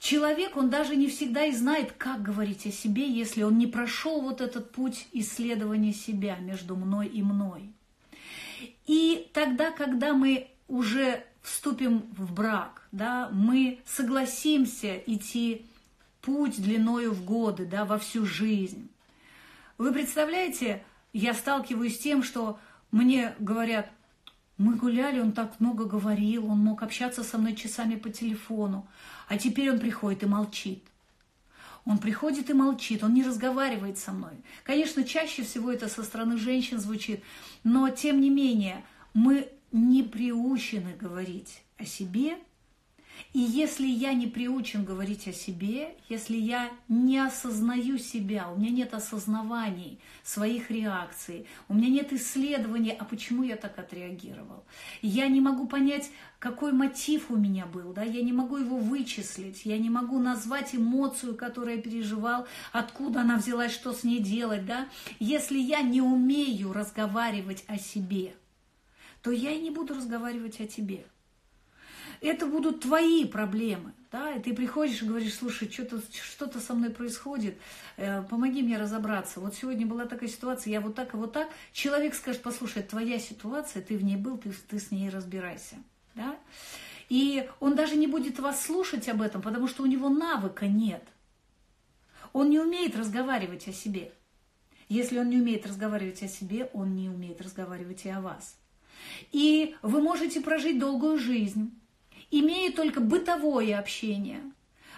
Человек, 0.00 0.56
он 0.56 0.70
даже 0.70 0.96
не 0.96 1.08
всегда 1.08 1.44
и 1.44 1.52
знает, 1.52 1.92
как 1.92 2.22
говорить 2.22 2.66
о 2.66 2.72
себе, 2.72 3.06
если 3.06 3.42
он 3.42 3.58
не 3.58 3.66
прошел 3.66 4.22
вот 4.22 4.40
этот 4.40 4.72
путь 4.72 5.06
исследования 5.12 5.92
себя 5.92 6.36
между 6.36 6.74
мной 6.74 7.06
и 7.06 7.22
мной. 7.22 7.70
И 8.86 9.28
тогда, 9.34 9.70
когда 9.70 10.14
мы 10.14 10.48
уже 10.68 11.22
вступим 11.42 11.98
в 12.16 12.32
брак, 12.32 12.88
да, 12.92 13.28
мы 13.30 13.80
согласимся 13.84 14.96
идти 14.96 15.66
путь 16.22 16.62
длиною 16.62 17.12
в 17.12 17.22
годы, 17.26 17.66
да, 17.66 17.84
во 17.84 17.98
всю 17.98 18.24
жизнь. 18.24 18.88
Вы 19.76 19.92
представляете, 19.92 20.82
я 21.12 21.34
сталкиваюсь 21.34 21.96
с 21.96 22.00
тем, 22.00 22.22
что 22.22 22.58
мне 22.90 23.34
говорят, 23.38 23.90
мы 24.60 24.74
гуляли, 24.74 25.20
он 25.20 25.32
так 25.32 25.58
много 25.58 25.86
говорил, 25.86 26.44
он 26.44 26.58
мог 26.58 26.82
общаться 26.82 27.24
со 27.24 27.38
мной 27.38 27.54
часами 27.54 27.94
по 27.94 28.10
телефону, 28.10 28.86
а 29.26 29.38
теперь 29.38 29.70
он 29.70 29.80
приходит 29.80 30.22
и 30.22 30.26
молчит. 30.26 30.84
Он 31.86 31.96
приходит 31.96 32.50
и 32.50 32.52
молчит, 32.52 33.02
он 33.02 33.14
не 33.14 33.22
разговаривает 33.22 33.96
со 33.96 34.12
мной. 34.12 34.34
Конечно, 34.62 35.02
чаще 35.02 35.44
всего 35.44 35.72
это 35.72 35.88
со 35.88 36.02
стороны 36.02 36.36
женщин 36.36 36.78
звучит, 36.78 37.22
но 37.64 37.88
тем 37.88 38.20
не 38.20 38.28
менее 38.28 38.84
мы 39.14 39.48
не 39.72 40.02
приучены 40.02 40.94
говорить 40.94 41.62
о 41.78 41.86
себе 41.86 42.36
и 43.32 43.38
если 43.38 43.86
я 43.86 44.12
не 44.12 44.26
приучен 44.26 44.84
говорить 44.84 45.28
о 45.28 45.32
себе, 45.32 45.94
если 46.08 46.36
я 46.36 46.70
не 46.88 47.18
осознаю 47.18 47.98
себя, 47.98 48.50
у 48.50 48.58
меня 48.58 48.70
нет 48.70 48.94
осознаваний 48.94 50.00
своих 50.22 50.70
реакций, 50.70 51.46
у 51.68 51.74
меня 51.74 51.88
нет 51.88 52.12
исследования, 52.12 52.92
а 52.98 53.04
почему 53.04 53.42
я 53.42 53.56
так 53.56 53.78
отреагировал, 53.78 54.64
я 55.02 55.28
не 55.28 55.40
могу 55.40 55.66
понять, 55.66 56.10
какой 56.38 56.72
мотив 56.72 57.30
у 57.30 57.36
меня 57.36 57.66
был, 57.66 57.92
да, 57.92 58.02
я 58.02 58.22
не 58.22 58.32
могу 58.32 58.56
его 58.56 58.78
вычислить, 58.78 59.64
я 59.64 59.78
не 59.78 59.90
могу 59.90 60.18
назвать 60.18 60.74
эмоцию, 60.74 61.36
которую 61.36 61.76
я 61.76 61.82
переживал, 61.82 62.46
откуда 62.72 63.20
она 63.20 63.36
взялась, 63.36 63.72
что 63.72 63.92
с 63.92 64.04
ней 64.04 64.20
делать, 64.20 64.66
да, 64.66 64.88
если 65.18 65.58
я 65.58 65.82
не 65.82 66.00
умею 66.00 66.72
разговаривать 66.72 67.64
о 67.66 67.78
себе, 67.78 68.34
то 69.22 69.30
я 69.30 69.50
и 69.52 69.60
не 69.60 69.70
буду 69.70 69.94
разговаривать 69.94 70.60
о 70.60 70.66
тебе 70.66 71.04
это 72.20 72.46
будут 72.46 72.80
твои 72.80 73.24
проблемы. 73.24 73.92
Да? 74.12 74.32
И 74.32 74.40
ты 74.40 74.54
приходишь 74.54 75.02
и 75.02 75.06
говоришь, 75.06 75.34
слушай, 75.34 75.70
что-то 75.70 76.00
что 76.10 76.60
со 76.60 76.74
мной 76.74 76.90
происходит, 76.90 77.56
э, 77.96 78.22
помоги 78.22 78.62
мне 78.62 78.76
разобраться. 78.76 79.40
Вот 79.40 79.54
сегодня 79.54 79.86
была 79.86 80.04
такая 80.04 80.28
ситуация, 80.28 80.72
я 80.72 80.80
вот 80.80 80.94
так 80.94 81.14
и 81.14 81.16
вот 81.16 81.32
так. 81.32 81.48
Человек 81.72 82.14
скажет, 82.14 82.42
послушай, 82.42 82.82
твоя 82.82 83.18
ситуация, 83.18 83.82
ты 83.82 83.96
в 83.96 84.02
ней 84.02 84.16
был, 84.16 84.36
ты, 84.36 84.52
ты 84.68 84.78
с 84.78 84.90
ней 84.90 85.08
разбирайся. 85.10 85.76
Да? 86.14 86.36
И 87.08 87.48
он 87.60 87.74
даже 87.74 87.96
не 87.96 88.06
будет 88.06 88.38
вас 88.38 88.62
слушать 88.64 89.08
об 89.08 89.22
этом, 89.22 89.42
потому 89.42 89.68
что 89.68 89.82
у 89.82 89.86
него 89.86 90.08
навыка 90.08 90.66
нет. 90.66 91.04
Он 92.32 92.50
не 92.50 92.58
умеет 92.58 92.96
разговаривать 92.96 93.66
о 93.68 93.72
себе. 93.72 94.12
Если 94.88 95.18
он 95.18 95.30
не 95.30 95.36
умеет 95.36 95.66
разговаривать 95.66 96.22
о 96.22 96.28
себе, 96.28 96.68
он 96.72 96.96
не 96.96 97.08
умеет 97.08 97.40
разговаривать 97.40 98.04
и 98.04 98.10
о 98.10 98.20
вас. 98.20 98.56
И 99.30 99.76
вы 99.82 100.02
можете 100.02 100.40
прожить 100.40 100.78
долгую 100.78 101.18
жизнь, 101.18 101.79
имея 102.30 102.72
только 102.72 103.00
бытовое 103.00 103.78
общение. 103.78 104.40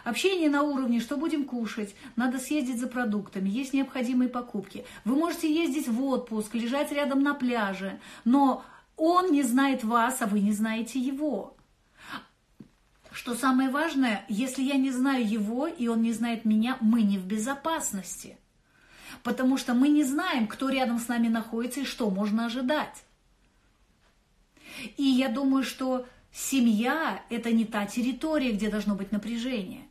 Общение 0.04 0.50
на 0.50 0.62
уровне, 0.62 1.00
что 1.00 1.16
будем 1.16 1.44
кушать, 1.44 1.94
надо 2.16 2.38
съездить 2.38 2.80
за 2.80 2.88
продуктами, 2.88 3.48
есть 3.48 3.72
необходимые 3.72 4.28
покупки. 4.28 4.84
Вы 5.04 5.14
можете 5.14 5.52
ездить 5.52 5.86
в 5.86 6.02
отпуск, 6.02 6.54
лежать 6.54 6.90
рядом 6.90 7.22
на 7.22 7.34
пляже, 7.34 8.00
но 8.24 8.64
он 8.96 9.30
не 9.30 9.42
знает 9.42 9.84
вас, 9.84 10.20
а 10.20 10.26
вы 10.26 10.40
не 10.40 10.52
знаете 10.52 10.98
его. 10.98 11.56
Что 13.12 13.34
самое 13.34 13.68
важное, 13.68 14.24
если 14.28 14.62
я 14.62 14.76
не 14.76 14.90
знаю 14.90 15.28
его, 15.28 15.66
и 15.66 15.86
он 15.86 16.02
не 16.02 16.12
знает 16.12 16.44
меня, 16.44 16.78
мы 16.80 17.02
не 17.02 17.18
в 17.18 17.26
безопасности. 17.26 18.38
Потому 19.22 19.56
что 19.56 19.74
мы 19.74 19.88
не 19.88 20.02
знаем, 20.02 20.48
кто 20.48 20.68
рядом 20.68 20.98
с 20.98 21.08
нами 21.08 21.28
находится 21.28 21.80
и 21.80 21.84
что 21.84 22.10
можно 22.10 22.46
ожидать. 22.46 23.04
И 24.96 25.04
я 25.04 25.28
думаю, 25.28 25.62
что 25.62 26.06
Семья– 26.32 27.22
это 27.30 27.52
не 27.52 27.66
та 27.66 27.84
территория, 27.84 28.52
где 28.52 28.70
должно 28.70 28.94
быть 28.94 29.12
напряжение. 29.12 29.82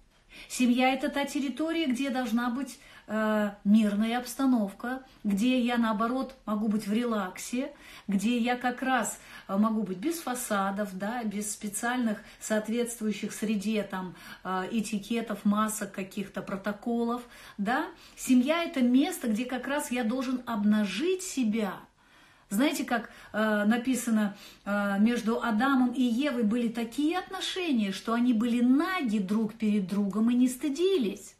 Семья– 0.49 0.91
это 0.93 1.09
та 1.09 1.25
территория, 1.25 1.85
где 1.85 2.09
должна 2.09 2.49
быть 2.49 2.79
э, 3.05 3.51
мирная 3.63 4.17
обстановка, 4.17 5.03
где 5.23 5.59
я, 5.59 5.77
наоборот, 5.77 6.35
могу 6.45 6.67
быть 6.67 6.87
в 6.87 6.93
релаксе, 6.93 7.71
где 8.07 8.39
я 8.39 8.57
как 8.57 8.81
раз 8.81 9.19
э, 9.47 9.55
могу 9.55 9.83
быть 9.83 9.99
без 9.99 10.19
фасадов, 10.19 10.97
да, 10.97 11.23
без 11.23 11.51
специальных 11.53 12.17
соответствующих 12.39 13.33
среде 13.33 13.83
там, 13.83 14.15
э, 14.43 14.67
этикетов, 14.71 15.45
масок, 15.45 15.91
каких-то 15.91 16.41
протоколов. 16.41 17.21
Да. 17.59 17.85
Семья– 18.17 18.63
это 18.65 18.81
место, 18.81 19.27
где 19.27 19.45
как 19.45 19.67
раз 19.67 19.91
я 19.91 20.03
должен 20.03 20.41
обнажить 20.47 21.21
себя– 21.21 21.75
знаете, 22.51 22.83
как 22.83 23.09
э, 23.31 23.63
написано, 23.65 24.35
э, 24.65 24.97
между 24.99 25.41
Адамом 25.41 25.93
и 25.93 26.03
Евой 26.03 26.43
были 26.43 26.67
такие 26.67 27.17
отношения, 27.17 27.93
что 27.93 28.13
они 28.13 28.33
были 28.33 28.61
наги 28.61 29.19
друг 29.19 29.53
перед 29.53 29.87
другом 29.87 30.29
и 30.29 30.35
не 30.35 30.49
стыдились. 30.49 31.35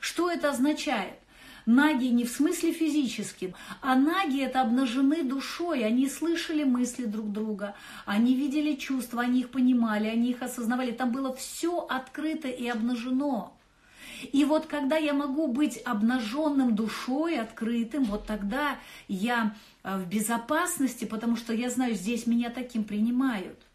Что 0.00 0.30
это 0.30 0.50
означает? 0.50 1.18
Наги 1.66 2.06
не 2.06 2.24
в 2.24 2.30
смысле 2.30 2.72
физическим, 2.72 3.54
а 3.80 3.96
наги 3.96 4.40
это 4.40 4.62
обнажены 4.62 5.24
душой. 5.24 5.84
Они 5.84 6.08
слышали 6.08 6.62
мысли 6.62 7.06
друг 7.06 7.32
друга, 7.32 7.74
они 8.04 8.36
видели 8.36 8.76
чувства, 8.76 9.22
они 9.22 9.40
их 9.40 9.50
понимали, 9.50 10.06
они 10.06 10.30
их 10.30 10.42
осознавали. 10.42 10.92
Там 10.92 11.10
было 11.10 11.34
все 11.34 11.80
открыто 11.80 12.46
и 12.46 12.68
обнажено. 12.68 13.55
И 14.32 14.44
вот 14.44 14.66
когда 14.66 14.96
я 14.96 15.12
могу 15.12 15.46
быть 15.46 15.78
обнаженным 15.84 16.74
душой, 16.74 17.38
открытым, 17.38 18.04
вот 18.04 18.26
тогда 18.26 18.78
я 19.08 19.54
э, 19.82 19.96
в 19.96 20.08
безопасности, 20.08 21.04
потому 21.04 21.36
что 21.36 21.52
я 21.52 21.70
знаю, 21.70 21.94
здесь 21.94 22.26
меня 22.26 22.50
таким 22.50 22.84
принимают. 22.84 23.65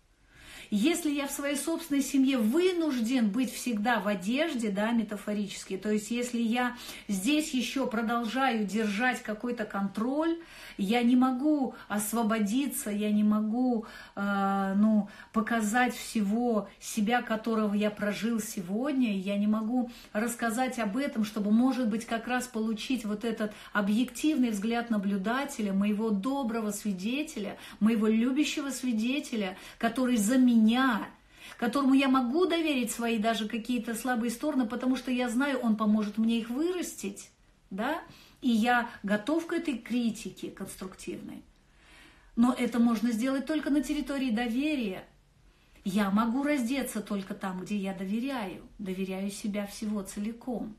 Если 0.73 1.11
я 1.11 1.27
в 1.27 1.31
своей 1.31 1.57
собственной 1.57 2.01
семье 2.01 2.37
вынужден 2.37 3.29
быть 3.29 3.53
всегда 3.53 3.99
в 3.99 4.07
одежде, 4.07 4.69
да, 4.69 4.91
метафорически, 4.91 5.75
то 5.75 5.91
есть 5.91 6.11
если 6.11 6.41
я 6.41 6.77
здесь 7.09 7.53
еще 7.53 7.87
продолжаю 7.87 8.65
держать 8.65 9.21
какой-то 9.21 9.65
контроль, 9.65 10.37
я 10.77 11.03
не 11.03 11.17
могу 11.17 11.75
освободиться, 11.89 12.89
я 12.89 13.11
не 13.11 13.23
могу, 13.25 13.85
э, 14.15 14.73
ну, 14.77 15.09
показать 15.33 15.93
всего 15.93 16.69
себя, 16.79 17.21
которого 17.21 17.73
я 17.73 17.91
прожил 17.91 18.39
сегодня, 18.39 19.17
я 19.17 19.37
не 19.37 19.47
могу 19.47 19.91
рассказать 20.13 20.79
об 20.79 20.95
этом, 20.95 21.25
чтобы, 21.25 21.51
может 21.51 21.89
быть, 21.89 22.05
как 22.05 22.27
раз 22.27 22.47
получить 22.47 23.03
вот 23.03 23.25
этот 23.25 23.51
объективный 23.73 24.51
взгляд 24.51 24.89
наблюдателя, 24.89 25.73
моего 25.73 26.11
доброго 26.11 26.71
свидетеля, 26.71 27.57
моего 27.81 28.07
любящего 28.07 28.69
свидетеля, 28.69 29.57
который 29.77 30.15
за 30.15 30.37
меня 30.37 30.60
меня, 30.61 31.07
которому 31.57 31.93
я 31.93 32.07
могу 32.07 32.45
доверить 32.45 32.91
свои 32.91 33.17
даже 33.17 33.47
какие-то 33.47 33.95
слабые 33.95 34.31
стороны, 34.31 34.65
потому 34.67 34.95
что 34.95 35.11
я 35.11 35.29
знаю, 35.29 35.59
он 35.59 35.75
поможет 35.75 36.17
мне 36.17 36.39
их 36.39 36.49
вырастить, 36.49 37.29
да, 37.69 38.01
и 38.41 38.49
я 38.49 38.89
готов 39.03 39.47
к 39.47 39.53
этой 39.53 39.77
критике 39.77 40.49
конструктивной. 40.49 41.43
Но 42.35 42.53
это 42.53 42.79
можно 42.79 43.11
сделать 43.11 43.45
только 43.45 43.69
на 43.69 43.81
территории 43.81 44.31
доверия. 44.31 45.05
Я 45.83 46.09
могу 46.11 46.43
раздеться 46.43 47.01
только 47.01 47.33
там, 47.33 47.59
где 47.61 47.75
я 47.75 47.93
доверяю, 47.93 48.63
доверяю 48.79 49.29
себя 49.29 49.67
всего 49.67 50.01
целиком. 50.01 50.75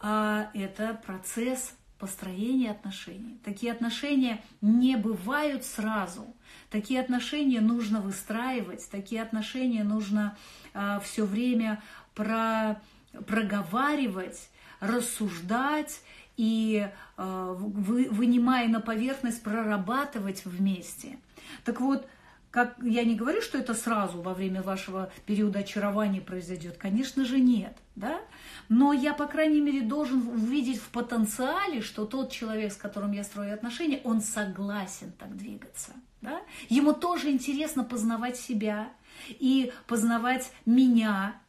А 0.00 0.50
это 0.54 1.00
процесс 1.04 1.72
построения 1.98 2.70
отношений. 2.70 3.38
Такие 3.44 3.72
отношения 3.72 4.42
не 4.60 4.96
бывают 4.96 5.64
сразу. 5.64 6.34
Такие 6.70 7.00
отношения 7.00 7.60
нужно 7.60 8.00
выстраивать, 8.00 8.88
такие 8.90 9.22
отношения 9.22 9.84
нужно 9.84 10.36
а, 10.74 11.00
все 11.00 11.24
время 11.24 11.82
про, 12.14 12.80
проговаривать, 13.26 14.48
рассуждать 14.80 16.00
и 16.36 16.88
а, 17.16 17.52
вы, 17.54 18.08
вынимая 18.10 18.68
на 18.68 18.80
поверхность, 18.80 19.42
прорабатывать 19.42 20.44
вместе. 20.44 21.18
Так 21.64 21.80
вот, 21.80 22.08
как 22.50 22.76
я 22.82 23.04
не 23.04 23.14
говорю, 23.14 23.42
что 23.42 23.58
это 23.58 23.74
сразу 23.74 24.22
во 24.22 24.34
время 24.34 24.62
вашего 24.62 25.10
периода 25.26 25.60
очарования 25.60 26.20
произойдет, 26.20 26.76
конечно 26.78 27.24
же 27.24 27.40
нет, 27.40 27.76
да? 27.94 28.20
Но 28.68 28.92
я, 28.92 29.14
по 29.14 29.26
крайней 29.26 29.60
мере, 29.60 29.80
должен 29.80 30.28
увидеть 30.28 30.78
в 30.78 30.88
потенциале, 30.90 31.80
что 31.80 32.04
тот 32.04 32.30
человек, 32.30 32.72
с 32.72 32.76
которым 32.76 33.12
я 33.12 33.24
строю 33.24 33.54
отношения, 33.54 34.00
он 34.04 34.20
согласен 34.20 35.12
так 35.18 35.36
двигаться. 35.36 35.92
Да? 36.20 36.40
Ему 36.68 36.92
тоже 36.92 37.30
интересно 37.30 37.84
познавать 37.84 38.36
себя 38.36 38.90
и 39.28 39.72
познавать 39.86 40.50
меня, 40.66 41.40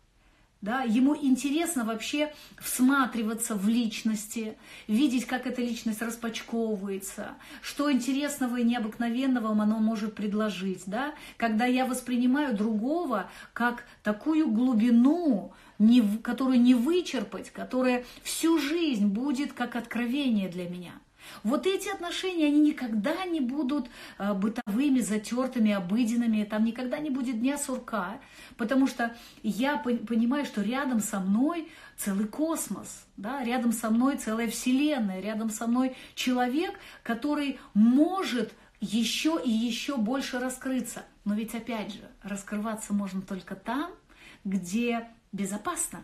да, 0.62 0.82
ему 0.82 1.16
интересно 1.16 1.86
вообще 1.86 2.34
всматриваться 2.60 3.56
в 3.56 3.70
личности, 3.70 4.58
видеть, 4.88 5.26
как 5.26 5.48
эта 5.48 5.62
личность 5.62 6.02
распачковывается, 6.02 7.30
что 7.62 7.90
интересного 7.90 8.58
и 8.58 8.64
необыкновенного 8.64 9.52
оно 9.52 9.80
может 9.80 10.16
предложить. 10.16 10.84
Да? 10.86 11.14
Когда 11.38 11.66
я 11.66 11.86
воспринимаю 11.86 12.58
другого 12.58 13.32
как 13.54 13.86
такую 14.04 14.52
глубину, 14.52 15.54
не, 15.80 16.02
которую 16.20 16.62
не 16.62 16.76
вычерпать, 16.76 17.50
которая 17.50 18.06
всю 18.24 18.60
жизнь 18.60 19.08
будет 19.08 19.54
как 19.54 19.76
откровение 19.76 20.50
для 20.50 20.70
меня– 20.70 20.94
вот 21.44 21.68
эти 21.68 21.90
отношения, 21.90 22.48
они 22.48 22.60
никогда 22.60 23.26
не 23.26 23.40
будут 23.40 23.90
э, 24.18 24.34
бытовыми, 24.34 25.00
затертыми, 25.00 25.72
обыденными, 25.72 26.44
там 26.44 26.64
никогда 26.64 27.00
не 27.00 27.10
будет 27.10 27.40
дня 27.40 27.58
сурка, 27.58 28.20
потому 28.58 28.88
что 28.88 29.16
я 29.44 29.78
понимаю, 29.78 30.46
что 30.46 30.62
рядом 30.62 31.00
со 31.00 31.20
мной 31.20 31.70
целый 31.98 32.28
космос, 32.28 33.06
да, 33.18 33.44
рядом 33.44 33.72
со 33.72 33.90
мной 33.90 34.18
целая 34.18 34.50
вселенная, 34.50 35.22
рядом 35.22 35.50
со 35.50 35.68
мной 35.68 35.96
человек, 36.16 36.80
который 37.04 37.60
может 37.74 38.54
еще 38.82 39.40
и 39.44 39.50
еще 39.50 39.98
больше 39.98 40.40
раскрыться. 40.40 41.04
Но 41.26 41.36
ведь 41.36 41.54
опять 41.54 41.94
же, 41.94 42.02
раскрываться 42.24 42.94
можно 42.94 43.22
только 43.22 43.56
там, 43.56 43.92
где 44.46 45.10
безопасно, 45.32 46.04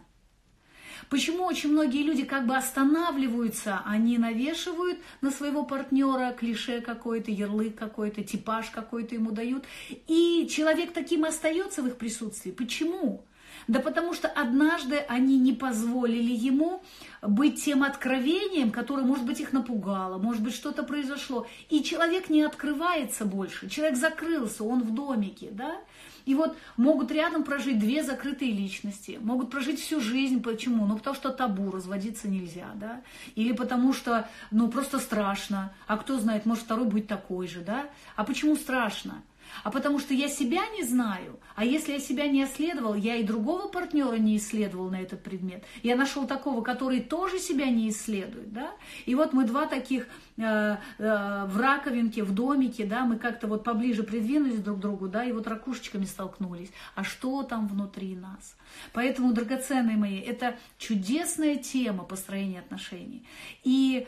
Почему 1.10 1.44
очень 1.44 1.72
многие 1.72 2.04
люди 2.04 2.24
как 2.24 2.48
бы 2.48 2.56
останавливаются, 2.56 3.82
они 3.86 4.18
навешивают 4.18 5.00
на 5.22 5.32
своего 5.32 5.64
партнера 5.64 6.34
клише 6.34 6.82
какое-то, 6.82 7.32
ярлык 7.32 7.76
какой-то, 7.76 8.24
типаж 8.24 8.70
какой-то 8.70 9.16
ему 9.16 9.32
дают, 9.32 9.66
и 10.08 10.48
человек 10.50 10.94
таким 10.94 11.26
остается 11.26 11.84
в 11.84 11.88
их 11.88 11.98
присутствии. 11.98 12.52
Почему? 12.52 13.24
Да 13.68 13.80
потому 13.80 14.14
что 14.14 14.28
однажды 14.28 14.98
они 15.08 15.40
не 15.40 15.54
позволили 15.54 16.34
ему 16.34 16.84
быть 17.22 17.64
тем 17.64 17.84
откровением, 17.84 18.72
которое, 18.72 19.04
может 19.04 19.26
быть, 19.26 19.40
их 19.40 19.54
напугало, 19.54 20.18
может 20.18 20.44
быть, 20.44 20.54
что-то 20.54 20.84
произошло. 20.84 21.48
И 21.70 21.84
человек 21.84 22.30
не 22.30 22.44
открывается 22.44 23.26
больше, 23.26 23.70
человек 23.70 23.98
закрылся, 23.98 24.64
он 24.64 24.84
в 24.84 24.94
домике, 24.94 25.50
да? 25.52 25.78
И 26.26 26.36
вот 26.36 26.58
могут 26.78 27.12
рядом 27.12 27.44
прожить 27.44 27.80
две 27.80 28.04
закрытые 28.04 28.52
личности, 28.52 29.20
могут 29.22 29.52
прожить 29.52 29.80
всю 29.80 30.02
жизнь. 30.02 30.42
Почему? 30.42 30.86
Ну, 30.86 30.98
потому 30.98 31.16
что 31.16 31.30
табу, 31.30 31.72
разводиться 31.72 32.28
нельзя, 32.28 32.72
да? 32.76 33.02
Или 33.36 33.54
потому 33.54 33.94
что, 33.94 34.28
ну, 34.52 34.68
просто 34.68 35.00
страшно. 35.00 35.74
А 35.88 35.98
кто 35.98 36.20
знает, 36.20 36.46
может, 36.46 36.64
второй 36.64 36.86
будет 36.86 37.08
такой 37.08 37.48
же, 37.48 37.62
да? 37.62 37.86
А 38.16 38.24
почему 38.24 38.56
страшно? 38.56 39.22
А 39.64 39.72
потому 39.72 40.00
что 40.00 40.14
я 40.14 40.28
себя 40.28 40.62
не 40.78 40.84
знаю. 40.84 41.40
А 41.56 41.64
если 41.64 41.94
я 41.94 42.00
себя 42.00 42.28
не 42.28 42.44
исследовал, 42.44 42.96
я 42.96 43.16
и 43.16 43.24
другого 43.24 43.68
партнера 43.68 44.16
не 44.16 44.38
исследовал 44.38 44.90
на 44.90 45.02
этот 45.02 45.24
предмет. 45.24 45.64
Я 45.84 45.96
нашел 45.96 46.28
такого, 46.28 46.62
который 46.62 47.02
тоже 47.02 47.40
себя 47.40 47.70
не 47.70 47.90
исследует, 47.90 48.52
да. 48.52 48.72
И 49.06 49.16
вот 49.16 49.34
мы 49.34 49.46
два 49.46 49.66
таких 49.66 50.08
э, 50.38 50.42
э, 50.42 51.46
в 51.48 51.58
раковинке, 51.58 52.24
в 52.24 52.34
домике, 52.34 52.86
да, 52.86 53.06
мы 53.06 53.18
как-то 53.18 53.48
вот 53.48 53.64
поближе 53.64 54.04
придвинулись 54.04 54.60
друг 54.60 54.78
к 54.78 54.82
другу, 54.82 55.08
да, 55.08 55.24
и 55.24 55.32
вот 55.32 55.48
ракушечками 55.48 56.06
столкнулись. 56.06 56.72
А 56.96 57.04
что 57.04 57.44
там 57.44 57.68
внутри 57.68 58.16
нас? 58.16 58.56
Поэтому, 58.94 59.34
драгоценные 59.34 59.98
мои, 59.98 60.20
это 60.20 60.58
чудесная 60.78 61.56
тема 61.56 62.04
построения 62.04 62.60
отношений. 62.60 63.26
И 63.64 64.08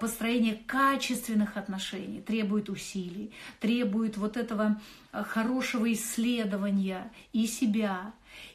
построение 0.00 0.58
качественных 0.66 1.56
отношений 1.56 2.20
требует 2.20 2.68
усилий, 2.68 3.32
требует 3.60 4.16
вот 4.16 4.36
этого 4.36 4.80
э, 5.12 5.22
хорошего 5.24 5.92
исследования 5.92 7.10
и 7.32 7.46
себя, 7.46 8.12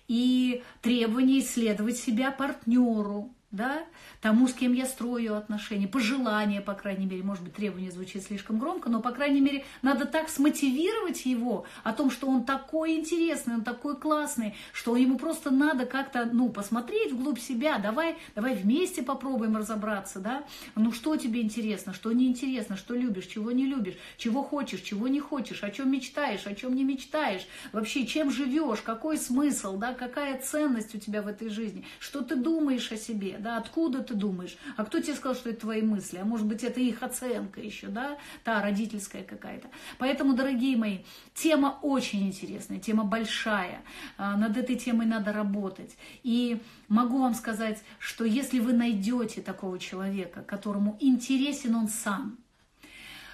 и 0.07 0.63
требования 0.81 1.39
исследовать 1.39 1.97
себя 1.97 2.31
партнеру, 2.31 3.33
да, 3.51 3.85
тому, 4.21 4.47
с 4.49 4.53
кем 4.53 4.73
я 4.73 4.85
строю 4.85 5.37
отношения, 5.37 5.87
пожелания, 5.87 6.59
по 6.59 6.73
крайней 6.73 7.05
мере, 7.05 7.23
может 7.23 7.45
быть, 7.45 7.53
требование 7.53 7.91
звучит 7.91 8.23
слишком 8.23 8.59
громко, 8.59 8.89
но, 8.89 9.01
по 9.01 9.11
крайней 9.11 9.39
мере, 9.39 9.63
надо 9.81 10.05
так 10.05 10.27
смотивировать 10.27 11.25
его 11.25 11.65
о 11.85 11.93
том, 11.93 12.11
что 12.11 12.27
он 12.27 12.43
такой 12.43 12.95
интересный, 12.95 13.55
он 13.55 13.63
такой 13.63 13.95
классный, 13.95 14.53
что 14.73 14.97
ему 14.97 15.17
просто 15.17 15.49
надо 15.49 15.85
как-то, 15.85 16.25
ну, 16.25 16.49
посмотреть 16.49 17.13
вглубь 17.13 17.39
себя, 17.39 17.77
давай, 17.77 18.17
давай 18.35 18.53
вместе 18.53 19.01
попробуем 19.01 19.55
разобраться, 19.55 20.19
да, 20.19 20.43
ну, 20.75 20.91
что 20.91 21.15
тебе 21.15 21.41
интересно, 21.41 21.93
что 21.93 22.11
неинтересно, 22.11 22.75
что 22.75 22.95
любишь, 22.95 23.27
чего 23.27 23.53
не 23.53 23.65
любишь, 23.65 23.95
чего 24.17 24.43
хочешь, 24.43 24.81
чего 24.81 25.07
не 25.07 25.21
хочешь, 25.21 25.63
о 25.63 25.71
чем 25.71 25.89
мечтаешь, 25.89 26.45
о 26.47 26.53
чем 26.53 26.75
не 26.75 26.83
мечтаешь, 26.83 27.47
вообще, 27.71 28.05
чем 28.05 28.29
живешь, 28.29 28.81
какой 28.81 29.17
смысл, 29.17 29.77
да, 29.77 29.93
какая 29.93 30.37
ценность 30.37 30.93
у 30.95 30.97
тебя 30.97 31.21
в 31.21 31.27
этой 31.27 31.47
жизни, 31.47 31.85
что 31.99 32.21
ты 32.21 32.35
думаешь 32.35 32.91
о 32.91 32.97
себе, 32.97 33.36
да, 33.39 33.57
откуда 33.57 34.03
ты 34.03 34.13
думаешь, 34.13 34.57
а 34.75 34.85
кто 34.85 34.99
тебе 34.99 35.15
сказал, 35.15 35.35
что 35.35 35.49
это 35.49 35.61
твои 35.61 35.81
мысли, 35.81 36.17
а 36.17 36.25
может 36.25 36.45
быть 36.45 36.63
это 36.63 36.79
их 36.79 37.03
оценка 37.03 37.61
еще, 37.61 37.87
да, 37.87 38.17
та 38.43 38.61
родительская 38.61 39.23
какая-то. 39.23 39.69
Поэтому, 39.97 40.33
дорогие 40.33 40.77
мои, 40.77 40.99
тема 41.33 41.79
очень 41.81 42.27
интересная, 42.27 42.79
тема 42.79 43.03
большая, 43.03 43.81
а, 44.17 44.37
над 44.37 44.57
этой 44.57 44.75
темой 44.75 45.05
надо 45.05 45.31
работать. 45.33 45.97
И 46.23 46.61
могу 46.87 47.19
вам 47.19 47.33
сказать, 47.33 47.83
что 47.99 48.25
если 48.25 48.59
вы 48.59 48.73
найдете 48.73 49.41
такого 49.41 49.79
человека, 49.79 50.43
которому 50.43 50.97
интересен 50.99 51.75
он 51.75 51.87
сам, 51.87 52.37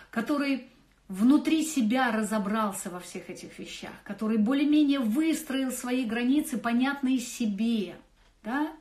который 0.10 0.68
внутри 1.08 1.64
себя 1.64 2.12
разобрался 2.12 2.90
во 2.90 3.00
всех 3.00 3.30
этих 3.30 3.60
вещах, 3.60 3.92
который 4.04 4.38
более-менее 4.38 5.00
выстроил 5.00 5.72
свои 5.72 6.06
границы, 6.06 6.58
понятные 6.58 7.20
себе, 7.20 7.96
да, 8.44 8.72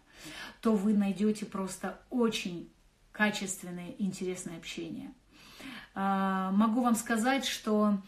то 0.63 0.75
вы 0.75 0.95
найдете 0.95 1.45
просто 1.45 2.01
очень 2.09 2.73
качественное, 3.11 3.95
интересное 3.99 4.57
общение. 4.57 5.13
А, 5.95 6.53
могу 6.53 6.83
вам 6.83 6.95
сказать, 6.95 7.45
что 7.45 7.99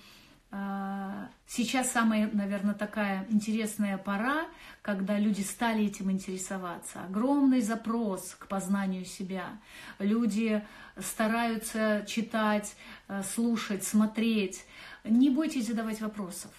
а, 0.52 1.30
сейчас 1.48 1.90
самая, 1.90 2.30
наверное, 2.32 2.74
такая 2.74 3.26
интересная 3.28 3.98
пора, 3.98 4.46
когда 4.82 5.18
люди 5.18 5.40
стали 5.40 5.86
этим 5.86 6.12
интересоваться. 6.12 7.02
Огромный 7.04 7.60
запрос 7.60 8.36
к 8.38 8.46
познанию 8.46 9.04
себя. 9.04 9.60
Люди 9.98 10.64
стараются 10.96 12.04
читать, 12.06 12.76
э, 13.08 13.22
слушать, 13.34 13.82
смотреть. 13.82 14.64
Не 15.02 15.28
бойтесь 15.28 15.66
задавать 15.66 16.00
вопросов. 16.00 16.52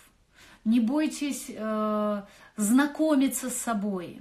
Не 0.65 0.81
бойтесь 0.81 1.45
э, 1.47 2.21
знакомиться 2.57 3.49
с 3.49 3.55
собой. 3.55 4.19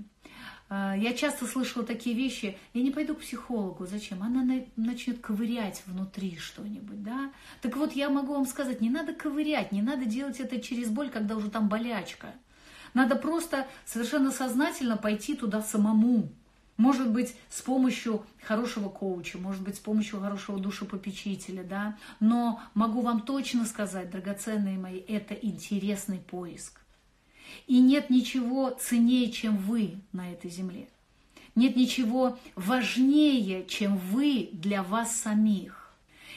Э, 0.74 0.94
я 0.98 1.14
часто 1.14 1.46
слышала 1.46 1.84
такие 1.84 2.16
вещи. 2.16 2.56
Я 2.72 2.82
не 2.82 2.90
пойду 2.90 3.14
к 3.14 3.20
психологу. 3.20 3.86
Зачем? 3.86 4.22
Она 4.22 4.44
начнет 4.76 5.20
ковырять 5.20 5.82
внутри 5.86 6.36
что-нибудь, 6.36 7.02
да? 7.02 7.32
Так 7.62 7.76
вот, 7.76 7.92
я 7.92 8.10
могу 8.10 8.34
вам 8.34 8.46
сказать, 8.46 8.80
не 8.80 8.90
надо 8.90 9.14
ковырять, 9.14 9.72
не 9.72 9.82
надо 9.82 10.04
делать 10.04 10.40
это 10.40 10.60
через 10.60 10.90
боль, 10.90 11.10
когда 11.10 11.36
уже 11.36 11.50
там 11.50 11.68
болячка. 11.68 12.34
Надо 12.92 13.16
просто 13.16 13.66
совершенно 13.84 14.30
сознательно 14.30 14.96
пойти 14.96 15.34
туда 15.34 15.62
самому. 15.62 16.28
Может 16.76 17.10
быть, 17.10 17.36
с 17.50 17.62
помощью 17.62 18.26
хорошего 18.42 18.88
коуча, 18.88 19.38
может 19.38 19.62
быть, 19.62 19.76
с 19.76 19.78
помощью 19.78 20.20
хорошего 20.20 20.58
душепопечителя, 20.58 21.62
да. 21.62 21.96
Но 22.18 22.60
могу 22.74 23.00
вам 23.00 23.20
точно 23.20 23.64
сказать, 23.64 24.10
драгоценные 24.10 24.76
мои, 24.76 24.98
это 24.98 25.34
интересный 25.34 26.18
поиск. 26.18 26.83
И 27.66 27.78
нет 27.80 28.10
ничего 28.10 28.70
ценнее, 28.70 29.30
чем 29.30 29.56
вы 29.56 29.96
на 30.12 30.32
этой 30.32 30.50
земле. 30.50 30.88
Нет 31.54 31.76
ничего 31.76 32.38
важнее, 32.56 33.64
чем 33.66 33.96
вы 33.96 34.50
для 34.52 34.82
вас 34.82 35.16
самих. 35.16 35.92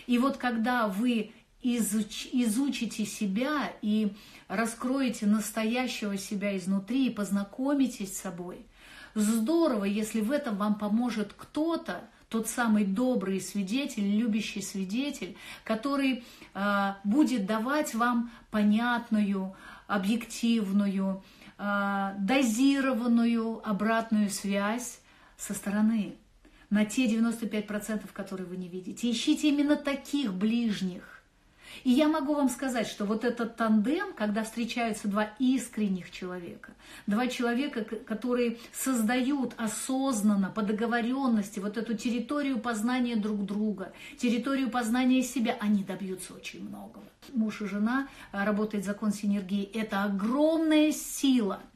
И 0.06 0.18
вот 0.20 0.38
когда 0.38 0.88
вы 0.88 1.32
изуч, 1.62 2.28
изучите 2.32 3.06
себя 3.06 3.74
и 3.82 4.14
раскроете 4.48 5.26
настоящего 5.26 6.18
себя 6.18 6.56
изнутри 6.58 7.08
и 7.08 7.12
познакомитесь 7.12 8.16
с 8.16 8.22
собой– 8.22 8.58
Здорово, 9.20 9.86
если 9.86 10.22
в 10.22 10.32
этом 10.32 10.58
вам 10.58 10.76
поможет 10.76 11.34
кто-то, 11.36 12.02
тот 12.30 12.48
самый 12.48 12.86
добрый 12.86 13.42
свидетель, 13.42 14.16
любящий 14.16 14.62
свидетель, 14.62 15.36
который 15.64 16.24
э, 16.54 16.94
будет 17.04 17.48
давать 17.48 17.96
вам 17.96 18.30
понятную, 18.52 19.56
объективную, 19.88 21.24
э, 21.58 22.16
дозированную 22.20 23.68
обратную 23.68 24.30
связь 24.30 25.00
со 25.38 25.54
стороны 25.54 26.16
на 26.70 26.86
те 26.86 27.08
95%, 27.08 28.12
которые 28.14 28.48
вы 28.48 28.58
не 28.58 28.68
видите. 28.68 29.10
Ищите 29.10 29.50
именно 29.50 29.76
таких 29.76 30.34
ближних, 30.34 31.17
и 31.84 31.92
я 31.92 32.08
могу 32.08 32.34
вам 32.34 32.50
сказать, 32.50 32.88
что 32.88 33.06
вот 33.06 33.24
этот 33.24 33.56
тандем, 33.56 34.14
когда 34.14 34.44
встречаются 34.44 35.08
два 35.08 35.32
искренних 35.40 36.12
человека, 36.12 36.74
два 37.06 37.28
человека, 37.28 37.84
которые 37.84 38.58
создают 38.74 39.54
осознанно, 39.58 40.50
по 40.50 40.62
договоренности, 40.62 41.60
вот 41.60 41.78
эту 41.78 41.96
территорию 41.96 42.60
познания 42.60 43.16
друг 43.16 43.46
друга, 43.46 43.94
территорию 44.18 44.70
познания 44.70 45.22
себя, 45.22 45.58
они 45.60 45.84
добьются 45.84 46.34
очень 46.34 46.68
многого. 46.68 47.04
Муж 47.34 47.62
и 47.62 47.66
жена, 47.66 48.08
а, 48.32 48.46
работает 48.46 48.86
закон 48.86 49.12
синергии, 49.12 49.64
это 49.64 50.04
огромная 50.04 50.92
сила– 50.92 51.60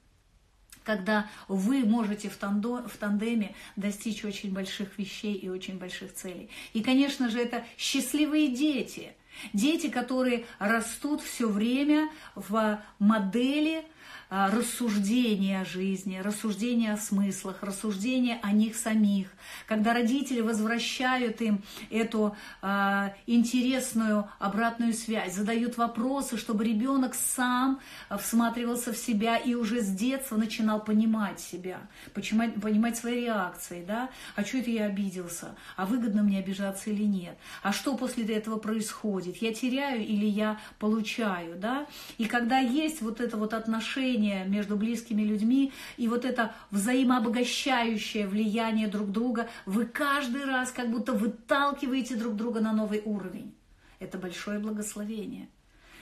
когда 0.84 1.30
вы 1.48 1.86
можете 1.86 2.30
в, 2.30 2.38
тандо, 2.38 2.84
в 2.88 2.98
тандеме 2.98 3.56
достичь 3.76 4.26
очень 4.26 4.52
больших 4.52 4.98
вещей 4.98 5.36
и 5.36 5.48
очень 5.48 5.78
больших 5.78 6.14
целей. 6.14 6.50
И, 6.74 6.82
конечно 6.82 7.30
же, 7.30 7.40
это 7.40 7.64
счастливые 7.78 8.50
дети– 8.50 9.14
Дети, 9.54 9.88
которые 9.90 10.46
растут 10.60 11.22
все 11.22 11.48
время 11.48 12.10
в 12.36 12.82
модели 13.00 13.84
рассуждения 14.32 15.60
о 15.60 15.66
жизни, 15.66 16.18
рассуждения 16.18 16.94
о 16.94 16.98
смыслах, 16.98 17.58
рассуждения 17.62 18.40
о 18.42 18.54
них 18.54 18.78
самих, 18.78 19.28
когда 19.68 19.94
родители 19.94 20.40
возвращают 20.40 21.42
им 21.42 21.62
эту 21.90 22.38
э, 22.62 23.10
интересную 23.28 24.30
обратную 24.40 24.94
связь, 24.94 25.36
задают 25.36 25.76
вопросы, 25.76 26.38
чтобы 26.38 26.64
ребенок 26.64 27.14
сам 27.14 27.82
всматривался 28.20 28.94
в 28.94 28.98
себя 28.98 29.36
и 29.36 29.54
уже 29.54 29.82
с 29.82 29.90
детства 29.90 30.38
начинал 30.38 30.82
понимать 30.82 31.42
себя, 31.42 31.82
понимать, 32.14 32.54
понимать 32.56 32.98
свои 32.98 33.26
реакции, 33.26 33.84
да, 33.86 34.10
а 34.38 34.46
что 34.46 34.60
это 34.60 34.70
я 34.70 34.86
обиделся, 34.86 35.56
а 35.76 35.86
выгодно 35.86 36.24
мне 36.24 36.40
обижаться 36.40 36.90
или 36.90 37.04
нет, 37.04 37.38
а 37.64 37.74
что 37.74 37.98
после 37.98 38.24
этого 38.34 38.58
происходит, 38.58 39.42
я 39.42 39.54
теряю 39.54 40.08
или 40.08 40.26
я 40.26 40.58
получаю, 40.80 41.58
да, 41.58 41.86
и 42.18 42.26
когда 42.26 42.60
есть 42.60 43.02
вот 43.02 43.20
это 43.20 43.36
вот 43.36 43.54
отношение 43.54 44.21
отношения 44.22 44.46
между 44.46 44.76
близкими 44.76 45.24
людьми 45.24 45.72
и 45.98 46.08
вот 46.08 46.26
это 46.26 46.54
взаимообогащающее 46.72 48.28
влияние 48.28 48.88
друг 48.88 49.12
друга, 49.12 49.48
вы 49.66 49.86
каждый 49.86 50.46
раз 50.46 50.72
как 50.72 50.90
будто 50.90 51.14
выталкиваете 51.14 52.16
друг 52.16 52.36
друга 52.36 52.60
на 52.62 52.74
новый 52.74 53.02
уровень. 53.06 53.54
Это 54.00 54.18
большое 54.18 54.60
благословение. 54.60 55.48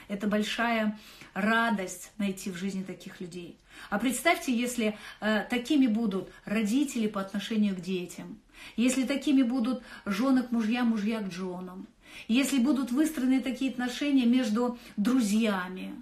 Это 0.08 0.26
большая 0.26 0.98
радость 1.34 2.10
найти 2.18 2.50
в 2.50 2.56
жизни 2.56 2.82
таких 2.82 3.20
людей. 3.20 3.56
А 3.90 3.98
представьте, 3.98 4.52
если 4.52 4.96
э, 5.20 5.44
такими 5.48 5.86
будут 5.86 6.30
родители 6.44 7.06
по 7.06 7.20
отношению 7.20 7.76
к 7.76 7.80
детям, 7.80 8.38
если 8.76 9.04
такими 9.04 9.42
будут 9.42 9.82
жены 10.06 10.42
к 10.42 10.50
мужьям, 10.50 10.88
мужья 10.88 11.20
к 11.20 11.32
женам, 11.32 11.86
если 12.28 12.58
будут 12.58 12.90
выстроены 12.90 13.40
такие 13.40 13.70
отношения 13.70 14.26
между 14.26 14.78
друзьями, 14.96 15.94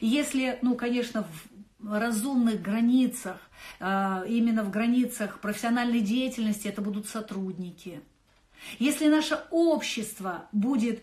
если, 0.00 0.58
ну, 0.62 0.74
конечно, 0.74 1.26
разумных 1.84 2.60
границах, 2.60 3.38
а, 3.80 4.24
именно 4.28 4.64
в 4.64 4.70
границах 4.70 5.40
профессиональной 5.40 6.00
деятельности 6.00 6.68
это 6.68 6.82
будут 6.82 7.06
сотрудники. 7.08 8.00
Если 8.78 9.06
наше 9.08 9.40
общество 9.50 10.48
будет 10.52 11.02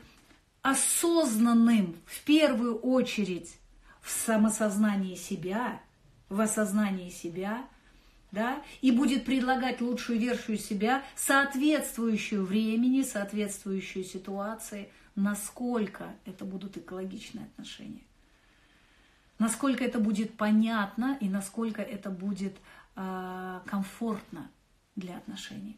осознанным 0.61 1.95
в 2.05 2.23
первую 2.23 2.77
очередь 2.77 3.55
в 4.01 4.11
самосознании 4.11 5.15
себя, 5.15 5.81
в 6.29 6.41
осознании 6.41 7.09
себя, 7.09 7.65
да, 8.31 8.61
и 8.81 8.91
будет 8.91 9.23
предлагать 9.23 9.79
лучшую 9.79 10.19
версию 10.19 10.57
себя, 10.57 11.03
соответствующую 11.15 12.45
времени, 12.45 13.03
соответствующую 13.03 14.03
ситуации, 14.03 14.89
насколько 15.15 16.13
это 16.25 16.43
будут 16.43 16.75
экологичные 16.75 17.45
отношения 17.45 18.01
насколько 19.39 19.83
это 19.83 19.99
будет 19.99 20.35
понятно 20.35 21.17
и 21.19 21.29
насколько 21.29 21.81
это 21.81 22.09
будет 22.09 22.55
э, 22.95 23.59
комфортно 23.65 24.49
для 24.95 25.17
отношений. 25.17 25.77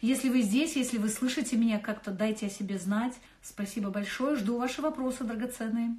Если 0.00 0.28
вы 0.28 0.42
здесь, 0.42 0.76
если 0.76 0.98
вы 0.98 1.08
слышите 1.08 1.56
меня 1.56 1.78
как-то, 1.78 2.10
дайте 2.10 2.46
о 2.46 2.50
себе 2.50 2.78
знать. 2.78 3.14
Спасибо 3.42 3.90
большое. 3.90 4.36
Жду 4.36 4.58
ваши 4.58 4.80
вопросы, 4.80 5.24
драгоценные. 5.24 5.96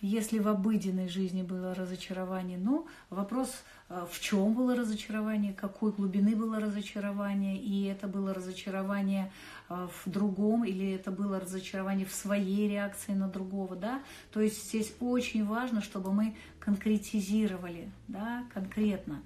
Если 0.00 0.38
в 0.38 0.48
обыденной 0.48 1.08
жизни 1.08 1.42
было 1.42 1.74
разочарование, 1.74 2.58
ну, 2.58 2.86
вопрос, 3.10 3.50
э, 3.88 4.06
в 4.10 4.20
чем 4.20 4.52
было 4.52 4.76
разочарование, 4.76 5.54
какой 5.54 5.92
глубины 5.92 6.36
было 6.36 6.60
разочарование, 6.60 7.56
и 7.56 7.84
это 7.84 8.06
было 8.06 8.34
разочарование 8.34 9.32
э, 9.70 9.88
в 10.04 10.10
другом, 10.10 10.64
или 10.64 10.92
это 10.92 11.10
было 11.10 11.40
разочарование 11.40 12.06
в 12.06 12.12
своей 12.12 12.68
реакции 12.68 13.12
на 13.12 13.28
другого, 13.28 13.76
да, 13.76 14.02
то 14.32 14.40
есть 14.40 14.68
здесь 14.68 14.92
очень 15.00 15.46
важно, 15.46 15.80
чтобы 15.80 16.12
мы 16.12 16.36
конкретизировали, 16.58 17.90
да, 18.08 18.44
конкретно, 18.52 19.22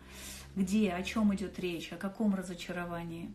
где, 0.55 0.93
о 0.93 1.03
чем 1.03 1.35
идет 1.35 1.59
речь, 1.59 1.93
о 1.93 1.97
каком 1.97 2.35
разочаровании. 2.35 3.31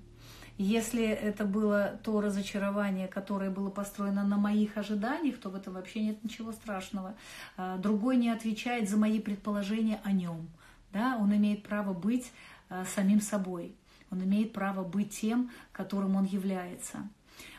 Если 0.58 1.04
это 1.04 1.46
было 1.46 2.00
то 2.04 2.22
разочарование, 2.22 3.08
которое 3.08 3.50
было 3.50 3.72
построено 3.72 4.24
на 4.24 4.38
моих 4.38 4.78
ожиданиях, 4.78 5.40
то 5.40 5.50
в 5.50 5.56
этом 5.56 5.74
вообще 5.74 6.02
нет 6.02 6.24
ничего 6.24 6.52
страшного. 6.52 7.16
А, 7.58 7.78
другой 7.78 8.18
не 8.18 8.30
отвечает 8.30 8.88
за 8.88 8.98
мои 8.98 9.20
предположения 9.20 10.00
о 10.04 10.12
нем. 10.12 10.48
Да? 10.92 11.18
Он 11.20 11.36
имеет 11.36 11.64
право 11.64 11.94
быть 11.94 12.32
а, 12.70 12.86
самим 12.86 13.20
собой. 13.20 13.74
Он 14.12 14.24
имеет 14.24 14.54
право 14.54 14.84
быть 14.84 15.20
тем, 15.20 15.50
которым 15.72 16.16
он 16.16 16.26
является. 16.26 17.00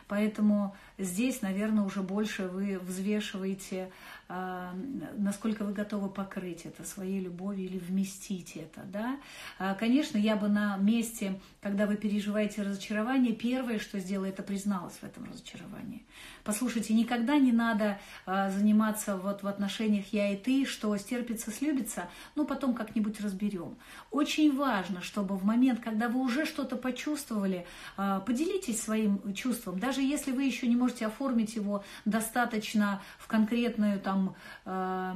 Поэтому 0.07 0.75
здесь, 0.97 1.41
наверное, 1.41 1.83
уже 1.83 2.01
больше 2.01 2.47
вы 2.47 2.77
взвешиваете, 2.79 3.91
а, 4.27 4.73
насколько 5.17 5.63
вы 5.63 5.73
готовы 5.73 6.09
покрыть 6.09 6.65
это 6.65 6.83
своей 6.83 7.19
любовью 7.19 7.65
или 7.65 7.77
вместить 7.77 8.55
это. 8.55 8.81
Да? 8.85 9.19
А, 9.57 9.73
конечно, 9.75 10.17
я 10.17 10.35
бы 10.35 10.47
на 10.47 10.77
месте, 10.77 11.39
когда 11.61 11.85
вы 11.85 11.95
переживаете 11.95 12.61
разочарование, 12.61 13.33
первое, 13.33 13.79
что 13.79 13.99
сделала, 13.99 14.25
это 14.25 14.43
призналась 14.43 14.95
в 14.95 15.03
этом 15.03 15.25
разочаровании. 15.25 16.05
Послушайте, 16.43 16.93
никогда 16.93 17.37
не 17.37 17.51
надо 17.51 17.99
а, 18.25 18.51
заниматься 18.51 19.17
вот 19.17 19.41
в 19.41 19.47
отношениях 19.47 20.05
я 20.11 20.31
и 20.31 20.37
ты, 20.37 20.65
что 20.65 20.95
стерпится, 20.97 21.51
слюбится, 21.51 22.09
ну 22.35 22.45
потом 22.45 22.75
как-нибудь 22.75 23.19
разберем. 23.21 23.75
Очень 24.11 24.55
важно, 24.55 25.01
чтобы 25.01 25.35
в 25.35 25.43
момент, 25.43 25.79
когда 25.79 26.09
вы 26.09 26.19
уже 26.19 26.45
что-то 26.45 26.75
почувствовали, 26.75 27.65
поделитесь 27.95 28.81
своим 28.81 29.33
чувством, 29.33 29.79
даже 29.79 29.94
если 30.01 30.31
вы 30.31 30.43
еще 30.43 30.67
не 30.67 30.75
можете 30.75 31.05
оформить 31.05 31.55
его 31.55 31.83
достаточно 32.05 33.01
в 33.17 33.27
конкретную 33.27 33.99
там 33.99 34.35
э, 34.65 35.13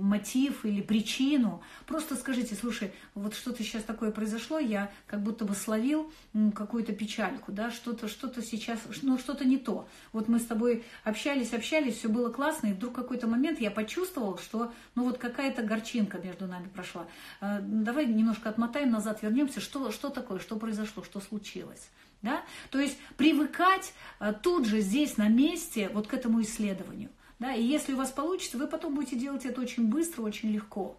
мотив 0.00 0.64
или 0.64 0.80
причину, 0.80 1.62
просто 1.86 2.16
скажите, 2.16 2.54
слушай, 2.54 2.92
вот 3.14 3.34
что-то 3.34 3.62
сейчас 3.62 3.82
такое 3.84 4.10
произошло, 4.10 4.58
я 4.58 4.90
как 5.06 5.22
будто 5.22 5.44
бы 5.44 5.54
словил 5.54 6.12
какую-то 6.54 6.92
печальку, 6.92 7.52
да, 7.52 7.70
что-то, 7.70 8.08
что-то 8.08 8.42
сейчас, 8.42 8.80
ну 9.02 9.18
что-то 9.18 9.44
не 9.44 9.58
то. 9.58 9.86
Вот 10.12 10.28
мы 10.28 10.38
с 10.38 10.46
тобой 10.46 10.84
общались, 11.04 11.52
общались, 11.52 11.98
все 11.98 12.08
было 12.08 12.30
классно, 12.30 12.68
и 12.68 12.72
вдруг 12.72 12.94
какой-то 12.94 13.26
момент 13.26 13.60
я 13.60 13.70
почувствовал, 13.70 14.38
что, 14.38 14.72
ну 14.94 15.04
вот 15.04 15.18
какая-то 15.18 15.62
горчинка 15.62 16.18
между 16.18 16.46
нами 16.46 16.68
прошла. 16.68 17.06
Э, 17.40 17.60
давай 17.60 18.06
немножко 18.06 18.48
отмотаем 18.48 18.90
назад, 18.90 19.22
вернемся, 19.22 19.60
что, 19.60 19.90
что 19.90 20.08
такое, 20.08 20.38
что 20.38 20.56
произошло, 20.56 21.02
что 21.02 21.20
случилось. 21.20 21.90
Да? 22.22 22.42
То 22.70 22.78
есть 22.78 22.96
привыкать 23.16 23.92
э, 24.20 24.32
тут 24.42 24.66
же 24.66 24.80
здесь 24.80 25.16
на 25.16 25.28
месте 25.28 25.90
вот 25.92 26.06
к 26.06 26.14
этому 26.14 26.40
исследованию. 26.42 27.10
Да? 27.38 27.52
И 27.52 27.62
если 27.62 27.92
у 27.92 27.96
вас 27.96 28.10
получится, 28.10 28.58
вы 28.58 28.68
потом 28.68 28.94
будете 28.94 29.16
делать 29.16 29.44
это 29.44 29.60
очень 29.60 29.88
быстро, 29.88 30.22
очень 30.22 30.52
легко. 30.52 30.96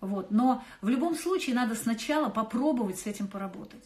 Вот. 0.00 0.30
Но 0.30 0.64
в 0.80 0.88
любом 0.88 1.16
случае 1.16 1.56
надо 1.56 1.74
сначала 1.74 2.28
попробовать 2.30 2.98
с 3.00 3.06
этим 3.06 3.26
поработать. 3.26 3.84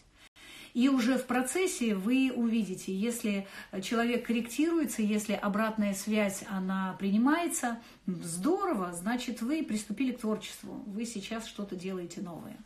И 0.74 0.88
уже 0.88 1.18
в 1.18 1.26
процессе 1.26 1.94
вы 1.94 2.32
увидите, 2.34 2.92
если 2.92 3.46
человек 3.80 4.26
корректируется, 4.26 5.02
если 5.02 5.32
обратная 5.32 5.94
связь, 5.94 6.42
она 6.50 6.96
принимается, 6.98 7.80
здорово, 8.06 8.92
значит, 8.92 9.40
вы 9.40 9.62
приступили 9.62 10.10
к 10.10 10.20
творчеству, 10.20 10.82
вы 10.86 11.06
сейчас 11.06 11.46
что-то 11.46 11.76
делаете 11.76 12.22
новое. 12.22 12.56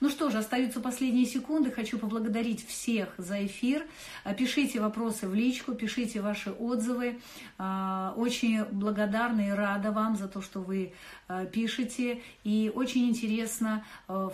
Ну 0.00 0.10
что 0.10 0.30
же, 0.30 0.38
остаются 0.38 0.80
последние 0.80 1.24
секунды. 1.24 1.70
Хочу 1.70 1.98
поблагодарить 1.98 2.66
всех 2.66 3.14
за 3.16 3.46
эфир. 3.46 3.86
А, 4.24 4.34
пишите 4.34 4.80
вопросы 4.80 5.26
в 5.26 5.34
личку, 5.34 5.74
пишите 5.74 6.20
ваши 6.20 6.50
отзывы. 6.50 7.18
А, 7.56 8.12
очень 8.16 8.64
благодарна 8.64 9.48
и 9.48 9.50
рада 9.50 9.92
вам 9.92 10.16
за 10.16 10.28
то, 10.28 10.42
что 10.42 10.60
вы 10.60 10.92
а, 11.28 11.46
пишете. 11.46 12.22
И 12.44 12.70
очень 12.74 13.08
интересно 13.08 13.84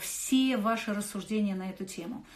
все 0.01 0.57
ваши 0.57 0.93
рассуждения 0.93 1.55
на 1.55 1.71
эту 1.71 1.85
тему. 1.85 2.25